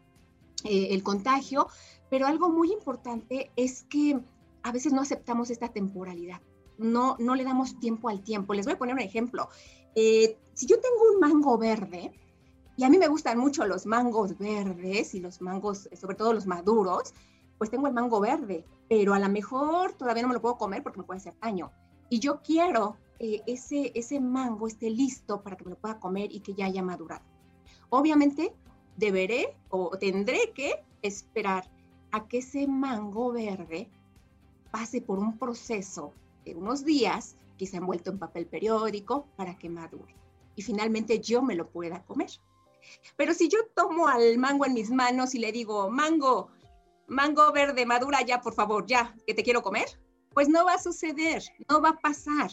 eh, 0.64 0.88
el 0.90 1.02
contagio, 1.02 1.68
pero 2.10 2.26
algo 2.26 2.48
muy 2.48 2.72
importante 2.72 3.50
es 3.56 3.84
que 3.84 4.18
a 4.62 4.72
veces 4.72 4.92
no 4.92 5.02
aceptamos 5.02 5.50
esta 5.50 5.68
temporalidad. 5.68 6.40
No, 6.78 7.16
no 7.18 7.34
le 7.34 7.44
damos 7.44 7.78
tiempo 7.78 8.08
al 8.08 8.22
tiempo. 8.22 8.54
Les 8.54 8.66
voy 8.66 8.74
a 8.74 8.78
poner 8.78 8.94
un 8.94 9.00
ejemplo. 9.00 9.48
Eh, 9.96 10.36
si 10.52 10.66
yo 10.66 10.78
tengo 10.78 11.12
un 11.12 11.20
mango 11.20 11.58
verde, 11.58 12.12
y 12.76 12.84
a 12.84 12.90
mí 12.90 12.98
me 12.98 13.08
gustan 13.08 13.38
mucho 13.38 13.66
los 13.66 13.86
mangos 13.86 14.36
verdes 14.36 15.14
y 15.14 15.20
los 15.20 15.40
mangos, 15.40 15.88
sobre 15.98 16.14
todo 16.14 16.34
los 16.34 16.46
maduros, 16.46 17.14
pues 17.56 17.70
tengo 17.70 17.86
el 17.86 17.94
mango 17.94 18.20
verde, 18.20 18.66
pero 18.88 19.14
a 19.14 19.18
lo 19.18 19.28
mejor 19.30 19.94
todavía 19.94 20.22
no 20.22 20.28
me 20.28 20.34
lo 20.34 20.42
puedo 20.42 20.58
comer 20.58 20.82
porque 20.82 20.98
me 20.98 21.04
puede 21.04 21.18
hacer 21.18 21.34
daño. 21.40 21.72
Y 22.10 22.20
yo 22.20 22.42
quiero 22.42 22.98
eh, 23.18 23.40
ese, 23.46 23.90
ese 23.94 24.20
mango 24.20 24.66
esté 24.66 24.90
listo 24.90 25.40
para 25.42 25.56
que 25.56 25.64
me 25.64 25.70
lo 25.70 25.78
pueda 25.78 25.98
comer 25.98 26.30
y 26.30 26.40
que 26.40 26.52
ya 26.52 26.66
haya 26.66 26.82
madurado. 26.82 27.24
Obviamente 27.88 28.54
deberé 28.98 29.56
o 29.70 29.96
tendré 29.96 30.52
que 30.54 30.84
esperar 31.00 31.70
a 32.12 32.28
que 32.28 32.38
ese 32.38 32.66
mango 32.66 33.32
verde 33.32 33.88
pase 34.70 35.00
por 35.00 35.18
un 35.18 35.38
proceso 35.38 36.12
de 36.44 36.54
unos 36.54 36.84
días 36.84 37.36
quizá 37.56 37.78
envuelto 37.78 38.10
en 38.10 38.18
papel 38.18 38.46
periódico, 38.46 39.28
para 39.36 39.56
que 39.58 39.68
madure. 39.68 40.14
Y 40.54 40.62
finalmente 40.62 41.20
yo 41.20 41.42
me 41.42 41.54
lo 41.54 41.70
pueda 41.70 42.04
comer. 42.04 42.30
Pero 43.16 43.34
si 43.34 43.48
yo 43.48 43.58
tomo 43.74 44.08
al 44.08 44.38
mango 44.38 44.66
en 44.66 44.74
mis 44.74 44.90
manos 44.90 45.34
y 45.34 45.38
le 45.38 45.52
digo, 45.52 45.90
mango, 45.90 46.48
mango 47.06 47.52
verde, 47.52 47.86
madura 47.86 48.22
ya, 48.22 48.40
por 48.40 48.54
favor, 48.54 48.86
ya, 48.86 49.14
que 49.26 49.34
te 49.34 49.42
quiero 49.42 49.62
comer, 49.62 49.86
pues 50.32 50.48
no 50.48 50.64
va 50.64 50.74
a 50.74 50.82
suceder, 50.82 51.42
no 51.68 51.80
va 51.80 51.90
a 51.90 51.98
pasar. 51.98 52.50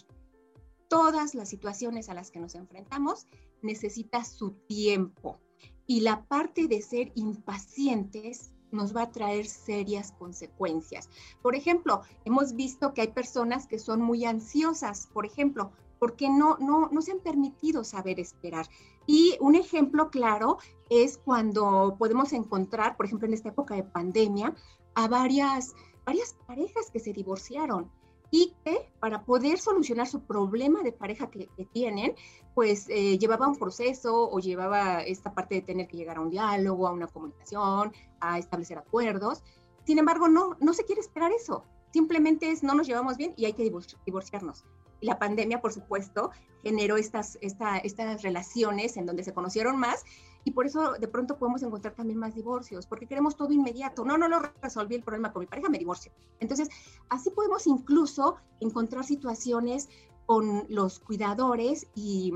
Todas 0.87 1.33
las 1.33 1.49
situaciones 1.49 2.09
a 2.09 2.13
las 2.13 2.31
que 2.31 2.39
nos 2.39 2.55
enfrentamos 2.55 3.27
necesita 3.61 4.23
su 4.23 4.51
tiempo. 4.67 5.39
Y 5.85 6.01
la 6.01 6.25
parte 6.25 6.67
de 6.67 6.81
ser 6.81 7.11
impacientes 7.15 8.51
nos 8.73 8.95
va 8.95 9.03
a 9.03 9.11
traer 9.11 9.45
serias 9.45 10.11
consecuencias. 10.11 11.09
Por 11.41 11.55
ejemplo, 11.55 12.01
hemos 12.25 12.55
visto 12.55 12.93
que 12.93 13.01
hay 13.01 13.07
personas 13.09 13.67
que 13.67 13.79
son 13.79 14.01
muy 14.01 14.25
ansiosas, 14.25 15.07
por 15.13 15.25
ejemplo, 15.25 15.71
porque 15.99 16.29
no, 16.29 16.57
no, 16.59 16.89
no 16.91 17.01
se 17.01 17.13
han 17.13 17.19
permitido 17.19 17.83
saber 17.83 18.19
esperar. 18.19 18.67
Y 19.05 19.37
un 19.39 19.55
ejemplo 19.55 20.09
claro 20.09 20.57
es 20.89 21.17
cuando 21.17 21.95
podemos 21.97 22.33
encontrar, 22.33 22.97
por 22.97 23.05
ejemplo, 23.05 23.27
en 23.27 23.33
esta 23.33 23.49
época 23.49 23.75
de 23.75 23.83
pandemia, 23.83 24.53
a 24.95 25.07
varias, 25.07 25.73
varias 26.05 26.35
parejas 26.45 26.91
que 26.91 26.99
se 26.99 27.13
divorciaron 27.13 27.89
y 28.33 28.55
que 28.65 28.89
para 28.99 29.25
poder 29.25 29.59
solucionar 29.59 30.07
su 30.07 30.21
problema 30.21 30.81
de 30.81 30.91
pareja 30.91 31.29
que, 31.29 31.47
tienen, 31.71 32.15
pues 32.55 32.89
eh, 32.89 33.19
llevaba 33.19 33.47
un 33.47 33.57
proceso 33.57 34.27
o 34.27 34.39
llevaba 34.39 35.03
esta 35.03 35.35
parte 35.35 35.53
de 35.53 35.61
tener 35.61 35.87
que 35.87 35.97
llegar 35.97 36.17
a 36.17 36.21
un 36.21 36.31
diálogo, 36.31 36.87
a 36.87 36.91
una 36.91 37.05
comunicación, 37.05 37.93
a 38.19 38.39
establecer 38.39 38.79
acuerdos. 38.79 39.43
Sin 39.85 39.99
embargo, 39.99 40.29
no, 40.29 40.57
no 40.59 40.73
se 40.73 40.83
quiere 40.83 40.99
esperar 40.99 41.31
eso. 41.31 41.63
Simplemente 41.93 42.49
es 42.49 42.63
no 42.63 42.73
nos 42.73 42.87
llevamos 42.87 43.17
bien 43.17 43.35
y 43.37 43.45
hay 43.45 43.53
que 43.53 43.71
divorciarnos. 44.03 44.65
Y 44.99 45.05
la 45.05 45.19
pandemia, 45.19 45.61
por 45.61 45.71
supuesto, 45.71 46.31
generó 46.63 46.97
estas, 46.97 47.37
estas 47.39 48.23
relaciones 48.23 48.97
en 48.97 49.05
donde 49.05 49.23
se 49.23 49.35
conocieron 49.35 49.77
más 49.77 50.03
y 50.43 50.51
por 50.51 50.65
eso 50.65 50.93
de 50.93 51.07
pronto 51.07 51.37
podemos 51.37 51.63
encontrar 51.63 51.93
también 51.95 52.19
más 52.19 52.35
divorcios, 52.35 52.85
porque 52.85 53.07
queremos 53.07 53.35
todo 53.35 53.51
inmediato. 53.51 54.03
No, 54.03 54.17
no 54.17 54.27
lo 54.27 54.39
resolví 54.61 54.95
el 54.95 55.03
problema 55.03 55.31
con 55.31 55.41
mi 55.41 55.47
pareja, 55.47 55.69
me 55.69 55.77
divorcio. 55.77 56.11
Entonces, 56.39 56.69
así 57.09 57.29
podemos 57.29 57.65
incluso 57.67 58.35
encontrar 58.59 59.05
situaciones 59.05 59.89
con 60.25 60.65
los 60.69 60.99
cuidadores 60.99 61.87
y 61.95 62.31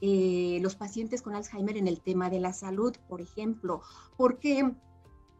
eh, 0.00 0.58
los 0.60 0.76
pacientes 0.76 1.22
con 1.22 1.34
Alzheimer 1.34 1.76
en 1.76 1.88
el 1.88 2.00
tema 2.00 2.30
de 2.30 2.40
la 2.40 2.52
salud, 2.52 2.94
por 3.08 3.20
ejemplo, 3.20 3.82
porque 4.16 4.74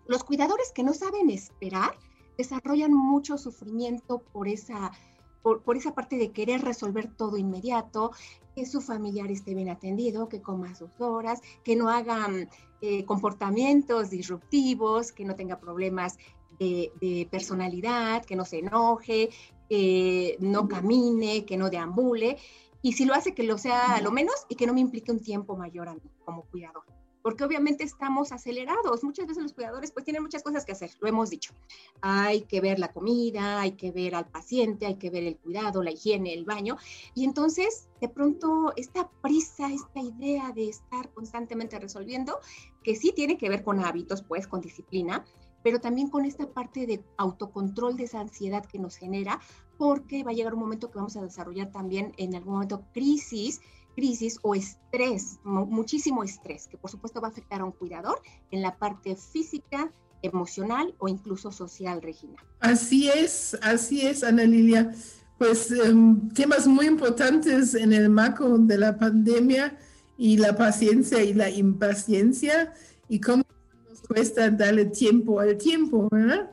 los 0.06 0.24
cuidadores 0.24 0.72
que 0.72 0.82
no 0.82 0.92
saben 0.92 1.30
esperar 1.30 1.96
desarrollan 2.36 2.92
mucho 2.92 3.38
sufrimiento 3.38 4.18
por 4.32 4.48
esa 4.48 4.92
por, 5.44 5.76
esa 5.76 5.94
parte 5.94 6.16
de 6.16 6.32
querer 6.32 6.62
resolver 6.62 7.14
todo 7.14 7.36
inmediato, 7.36 8.12
que 8.56 8.64
su 8.64 8.80
familiar 8.80 9.30
esté 9.30 9.54
bien 9.54 9.68
atendido, 9.68 10.28
que 10.28 10.40
coma 10.40 10.74
sus 10.74 10.90
horas, 10.98 11.42
que 11.62 11.76
no 11.76 11.90
haga 11.90 12.26
eh, 12.80 13.04
comportamientos 13.04 14.08
disruptivos, 14.08 15.12
que 15.12 15.26
no 15.26 15.36
tenga 15.36 15.60
problemas 15.60 16.16
de, 16.58 17.28
personalidad, 17.30 18.24
que 18.24 18.36
no 18.36 18.46
se 18.46 18.60
enoje, 18.60 19.28
que 19.68 20.36
no 20.40 20.66
camine, 20.66 21.44
que 21.44 21.58
no 21.58 21.68
deambule. 21.68 22.38
Y 22.80 22.92
si 22.92 23.04
lo 23.04 23.12
hace, 23.12 23.34
que 23.34 23.42
lo 23.42 23.58
sea 23.58 24.00
lo 24.00 24.12
menos 24.12 24.46
y 24.48 24.54
que 24.54 24.66
no 24.66 24.72
me 24.72 24.80
implique 24.80 25.12
un 25.12 25.20
tiempo 25.20 25.56
mayor 25.56 25.88
a 25.88 25.94
mí 25.94 26.00
como 26.24 26.42
cuidador 26.44 26.84
porque 27.24 27.42
obviamente 27.42 27.84
estamos 27.84 28.32
acelerados. 28.32 29.02
Muchas 29.02 29.26
veces 29.26 29.42
los 29.42 29.54
cuidadores 29.54 29.90
pues 29.92 30.04
tienen 30.04 30.22
muchas 30.22 30.42
cosas 30.42 30.66
que 30.66 30.72
hacer, 30.72 30.90
lo 31.00 31.08
hemos 31.08 31.30
dicho. 31.30 31.54
Hay 32.02 32.42
que 32.42 32.60
ver 32.60 32.78
la 32.78 32.92
comida, 32.92 33.62
hay 33.62 33.72
que 33.72 33.92
ver 33.92 34.14
al 34.14 34.26
paciente, 34.26 34.84
hay 34.84 34.96
que 34.96 35.08
ver 35.08 35.24
el 35.24 35.38
cuidado, 35.38 35.82
la 35.82 35.90
higiene, 35.90 36.34
el 36.34 36.44
baño. 36.44 36.76
Y 37.14 37.24
entonces, 37.24 37.88
de 38.02 38.10
pronto, 38.10 38.74
esta 38.76 39.08
prisa, 39.22 39.72
esta 39.72 40.00
idea 40.00 40.52
de 40.52 40.68
estar 40.68 41.10
constantemente 41.14 41.78
resolviendo, 41.78 42.40
que 42.82 42.94
sí 42.94 43.10
tiene 43.16 43.38
que 43.38 43.48
ver 43.48 43.64
con 43.64 43.80
hábitos, 43.80 44.22
pues, 44.22 44.46
con 44.46 44.60
disciplina, 44.60 45.24
pero 45.62 45.80
también 45.80 46.10
con 46.10 46.26
esta 46.26 46.52
parte 46.52 46.86
de 46.86 47.02
autocontrol 47.16 47.96
de 47.96 48.04
esa 48.04 48.20
ansiedad 48.20 48.66
que 48.66 48.78
nos 48.78 48.96
genera, 48.96 49.40
porque 49.78 50.24
va 50.24 50.32
a 50.32 50.34
llegar 50.34 50.52
un 50.52 50.60
momento 50.60 50.90
que 50.90 50.98
vamos 50.98 51.16
a 51.16 51.22
desarrollar 51.22 51.72
también 51.72 52.12
en 52.18 52.34
algún 52.34 52.52
momento 52.52 52.84
crisis 52.92 53.62
crisis 53.94 54.38
o 54.42 54.54
estrés, 54.54 55.38
muchísimo 55.44 56.24
estrés, 56.24 56.66
que 56.66 56.76
por 56.76 56.90
supuesto 56.90 57.20
va 57.20 57.28
a 57.28 57.30
afectar 57.30 57.60
a 57.60 57.64
un 57.64 57.72
cuidador 57.72 58.20
en 58.50 58.62
la 58.62 58.76
parte 58.76 59.16
física, 59.16 59.90
emocional 60.22 60.94
o 60.98 61.08
incluso 61.08 61.52
social, 61.52 62.00
Regina. 62.02 62.36
Así 62.60 63.10
es, 63.10 63.56
así 63.62 64.06
es, 64.06 64.24
Ana 64.24 64.44
Lilia. 64.44 64.94
Pues 65.38 65.70
em, 65.70 66.28
temas 66.30 66.66
muy 66.66 66.86
importantes 66.86 67.74
en 67.74 67.92
el 67.92 68.08
marco 68.08 68.56
de 68.58 68.78
la 68.78 68.96
pandemia 68.96 69.76
y 70.16 70.36
la 70.36 70.56
paciencia 70.56 71.22
y 71.22 71.34
la 71.34 71.50
impaciencia 71.50 72.72
y 73.08 73.20
cómo 73.20 73.42
nos 73.88 74.00
cuesta 74.02 74.48
darle 74.50 74.86
tiempo 74.86 75.40
al 75.40 75.58
tiempo, 75.58 76.08
¿verdad? 76.10 76.50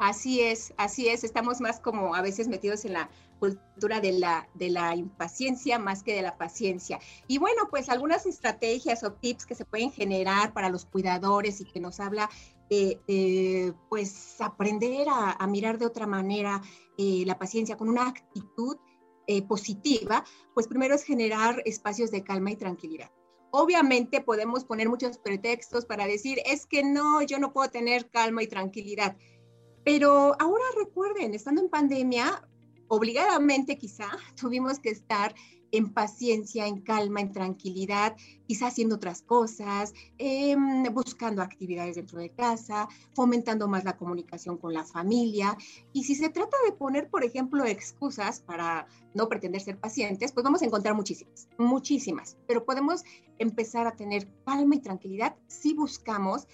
Así 0.00 0.40
es, 0.40 0.72
así 0.78 1.08
es. 1.08 1.24
Estamos 1.24 1.60
más 1.60 1.78
como 1.78 2.14
a 2.14 2.22
veces 2.22 2.48
metidos 2.48 2.86
en 2.86 2.94
la 2.94 3.10
cultura 3.38 4.00
de 4.00 4.12
la, 4.12 4.48
de 4.54 4.70
la 4.70 4.96
impaciencia 4.96 5.78
más 5.78 6.02
que 6.02 6.14
de 6.14 6.22
la 6.22 6.38
paciencia. 6.38 6.98
Y 7.28 7.36
bueno, 7.36 7.68
pues 7.68 7.90
algunas 7.90 8.24
estrategias 8.24 9.04
o 9.04 9.12
tips 9.12 9.44
que 9.44 9.54
se 9.54 9.66
pueden 9.66 9.92
generar 9.92 10.54
para 10.54 10.70
los 10.70 10.86
cuidadores 10.86 11.60
y 11.60 11.66
que 11.66 11.80
nos 11.80 12.00
habla 12.00 12.30
de, 12.70 13.74
pues 13.90 14.40
aprender 14.40 15.06
a, 15.10 15.46
mirar 15.46 15.76
de 15.76 15.84
otra 15.84 16.06
manera 16.06 16.62
eh, 16.96 17.24
la 17.26 17.38
paciencia 17.38 17.76
con 17.76 17.90
una 17.90 18.08
actitud 18.08 18.78
eh, 19.26 19.42
positiva, 19.42 20.24
pues 20.54 20.66
primero 20.66 20.94
es 20.94 21.02
generar 21.02 21.62
espacios 21.66 22.10
de 22.10 22.24
calma 22.24 22.52
y 22.52 22.56
tranquilidad. 22.56 23.10
Obviamente 23.50 24.22
podemos 24.22 24.64
poner 24.64 24.88
muchos 24.88 25.18
pretextos 25.18 25.84
para 25.84 26.06
decir, 26.06 26.38
es 26.46 26.64
que 26.64 26.84
no, 26.84 27.20
yo 27.20 27.38
no 27.38 27.52
puedo 27.52 27.68
tener 27.68 28.08
calma 28.08 28.42
y 28.42 28.46
tranquilidad. 28.46 29.16
Pero 29.84 30.34
ahora 30.38 30.64
recuerden, 30.76 31.34
estando 31.34 31.62
en 31.62 31.68
pandemia, 31.68 32.46
obligadamente 32.88 33.78
quizá 33.78 34.08
tuvimos 34.40 34.78
que 34.78 34.90
estar 34.90 35.34
en 35.72 35.92
paciencia, 35.92 36.66
en 36.66 36.80
calma, 36.80 37.20
en 37.20 37.32
tranquilidad, 37.32 38.16
quizá 38.46 38.66
haciendo 38.68 38.96
otras 38.96 39.22
cosas, 39.22 39.94
em, 40.18 40.82
buscando 40.92 41.42
actividades 41.42 41.96
dentro 41.96 42.18
de 42.18 42.30
casa, 42.30 42.88
fomentando 43.14 43.68
más 43.68 43.84
la 43.84 43.96
comunicación 43.96 44.58
con 44.58 44.74
la 44.74 44.84
familia. 44.84 45.56
Y 45.92 46.04
si 46.04 46.14
se 46.14 46.28
trata 46.28 46.56
de 46.66 46.72
poner, 46.72 47.08
por 47.08 47.24
ejemplo, 47.24 47.64
excusas 47.64 48.40
para 48.40 48.86
no 49.14 49.28
pretender 49.28 49.60
ser 49.60 49.78
pacientes, 49.78 50.32
pues 50.32 50.44
vamos 50.44 50.62
a 50.62 50.66
encontrar 50.66 50.94
muchísimas, 50.94 51.48
muchísimas. 51.58 52.36
Pero 52.46 52.64
podemos 52.64 53.04
empezar 53.38 53.86
a 53.86 53.94
tener 53.94 54.28
calma 54.44 54.74
y 54.74 54.80
tranquilidad 54.80 55.36
si 55.46 55.74
buscamos 55.74 56.46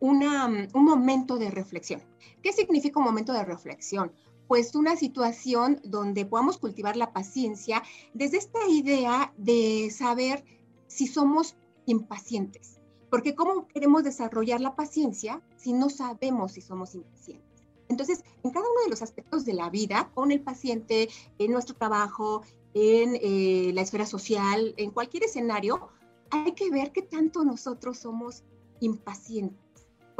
una, 0.00 0.46
un 0.46 0.84
momento 0.84 1.38
de 1.38 1.50
reflexión. 1.50 2.02
¿Qué 2.42 2.52
significa 2.52 2.98
un 2.98 3.04
momento 3.04 3.32
de 3.32 3.44
reflexión? 3.44 4.12
pues 4.50 4.74
una 4.74 4.96
situación 4.96 5.80
donde 5.84 6.26
podamos 6.26 6.58
cultivar 6.58 6.96
la 6.96 7.12
paciencia 7.12 7.84
desde 8.14 8.38
esta 8.38 8.58
idea 8.68 9.32
de 9.36 9.92
saber 9.96 10.44
si 10.88 11.06
somos 11.06 11.54
impacientes. 11.86 12.80
Porque 13.10 13.36
¿cómo 13.36 13.68
queremos 13.68 14.02
desarrollar 14.02 14.60
la 14.60 14.74
paciencia 14.74 15.40
si 15.56 15.72
no 15.72 15.88
sabemos 15.88 16.50
si 16.50 16.62
somos 16.62 16.96
impacientes? 16.96 17.62
Entonces, 17.88 18.24
en 18.42 18.50
cada 18.50 18.68
uno 18.68 18.82
de 18.82 18.90
los 18.90 19.02
aspectos 19.02 19.44
de 19.44 19.54
la 19.54 19.70
vida, 19.70 20.10
con 20.14 20.32
el 20.32 20.40
paciente, 20.40 21.08
en 21.38 21.52
nuestro 21.52 21.76
trabajo, 21.76 22.42
en 22.74 23.20
eh, 23.22 23.70
la 23.72 23.82
esfera 23.82 24.04
social, 24.04 24.74
en 24.78 24.90
cualquier 24.90 25.22
escenario, 25.22 25.90
hay 26.30 26.54
que 26.54 26.70
ver 26.70 26.90
qué 26.90 27.02
tanto 27.02 27.44
nosotros 27.44 27.98
somos 27.98 28.42
impacientes 28.80 29.69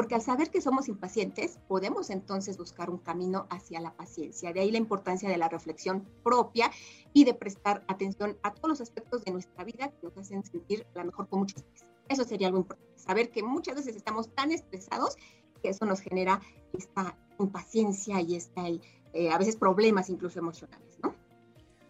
porque 0.01 0.15
al 0.15 0.23
saber 0.23 0.49
que 0.49 0.63
somos 0.63 0.89
impacientes, 0.89 1.59
podemos 1.69 2.09
entonces 2.09 2.57
buscar 2.57 2.89
un 2.89 2.97
camino 2.97 3.47
hacia 3.51 3.83
la 3.83 3.95
paciencia. 3.95 4.51
De 4.51 4.61
ahí 4.61 4.71
la 4.71 4.79
importancia 4.79 5.29
de 5.29 5.37
la 5.37 5.51
reflexión 5.51 6.09
propia 6.25 6.71
y 7.13 7.25
de 7.25 7.35
prestar 7.35 7.85
atención 7.87 8.39
a 8.43 8.55
todos 8.55 8.71
los 8.71 8.81
aspectos 8.81 9.23
de 9.27 9.33
nuestra 9.33 9.63
vida 9.63 9.91
que 9.91 10.07
nos 10.07 10.17
hacen 10.17 10.43
sentir 10.43 10.87
la 10.95 11.05
mejor 11.05 11.29
con 11.29 11.41
mucho 11.41 11.57
estrés. 11.59 11.85
Eso 12.09 12.25
sería 12.25 12.47
algo 12.47 12.61
importante, 12.61 12.99
saber 12.99 13.31
que 13.31 13.43
muchas 13.43 13.75
veces 13.75 13.95
estamos 13.95 14.35
tan 14.35 14.53
estresados 14.53 15.17
que 15.63 15.69
eso 15.69 15.85
nos 15.85 16.01
genera 16.01 16.41
esta 16.73 17.15
impaciencia 17.39 18.23
y 18.23 18.37
esta, 18.37 18.63
eh, 19.13 19.31
a 19.31 19.37
veces 19.37 19.57
problemas 19.57 20.09
incluso 20.09 20.39
emocionales, 20.39 20.99
¿no? 21.03 21.15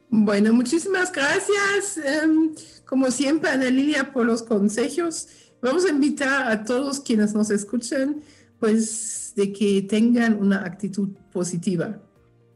Bueno, 0.08 0.52
muchísimas 0.52 1.12
gracias, 1.12 1.96
em, 1.98 2.56
como 2.84 3.12
siempre, 3.12 3.50
Ana 3.50 3.70
Lilia, 3.70 4.12
por 4.12 4.26
los 4.26 4.42
consejos 4.42 5.28
Vamos 5.62 5.84
a 5.84 5.90
invitar 5.90 6.50
a 6.50 6.64
todos 6.64 7.00
quienes 7.00 7.34
nos 7.34 7.50
escuchan, 7.50 8.22
pues, 8.58 9.32
de 9.36 9.52
que 9.52 9.82
tengan 9.82 10.38
una 10.38 10.64
actitud 10.64 11.11
positiva 11.32 12.00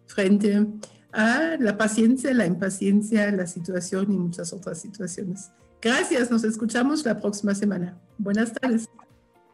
frente 0.06 0.66
a 1.12 1.56
la 1.58 1.76
paciencia, 1.76 2.32
la 2.34 2.46
impaciencia, 2.46 3.30
la 3.30 3.46
situación 3.46 4.12
y 4.12 4.16
muchas 4.16 4.52
otras 4.52 4.80
situaciones. 4.80 5.50
Gracias, 5.80 6.30
nos 6.30 6.44
escuchamos 6.44 7.04
la 7.04 7.20
próxima 7.20 7.54
semana. 7.54 8.00
Buenas 8.16 8.52
tardes. 8.52 8.88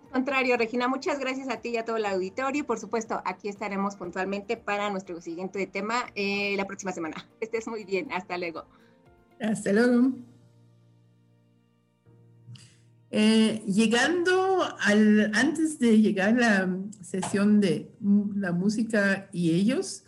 Al 0.06 0.12
contrario, 0.12 0.56
Regina, 0.56 0.88
muchas 0.88 1.18
gracias 1.18 1.48
a 1.48 1.60
ti 1.60 1.70
y 1.70 1.76
a 1.76 1.84
todo 1.84 1.96
el 1.96 2.06
auditorio. 2.06 2.60
Y 2.60 2.64
por 2.64 2.78
supuesto, 2.78 3.20
aquí 3.24 3.48
estaremos 3.48 3.96
puntualmente 3.96 4.56
para 4.56 4.90
nuestro 4.90 5.20
siguiente 5.20 5.66
tema 5.66 6.06
eh, 6.14 6.54
la 6.56 6.66
próxima 6.66 6.92
semana. 6.92 7.28
Estés 7.40 7.68
muy 7.68 7.84
bien. 7.84 8.10
Hasta 8.12 8.38
luego. 8.38 8.64
Hasta 9.40 9.72
luego. 9.72 10.12
Eh, 13.12 13.64
llegando 13.66 14.64
al, 14.78 15.32
antes 15.34 15.80
de 15.80 16.00
llegar 16.00 16.34
a 16.34 16.38
la 16.38 16.78
sesión 17.02 17.60
de 17.60 17.90
la 18.36 18.52
música 18.52 19.28
y 19.32 19.50
ellos, 19.50 20.04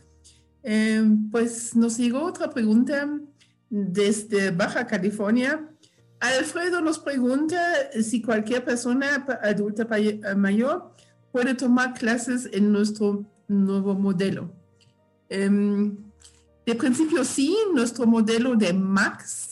eh, 0.62 1.04
pues 1.30 1.74
nos 1.74 1.98
llegó 1.98 2.22
otra 2.22 2.50
pregunta 2.50 3.18
desde 3.68 4.52
Baja 4.52 4.86
California. 4.86 5.68
Alfredo 6.20 6.80
nos 6.80 7.00
pregunta 7.00 7.58
si 8.00 8.22
cualquier 8.22 8.64
persona 8.64 9.26
adulta 9.42 9.88
mayor 10.36 10.94
puede 11.32 11.54
tomar 11.54 11.94
clases 11.94 12.48
en 12.52 12.70
nuestro 12.70 13.26
nuevo 13.48 13.94
modelo. 13.94 14.52
Em, 15.28 15.96
De 16.64 16.76
principio 16.76 17.24
sí, 17.24 17.56
nuestro 17.74 18.06
modelo 18.06 18.54
de 18.54 18.72
MAX, 18.72 19.51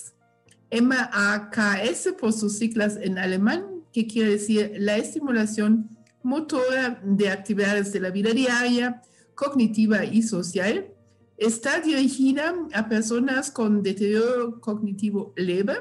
M-A-K-S 0.71 2.13
por 2.15 2.33
sus 2.33 2.59
siglas 2.59 2.97
en 3.01 3.19
alemán, 3.19 3.67
que 3.93 4.07
quiere 4.07 4.31
decir 4.31 4.73
la 4.79 4.97
estimulación 4.97 5.89
motora 6.23 7.01
de 7.03 7.29
actividades 7.29 7.93
de 7.93 8.01
la 8.01 8.11
vida 8.11 8.31
diaria, 8.31 9.03
cognitiva 9.35 10.05
y 10.05 10.23
social, 10.23 10.89
está 11.37 11.81
dirigida 11.81 12.55
a 12.75 12.89
personas 12.89 13.51
con 13.51 13.83
deterioro 13.83 14.61
cognitivo 14.61 15.33
leve 15.37 15.79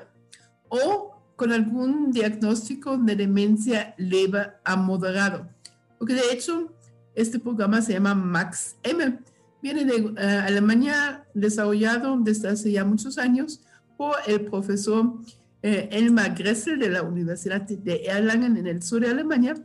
o 0.69 1.11
con 1.35 1.51
algún 1.51 2.11
diagnóstico 2.11 2.97
de 2.97 3.15
demencia 3.15 3.93
leve 3.97 4.47
a 4.63 4.75
moderado. 4.75 5.49
Porque 5.97 6.13
de 6.13 6.31
hecho, 6.31 6.73
este 7.13 7.39
programa 7.39 7.81
se 7.81 7.93
llama 7.93 8.15
MAX-M. 8.15 9.19
Viene 9.61 9.83
de 9.83 10.13
eh, 10.17 10.25
Alemania, 10.45 11.25
desarrollado 11.33 12.17
desde 12.19 12.47
hace 12.47 12.71
ya 12.71 12.85
muchos 12.85 13.17
años 13.17 13.61
por 13.99 14.15
el 14.27 14.45
profesor 14.45 15.15
eh, 15.61 15.89
Elmar 15.91 16.33
Gressel 16.33 16.79
de 16.79 16.89
la 16.89 17.03
Universidad 17.03 17.63
de 17.63 18.05
Erlangen 18.05 18.55
en 18.55 18.65
el 18.65 18.81
sur 18.81 19.01
de 19.01 19.09
Alemania 19.09 19.55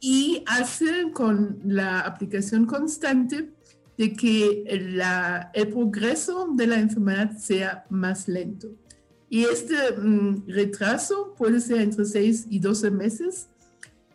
y 0.00 0.42
hace 0.44 1.12
con 1.12 1.60
la 1.64 2.00
aplicación 2.00 2.66
constante 2.66 3.52
de 3.96 4.12
que 4.12 4.64
el 4.66 5.00
progreso 5.68 6.48
de 6.52 6.66
la 6.66 6.80
enfermedad 6.80 7.38
sea 7.38 7.84
más 7.90 8.26
lento. 8.26 8.72
Y 9.28 9.44
este 9.44 9.76
mm, 9.96 10.48
retraso 10.48 11.36
puede 11.38 11.60
ser 11.60 11.80
entre 11.82 12.06
6 12.06 12.48
y 12.50 12.58
12 12.58 12.90
meses 12.90 13.50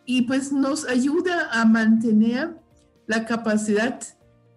y 0.06 0.24
pues 0.24 0.52
nos 0.52 0.86
ayuda 0.86 1.48
a 1.54 1.64
mantener 1.64 2.58
la 3.08 3.24
capacidad 3.24 4.02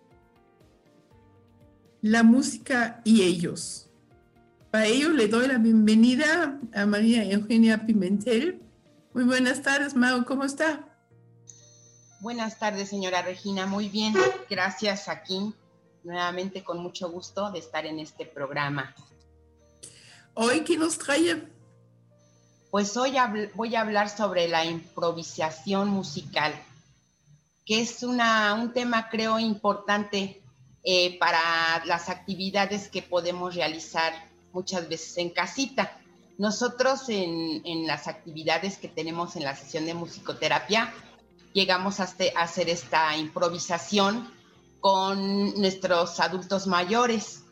La 2.01 2.23
música 2.23 3.01
y 3.03 3.23
ellos. 3.23 3.89
Para 4.71 4.87
ello 4.87 5.09
le 5.09 5.27
doy 5.27 5.47
la 5.47 5.57
bienvenida 5.57 6.59
a 6.73 6.85
María 6.85 7.23
Eugenia 7.23 7.85
Pimentel. 7.85 8.61
Muy 9.13 9.23
buenas 9.23 9.61
tardes, 9.61 9.95
Mau, 9.95 10.25
¿cómo 10.25 10.43
está? 10.43 10.85
Buenas 12.19 12.59
tardes, 12.59 12.89
señora 12.89 13.21
Regina. 13.21 13.65
Muy 13.65 13.87
bien, 13.87 14.13
gracias 14.49 15.07
aquí. 15.07 15.53
Nuevamente 16.03 16.63
con 16.63 16.79
mucho 16.79 17.09
gusto 17.09 17.51
de 17.51 17.59
estar 17.59 17.85
en 17.85 17.99
este 17.99 18.25
programa. 18.25 18.93
¿Hoy 20.33 20.61
qué 20.65 20.77
nos 20.77 20.97
trae? 20.97 21.47
Pues 22.69 22.97
hoy 22.97 23.13
voy 23.55 23.75
a 23.75 23.81
hablar 23.81 24.09
sobre 24.09 24.49
la 24.49 24.65
improvisación 24.65 25.87
musical, 25.87 26.53
que 27.65 27.81
es 27.81 28.03
una, 28.03 28.53
un 28.53 28.73
tema 28.73 29.09
creo 29.09 29.39
importante 29.39 30.41
eh, 30.83 31.17
para 31.17 31.83
las 31.85 32.09
actividades 32.09 32.89
que 32.89 33.01
podemos 33.01 33.55
realizar 33.55 34.13
muchas 34.53 34.87
veces 34.87 35.17
en 35.17 35.31
casita. 35.31 35.99
Nosotros 36.37 37.09
en, 37.09 37.87
las 37.87 38.07
actividades 38.07 38.77
que 38.77 38.87
tenemos 38.87 39.35
en 39.35 39.43
la 39.43 39.55
sesión 39.55 39.85
de 39.85 39.95
musicoterapia, 39.95 40.93
llegamos 41.53 41.99
a, 41.99 42.13
hacer 42.35 42.69
esta 42.69 43.17
improvisación 43.17 44.31
con 44.79 45.59
nuestros 45.59 46.19
adultos 46.19 46.67
mayores. 46.67 47.43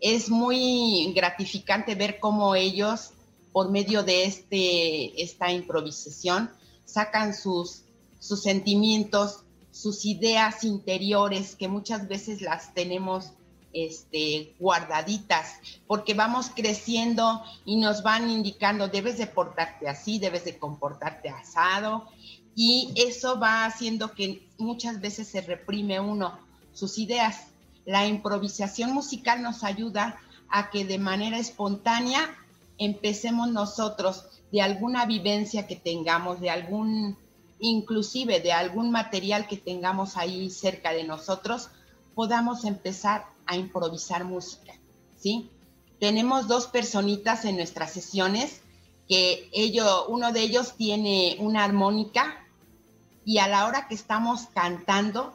Es 0.00 0.28
muy 0.28 1.12
gratificante 1.14 1.94
ver 1.94 2.20
cómo 2.20 2.54
ellos, 2.54 3.12
por 3.52 3.70
medio 3.70 4.02
de 4.02 4.24
este, 4.24 5.22
esta 5.22 5.50
improvisación, 5.50 6.50
sacan 6.84 7.34
sus, 7.34 7.84
sus 8.18 8.42
sentimientos, 8.42 9.44
sus 9.72 10.04
ideas 10.04 10.62
interiores, 10.62 11.56
que 11.56 11.66
muchas 11.66 12.06
veces 12.06 12.40
las 12.40 12.72
tenemos 12.74 13.32
este, 13.72 14.54
guardaditas, 14.60 15.56
porque 15.86 16.14
vamos 16.14 16.50
creciendo 16.54 17.42
y 17.64 17.76
nos 17.76 18.02
van 18.02 18.30
indicando, 18.30 18.88
debes 18.88 19.18
de 19.18 19.26
portarte 19.26 19.88
así, 19.88 20.18
debes 20.18 20.44
de 20.44 20.58
comportarte 20.58 21.30
asado, 21.30 22.06
y 22.54 22.92
eso 22.96 23.40
va 23.40 23.64
haciendo 23.64 24.12
que 24.12 24.46
muchas 24.58 25.00
veces 25.00 25.26
se 25.26 25.40
reprime 25.40 25.98
uno 26.00 26.38
sus 26.74 26.98
ideas. 26.98 27.46
La 27.86 28.06
improvisación 28.06 28.92
musical 28.92 29.42
nos 29.42 29.64
ayuda 29.64 30.18
a 30.48 30.70
que 30.70 30.84
de 30.84 30.98
manera 30.98 31.38
espontánea 31.38 32.36
empecemos 32.78 33.50
nosotros 33.50 34.26
de 34.52 34.60
alguna 34.60 35.06
vivencia 35.06 35.66
que 35.66 35.76
tengamos, 35.76 36.40
de 36.40 36.50
algún, 36.50 37.16
inclusive 37.62 38.40
de 38.40 38.52
algún 38.52 38.90
material 38.90 39.46
que 39.46 39.56
tengamos 39.56 40.16
ahí 40.16 40.50
cerca 40.50 40.92
de 40.92 41.04
nosotros, 41.04 41.68
podamos 42.14 42.64
empezar 42.64 43.24
a 43.46 43.56
improvisar 43.56 44.24
música, 44.24 44.74
¿sí? 45.18 45.48
Tenemos 46.00 46.48
dos 46.48 46.66
personitas 46.66 47.44
en 47.44 47.56
nuestras 47.56 47.92
sesiones 47.92 48.60
que 49.08 49.48
ellos, 49.52 50.06
uno 50.08 50.32
de 50.32 50.40
ellos 50.40 50.74
tiene 50.76 51.36
una 51.38 51.62
armónica 51.62 52.44
y 53.24 53.38
a 53.38 53.46
la 53.46 53.66
hora 53.66 53.86
que 53.86 53.94
estamos 53.94 54.48
cantando, 54.52 55.32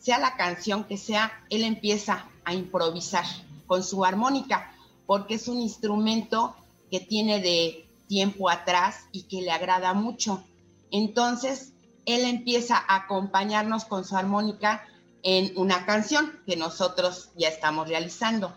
sea 0.00 0.18
la 0.18 0.36
canción 0.36 0.84
que 0.84 0.96
sea, 0.96 1.32
él 1.50 1.64
empieza 1.64 2.26
a 2.44 2.54
improvisar 2.54 3.24
con 3.66 3.82
su 3.82 4.04
armónica, 4.04 4.72
porque 5.06 5.34
es 5.34 5.48
un 5.48 5.60
instrumento 5.60 6.54
que 6.90 7.00
tiene 7.00 7.40
de 7.40 7.84
tiempo 8.06 8.48
atrás 8.48 9.00
y 9.10 9.22
que 9.22 9.42
le 9.42 9.50
agrada 9.50 9.92
mucho. 9.92 10.44
Entonces, 10.90 11.72
él 12.06 12.24
empieza 12.24 12.76
a 12.76 12.96
acompañarnos 12.96 13.84
con 13.84 14.04
su 14.04 14.16
armónica 14.16 14.86
en 15.22 15.52
una 15.56 15.84
canción 15.84 16.40
que 16.46 16.56
nosotros 16.56 17.30
ya 17.36 17.48
estamos 17.48 17.88
realizando. 17.88 18.54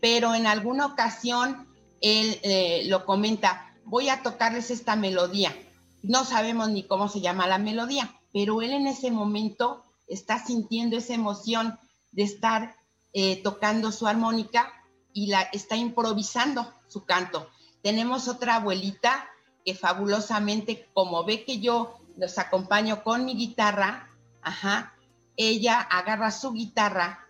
Pero 0.00 0.34
en 0.34 0.46
alguna 0.46 0.86
ocasión 0.86 1.66
él 2.00 2.38
eh, 2.42 2.82
lo 2.86 3.04
comenta, 3.04 3.74
voy 3.84 4.08
a 4.08 4.22
tocarles 4.22 4.70
esta 4.70 4.96
melodía. 4.96 5.54
No 6.02 6.24
sabemos 6.24 6.70
ni 6.70 6.82
cómo 6.82 7.08
se 7.08 7.20
llama 7.20 7.46
la 7.46 7.58
melodía, 7.58 8.14
pero 8.32 8.62
él 8.62 8.72
en 8.72 8.86
ese 8.86 9.10
momento 9.10 9.82
está 10.06 10.44
sintiendo 10.44 10.96
esa 10.96 11.14
emoción 11.14 11.78
de 12.12 12.22
estar 12.24 12.76
eh, 13.12 13.42
tocando 13.42 13.92
su 13.92 14.06
armónica 14.06 14.72
y 15.12 15.28
la 15.28 15.42
está 15.42 15.76
improvisando 15.76 16.72
su 16.88 17.04
canto. 17.04 17.48
Tenemos 17.82 18.28
otra 18.28 18.56
abuelita 18.56 19.29
que 19.64 19.74
fabulosamente, 19.74 20.88
como 20.92 21.24
ve 21.24 21.44
que 21.44 21.60
yo 21.60 21.98
los 22.16 22.38
acompaño 22.38 23.02
con 23.02 23.24
mi 23.24 23.34
guitarra, 23.34 24.08
ajá, 24.42 24.94
ella 25.36 25.80
agarra 25.80 26.30
su 26.30 26.52
guitarra 26.52 27.26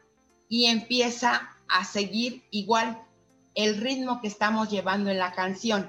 y 0.48 0.66
empieza 0.66 1.50
a 1.68 1.84
seguir 1.84 2.44
igual 2.50 3.00
el 3.54 3.80
ritmo 3.80 4.20
que 4.20 4.28
estamos 4.28 4.70
llevando 4.70 5.10
en 5.10 5.18
la 5.18 5.32
canción. 5.32 5.88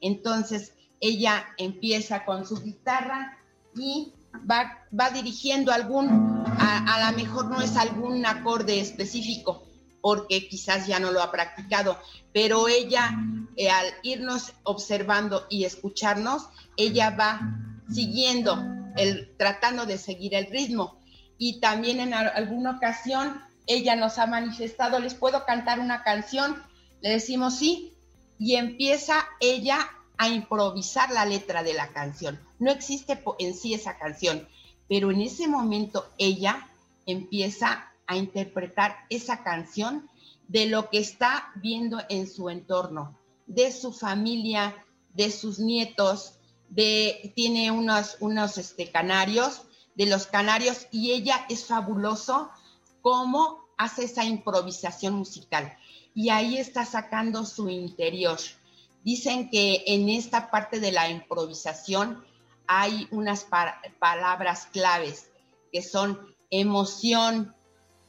Entonces 0.00 0.72
ella 1.00 1.46
empieza 1.56 2.24
con 2.24 2.46
su 2.46 2.60
guitarra 2.62 3.38
y 3.76 4.12
va, 4.50 4.84
va 4.98 5.10
dirigiendo 5.10 5.72
algún, 5.72 6.44
a, 6.58 7.10
lo 7.10 7.16
mejor 7.16 7.46
no 7.46 7.60
es 7.60 7.76
algún 7.76 8.24
acorde 8.26 8.80
específico, 8.80 9.62
porque 10.00 10.48
quizás 10.48 10.86
ya 10.86 10.98
no 10.98 11.12
lo 11.12 11.22
ha 11.22 11.30
practicado, 11.30 11.98
pero 12.32 12.68
ella 12.68 13.16
eh, 13.56 13.68
al 13.70 13.86
irnos 14.02 14.52
observando 14.62 15.46
y 15.50 15.64
escucharnos, 15.64 16.48
ella 16.76 17.10
va 17.10 17.40
siguiendo, 17.92 18.62
el, 18.96 19.34
tratando 19.36 19.86
de 19.86 19.98
seguir 19.98 20.34
el 20.34 20.46
ritmo 20.46 21.00
y 21.36 21.60
también 21.60 22.00
en 22.00 22.14
alguna 22.14 22.76
ocasión 22.76 23.40
ella 23.66 23.96
nos 23.96 24.18
ha 24.18 24.26
manifestado, 24.26 24.98
¿les 24.98 25.14
puedo 25.14 25.44
cantar 25.44 25.80
una 25.80 26.02
canción? 26.02 26.62
Le 27.02 27.10
decimos 27.10 27.56
sí 27.56 27.92
y 28.38 28.56
empieza 28.56 29.26
ella 29.40 29.78
a 30.16 30.28
improvisar 30.28 31.10
la 31.10 31.24
letra 31.24 31.62
de 31.62 31.74
la 31.74 31.88
canción. 31.88 32.40
No 32.58 32.70
existe 32.70 33.22
en 33.38 33.54
sí 33.54 33.74
esa 33.74 33.98
canción, 33.98 34.48
pero 34.88 35.10
en 35.10 35.20
ese 35.20 35.48
momento 35.48 36.10
ella 36.18 36.68
empieza 37.06 37.89
a 38.10 38.16
interpretar 38.16 39.06
esa 39.08 39.44
canción 39.44 40.10
de 40.48 40.66
lo 40.66 40.90
que 40.90 40.98
está 40.98 41.52
viendo 41.54 42.02
en 42.08 42.28
su 42.28 42.50
entorno, 42.50 43.16
de 43.46 43.70
su 43.70 43.92
familia, 43.92 44.84
de 45.14 45.30
sus 45.30 45.60
nietos, 45.60 46.34
de, 46.68 47.32
tiene 47.36 47.70
unos, 47.70 48.16
unos 48.18 48.58
este, 48.58 48.90
canarios 48.90 49.62
de 49.94 50.06
los 50.06 50.26
Canarios 50.26 50.88
y 50.90 51.12
ella 51.12 51.46
es 51.48 51.66
fabuloso 51.66 52.50
cómo 53.00 53.60
hace 53.76 54.04
esa 54.04 54.24
improvisación 54.24 55.14
musical. 55.14 55.76
Y 56.12 56.30
ahí 56.30 56.56
está 56.58 56.84
sacando 56.84 57.44
su 57.44 57.68
interior. 57.68 58.38
Dicen 59.04 59.50
que 59.50 59.84
en 59.86 60.08
esta 60.08 60.50
parte 60.50 60.80
de 60.80 60.90
la 60.90 61.08
improvisación 61.08 62.24
hay 62.66 63.06
unas 63.12 63.46
palabras 64.00 64.66
claves 64.66 65.30
que 65.72 65.82
son 65.82 66.34
emoción, 66.50 67.54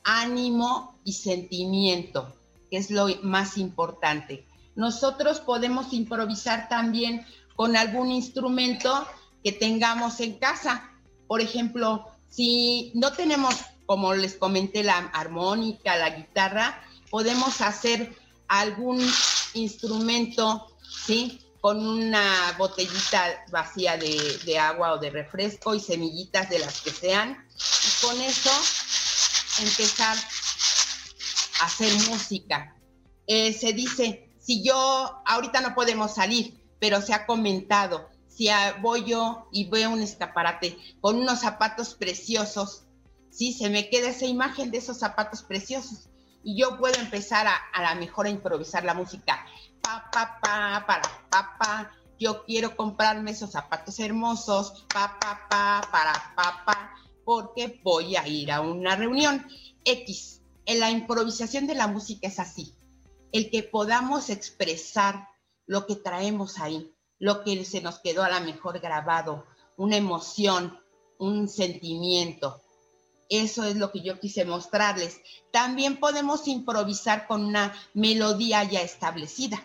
ánimo 0.03 0.95
y 1.03 1.13
sentimiento, 1.13 2.33
que 2.69 2.77
es 2.77 2.91
lo 2.91 3.07
más 3.23 3.57
importante. 3.57 4.45
Nosotros 4.75 5.39
podemos 5.39 5.93
improvisar 5.93 6.69
también 6.69 7.25
con 7.55 7.75
algún 7.75 8.11
instrumento 8.11 9.05
que 9.43 9.51
tengamos 9.51 10.19
en 10.19 10.33
casa. 10.33 10.89
Por 11.27 11.41
ejemplo, 11.41 12.07
si 12.29 12.91
no 12.95 13.11
tenemos, 13.13 13.55
como 13.85 14.13
les 14.13 14.35
comenté, 14.35 14.83
la 14.83 14.97
armónica, 14.97 15.97
la 15.97 16.11
guitarra, 16.11 16.81
podemos 17.09 17.61
hacer 17.61 18.15
algún 18.47 18.99
instrumento, 19.53 20.67
¿sí? 21.05 21.39
Con 21.59 21.85
una 21.85 22.55
botellita 22.57 23.45
vacía 23.51 23.97
de, 23.97 24.57
agua 24.57 24.93
o 24.93 24.97
de 24.97 25.11
refresco 25.11 25.75
y 25.75 25.79
semillitas 25.79 26.49
de 26.49 26.59
las 26.59 26.81
que 26.81 26.89
sean. 26.89 27.45
Y 27.53 28.05
con 28.05 28.19
eso 28.21 28.49
empezar 29.61 30.15
a 31.61 31.65
hacer 31.65 31.93
música. 32.09 32.75
Eh, 33.27 33.53
se 33.53 33.73
dice, 33.73 34.29
si 34.39 34.63
yo, 34.63 35.21
ahorita 35.25 35.61
no 35.61 35.75
podemos 35.75 36.15
salir, 36.15 36.61
pero 36.79 37.01
se 37.01 37.13
ha 37.13 37.25
comentado, 37.25 38.09
si 38.27 38.49
voy 38.81 39.03
yo 39.05 39.47
y 39.51 39.69
veo 39.69 39.91
un 39.91 40.01
escaparate 40.01 40.77
con 40.99 41.17
unos 41.17 41.41
zapatos 41.41 41.93
preciosos, 41.93 42.83
sí, 43.29 43.53
se 43.53 43.69
me 43.69 43.89
queda 43.89 44.09
esa 44.09 44.25
imagen 44.25 44.71
de 44.71 44.79
esos 44.79 44.97
zapatos 44.97 45.43
preciosos 45.43 46.09
y 46.43 46.59
yo 46.59 46.77
puedo 46.77 46.99
empezar 46.99 47.47
a, 47.47 47.55
a 47.73 47.81
la 47.81 47.95
mejor 47.95 48.25
a 48.25 48.29
improvisar 48.29 48.83
la 48.83 48.93
música. 48.93 49.45
Pa, 49.81 50.09
pa, 50.11 50.39
pa, 50.41 50.83
para, 50.87 51.01
pa, 51.29 51.57
pa, 51.59 51.91
yo 52.19 52.43
quiero 52.45 52.75
comprarme 52.75 53.31
esos 53.31 53.51
zapatos 53.51 53.99
hermosos, 53.99 54.85
pa, 54.93 55.17
pa, 55.19 55.47
pa, 55.49 55.87
para, 55.91 56.33
pa, 56.35 56.63
pa, 56.65 56.95
porque 57.25 57.79
voy 57.83 58.15
a 58.15 58.27
ir 58.27 58.51
a 58.51 58.61
una 58.61 58.95
reunión. 58.95 59.45
X, 59.85 60.41
en 60.65 60.79
la 60.79 60.91
improvisación 60.91 61.67
de 61.67 61.75
la 61.75 61.87
música 61.87 62.27
es 62.27 62.39
así, 62.39 62.73
el 63.31 63.49
que 63.49 63.63
podamos 63.63 64.29
expresar 64.29 65.27
lo 65.65 65.85
que 65.85 65.95
traemos 65.95 66.59
ahí 66.59 66.93
lo 67.21 67.43
que 67.43 67.63
se 67.65 67.81
nos 67.81 67.99
quedó 67.99 68.23
a 68.23 68.29
la 68.29 68.39
mejor 68.39 68.79
grabado, 68.79 69.45
una 69.77 69.95
emoción, 69.95 70.79
un 71.19 71.47
sentimiento. 71.47 72.59
Eso 73.29 73.63
es 73.63 73.75
lo 73.75 73.91
que 73.91 74.01
yo 74.01 74.19
quise 74.19 74.43
mostrarles. 74.43 75.21
También 75.51 75.99
podemos 75.99 76.47
improvisar 76.47 77.27
con 77.27 77.45
una 77.45 77.75
melodía 77.93 78.63
ya 78.63 78.81
establecida, 78.81 79.63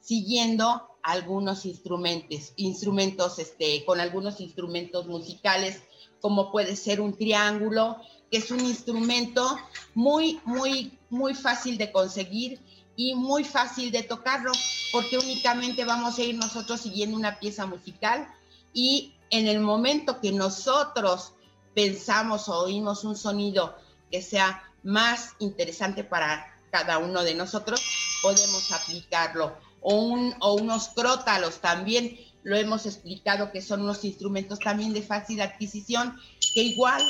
siguiendo 0.00 0.98
algunos 1.00 1.64
instrumentos, 1.64 2.52
instrumentos, 2.56 3.38
este, 3.38 3.84
con 3.84 4.00
algunos 4.00 4.40
instrumentos 4.40 5.06
musicales, 5.06 5.80
como 6.26 6.50
puede 6.50 6.74
ser 6.74 7.00
un 7.00 7.16
triángulo, 7.16 7.98
que 8.32 8.38
es 8.38 8.50
un 8.50 8.58
instrumento 8.58 9.60
muy, 9.94 10.40
muy, 10.44 10.98
muy 11.08 11.34
fácil 11.34 11.78
de 11.78 11.92
conseguir 11.92 12.58
y 12.96 13.14
muy 13.14 13.44
fácil 13.44 13.92
de 13.92 14.02
tocarlo 14.02 14.50
porque 14.90 15.18
únicamente 15.18 15.84
vamos 15.84 16.18
a 16.18 16.22
ir 16.22 16.34
nosotros 16.34 16.80
siguiendo 16.80 17.16
una 17.16 17.38
pieza 17.38 17.64
musical 17.64 18.26
y 18.72 19.14
en 19.30 19.46
el 19.46 19.60
momento 19.60 20.20
que 20.20 20.32
nosotros 20.32 21.34
pensamos 21.76 22.48
o 22.48 22.58
oímos 22.64 23.04
un 23.04 23.14
sonido 23.14 23.76
que 24.10 24.20
sea 24.20 24.64
más 24.82 25.34
interesante 25.38 26.02
para 26.02 26.44
cada 26.72 26.98
uno 26.98 27.22
de 27.22 27.36
nosotros, 27.36 27.80
podemos 28.20 28.72
aplicarlo. 28.72 29.56
O, 29.80 29.94
un, 29.94 30.34
o 30.40 30.54
unos 30.54 30.88
crótalos 30.88 31.60
también, 31.60 32.18
lo 32.46 32.56
hemos 32.56 32.86
explicado 32.86 33.50
que 33.50 33.60
son 33.60 33.82
unos 33.82 34.04
instrumentos 34.04 34.60
también 34.60 34.92
de 34.92 35.02
fácil 35.02 35.40
adquisición, 35.40 36.16
que 36.54 36.62
igual, 36.62 37.02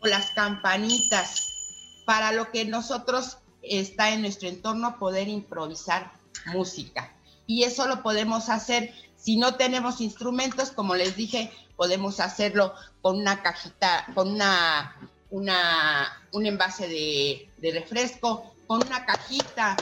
o 0.00 0.06
las 0.06 0.32
campanitas, 0.32 2.02
para 2.04 2.32
lo 2.32 2.50
que 2.50 2.66
nosotros 2.66 3.38
está 3.62 4.10
en 4.10 4.20
nuestro 4.20 4.50
entorno 4.50 4.98
poder 4.98 5.28
improvisar 5.28 6.12
música. 6.44 7.10
Y 7.46 7.62
eso 7.62 7.88
lo 7.88 8.02
podemos 8.02 8.50
hacer 8.50 8.92
si 9.16 9.38
no 9.38 9.54
tenemos 9.54 10.02
instrumentos, 10.02 10.72
como 10.72 10.94
les 10.94 11.16
dije, 11.16 11.50
podemos 11.74 12.20
hacerlo 12.20 12.74
con 13.00 13.16
una 13.16 13.42
cajita, 13.42 14.08
con 14.14 14.30
una, 14.30 14.94
una 15.30 16.28
un 16.32 16.44
envase 16.44 16.86
de, 16.86 17.50
de 17.56 17.80
refresco, 17.80 18.54
con 18.66 18.86
una 18.86 19.06
cajita, 19.06 19.74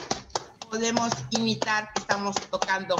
podemos 0.69 1.11
imitar 1.31 1.91
que 1.93 1.99
estamos 1.99 2.37
tocando 2.49 2.95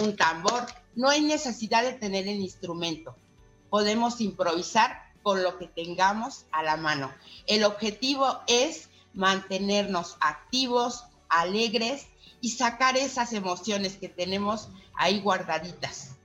un 0.00 0.16
tambor. 0.16 0.66
No 0.94 1.08
hay 1.08 1.22
necesidad 1.22 1.82
de 1.82 1.92
tener 1.92 2.26
el 2.26 2.40
instrumento. 2.40 3.16
Podemos 3.68 4.20
improvisar 4.20 5.10
con 5.22 5.42
lo 5.42 5.58
que 5.58 5.66
tengamos 5.66 6.46
a 6.50 6.62
la 6.62 6.76
mano. 6.76 7.12
El 7.46 7.64
objetivo 7.64 8.40
es 8.46 8.88
mantenernos 9.12 10.16
activos, 10.20 11.04
alegres 11.28 12.06
y 12.40 12.50
sacar 12.50 12.96
esas 12.96 13.32
emociones 13.32 13.96
que 13.96 14.08
tenemos 14.08 14.68
ahí 14.94 15.20
guardaditas. 15.20 16.16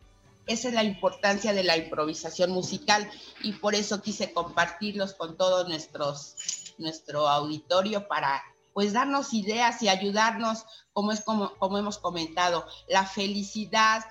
Esa 0.47 0.67
es 0.67 0.73
la 0.75 0.83
importancia 0.83 1.53
de 1.53 1.63
la 1.63 1.75
improvisación 1.75 2.51
musical 2.51 3.09
y 3.41 3.53
por 3.53 3.73
eso 3.73 4.01
quise 4.01 4.31
compartirlos 4.31 5.13
con 5.13 5.37
todo 5.37 5.67
nuestros, 5.67 6.35
nuestro 6.77 7.27
auditorio 7.27 8.07
para 8.07 8.43
pues 8.75 8.91
darnos 8.91 9.33
ideas 9.33 9.81
y 9.81 9.87
ayudarnos, 9.87 10.65
como 10.91 11.13
es 11.13 11.21
como, 11.21 11.55
como 11.55 11.77
hemos 11.77 11.97
comentado, 11.97 12.67
la 12.89 13.05
felicidad, 13.05 14.03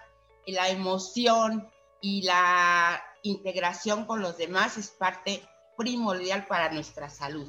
la 0.47 0.71
emoción 0.71 1.69
y 2.01 2.23
la 2.23 2.99
integración 3.23 4.07
con 4.07 4.23
los 4.23 4.39
demás 4.39 4.79
es 4.79 4.89
parte 4.89 5.43
primordial 5.77 6.47
para 6.47 6.73
nuestra 6.73 7.11
salud. 7.11 7.47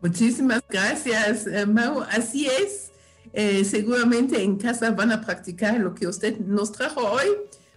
Muchísimas 0.00 0.60
gracias, 0.68 1.46
eh, 1.46 1.66
Mau. 1.66 2.02
Así 2.10 2.48
es. 2.48 2.90
Eh, 3.32 3.64
seguramente 3.64 4.42
en 4.42 4.56
casa 4.56 4.90
van 4.90 5.12
a 5.12 5.20
practicar 5.20 5.78
lo 5.78 5.94
que 5.94 6.08
usted 6.08 6.36
nos 6.40 6.72
trajo 6.72 7.00
hoy. 7.00 7.28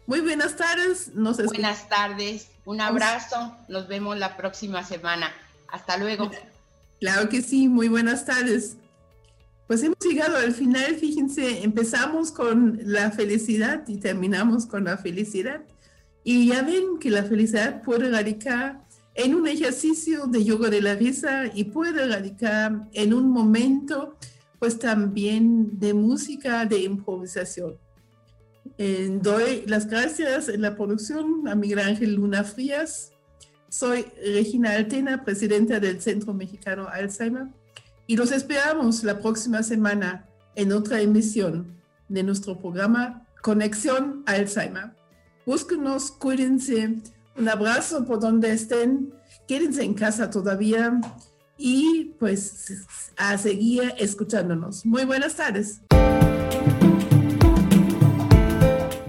Muy 0.07 0.21
buenas 0.21 0.55
tardes. 0.55 1.11
buenas 1.13 1.87
tardes. 1.89 2.49
Un 2.65 2.81
abrazo. 2.81 3.55
Nos 3.67 3.87
vemos 3.87 4.17
la 4.17 4.35
próxima 4.35 4.83
semana. 4.83 5.31
Hasta 5.67 5.97
luego. 5.97 6.31
Claro 6.99 7.29
que 7.29 7.41
sí. 7.41 7.67
Muy 7.67 7.87
buenas 7.87 8.25
tardes. 8.25 8.77
Pues 9.67 9.83
hemos 9.83 9.99
llegado 9.99 10.37
al 10.37 10.53
final. 10.53 10.95
Fíjense, 10.95 11.63
empezamos 11.63 12.31
con 12.31 12.79
la 12.83 13.11
felicidad 13.11 13.87
y 13.87 13.97
terminamos 13.97 14.65
con 14.65 14.85
la 14.85 14.97
felicidad. 14.97 15.61
Y 16.23 16.47
ya 16.47 16.63
ven 16.63 16.99
que 16.99 17.09
la 17.09 17.23
felicidad 17.23 17.81
puede 17.83 18.09
radicar 18.09 18.83
en 19.15 19.35
un 19.35 19.47
ejercicio 19.47 20.27
de 20.27 20.43
yoga 20.43 20.69
de 20.69 20.81
la 20.81 20.95
risa 20.95 21.51
y 21.53 21.65
puede 21.65 22.07
radicar 22.07 22.87
en 22.93 23.13
un 23.13 23.29
momento, 23.29 24.17
pues 24.59 24.79
también 24.79 25.79
de 25.79 25.93
música, 25.93 26.65
de 26.65 26.79
improvisación. 26.83 27.77
Eh, 28.77 29.19
doy 29.21 29.63
las 29.67 29.87
gracias 29.87 30.47
en 30.47 30.61
la 30.61 30.75
producción 30.75 31.47
a 31.47 31.55
Miguel 31.55 31.79
Ángel 31.79 32.15
Luna 32.15 32.43
Frías. 32.43 33.11
Soy 33.69 34.05
Regina 34.33 34.71
Altena, 34.71 35.23
presidenta 35.23 35.79
del 35.79 36.01
Centro 36.01 36.33
Mexicano 36.33 36.87
Alzheimer, 36.87 37.47
y 38.07 38.17
los 38.17 38.31
esperamos 38.31 39.03
la 39.03 39.19
próxima 39.19 39.61
semana 39.61 40.27
en 40.55 40.71
otra 40.71 41.01
emisión 41.01 41.75
de 42.07 42.23
nuestro 42.23 42.59
programa 42.59 43.27
Conexión 43.41 44.23
Alzheimer. 44.25 44.91
Búsquenos, 45.45 46.11
cuídense 46.11 46.95
un 47.37 47.47
abrazo 47.47 48.05
por 48.05 48.19
donde 48.19 48.51
estén. 48.51 49.13
Quédense 49.47 49.83
en 49.83 49.93
casa 49.93 50.29
todavía 50.29 50.99
y 51.57 52.15
pues 52.19 52.85
a 53.15 53.37
seguir 53.37 53.93
escuchándonos. 53.97 54.85
Muy 54.85 55.05
buenas 55.05 55.35
tardes. 55.35 55.81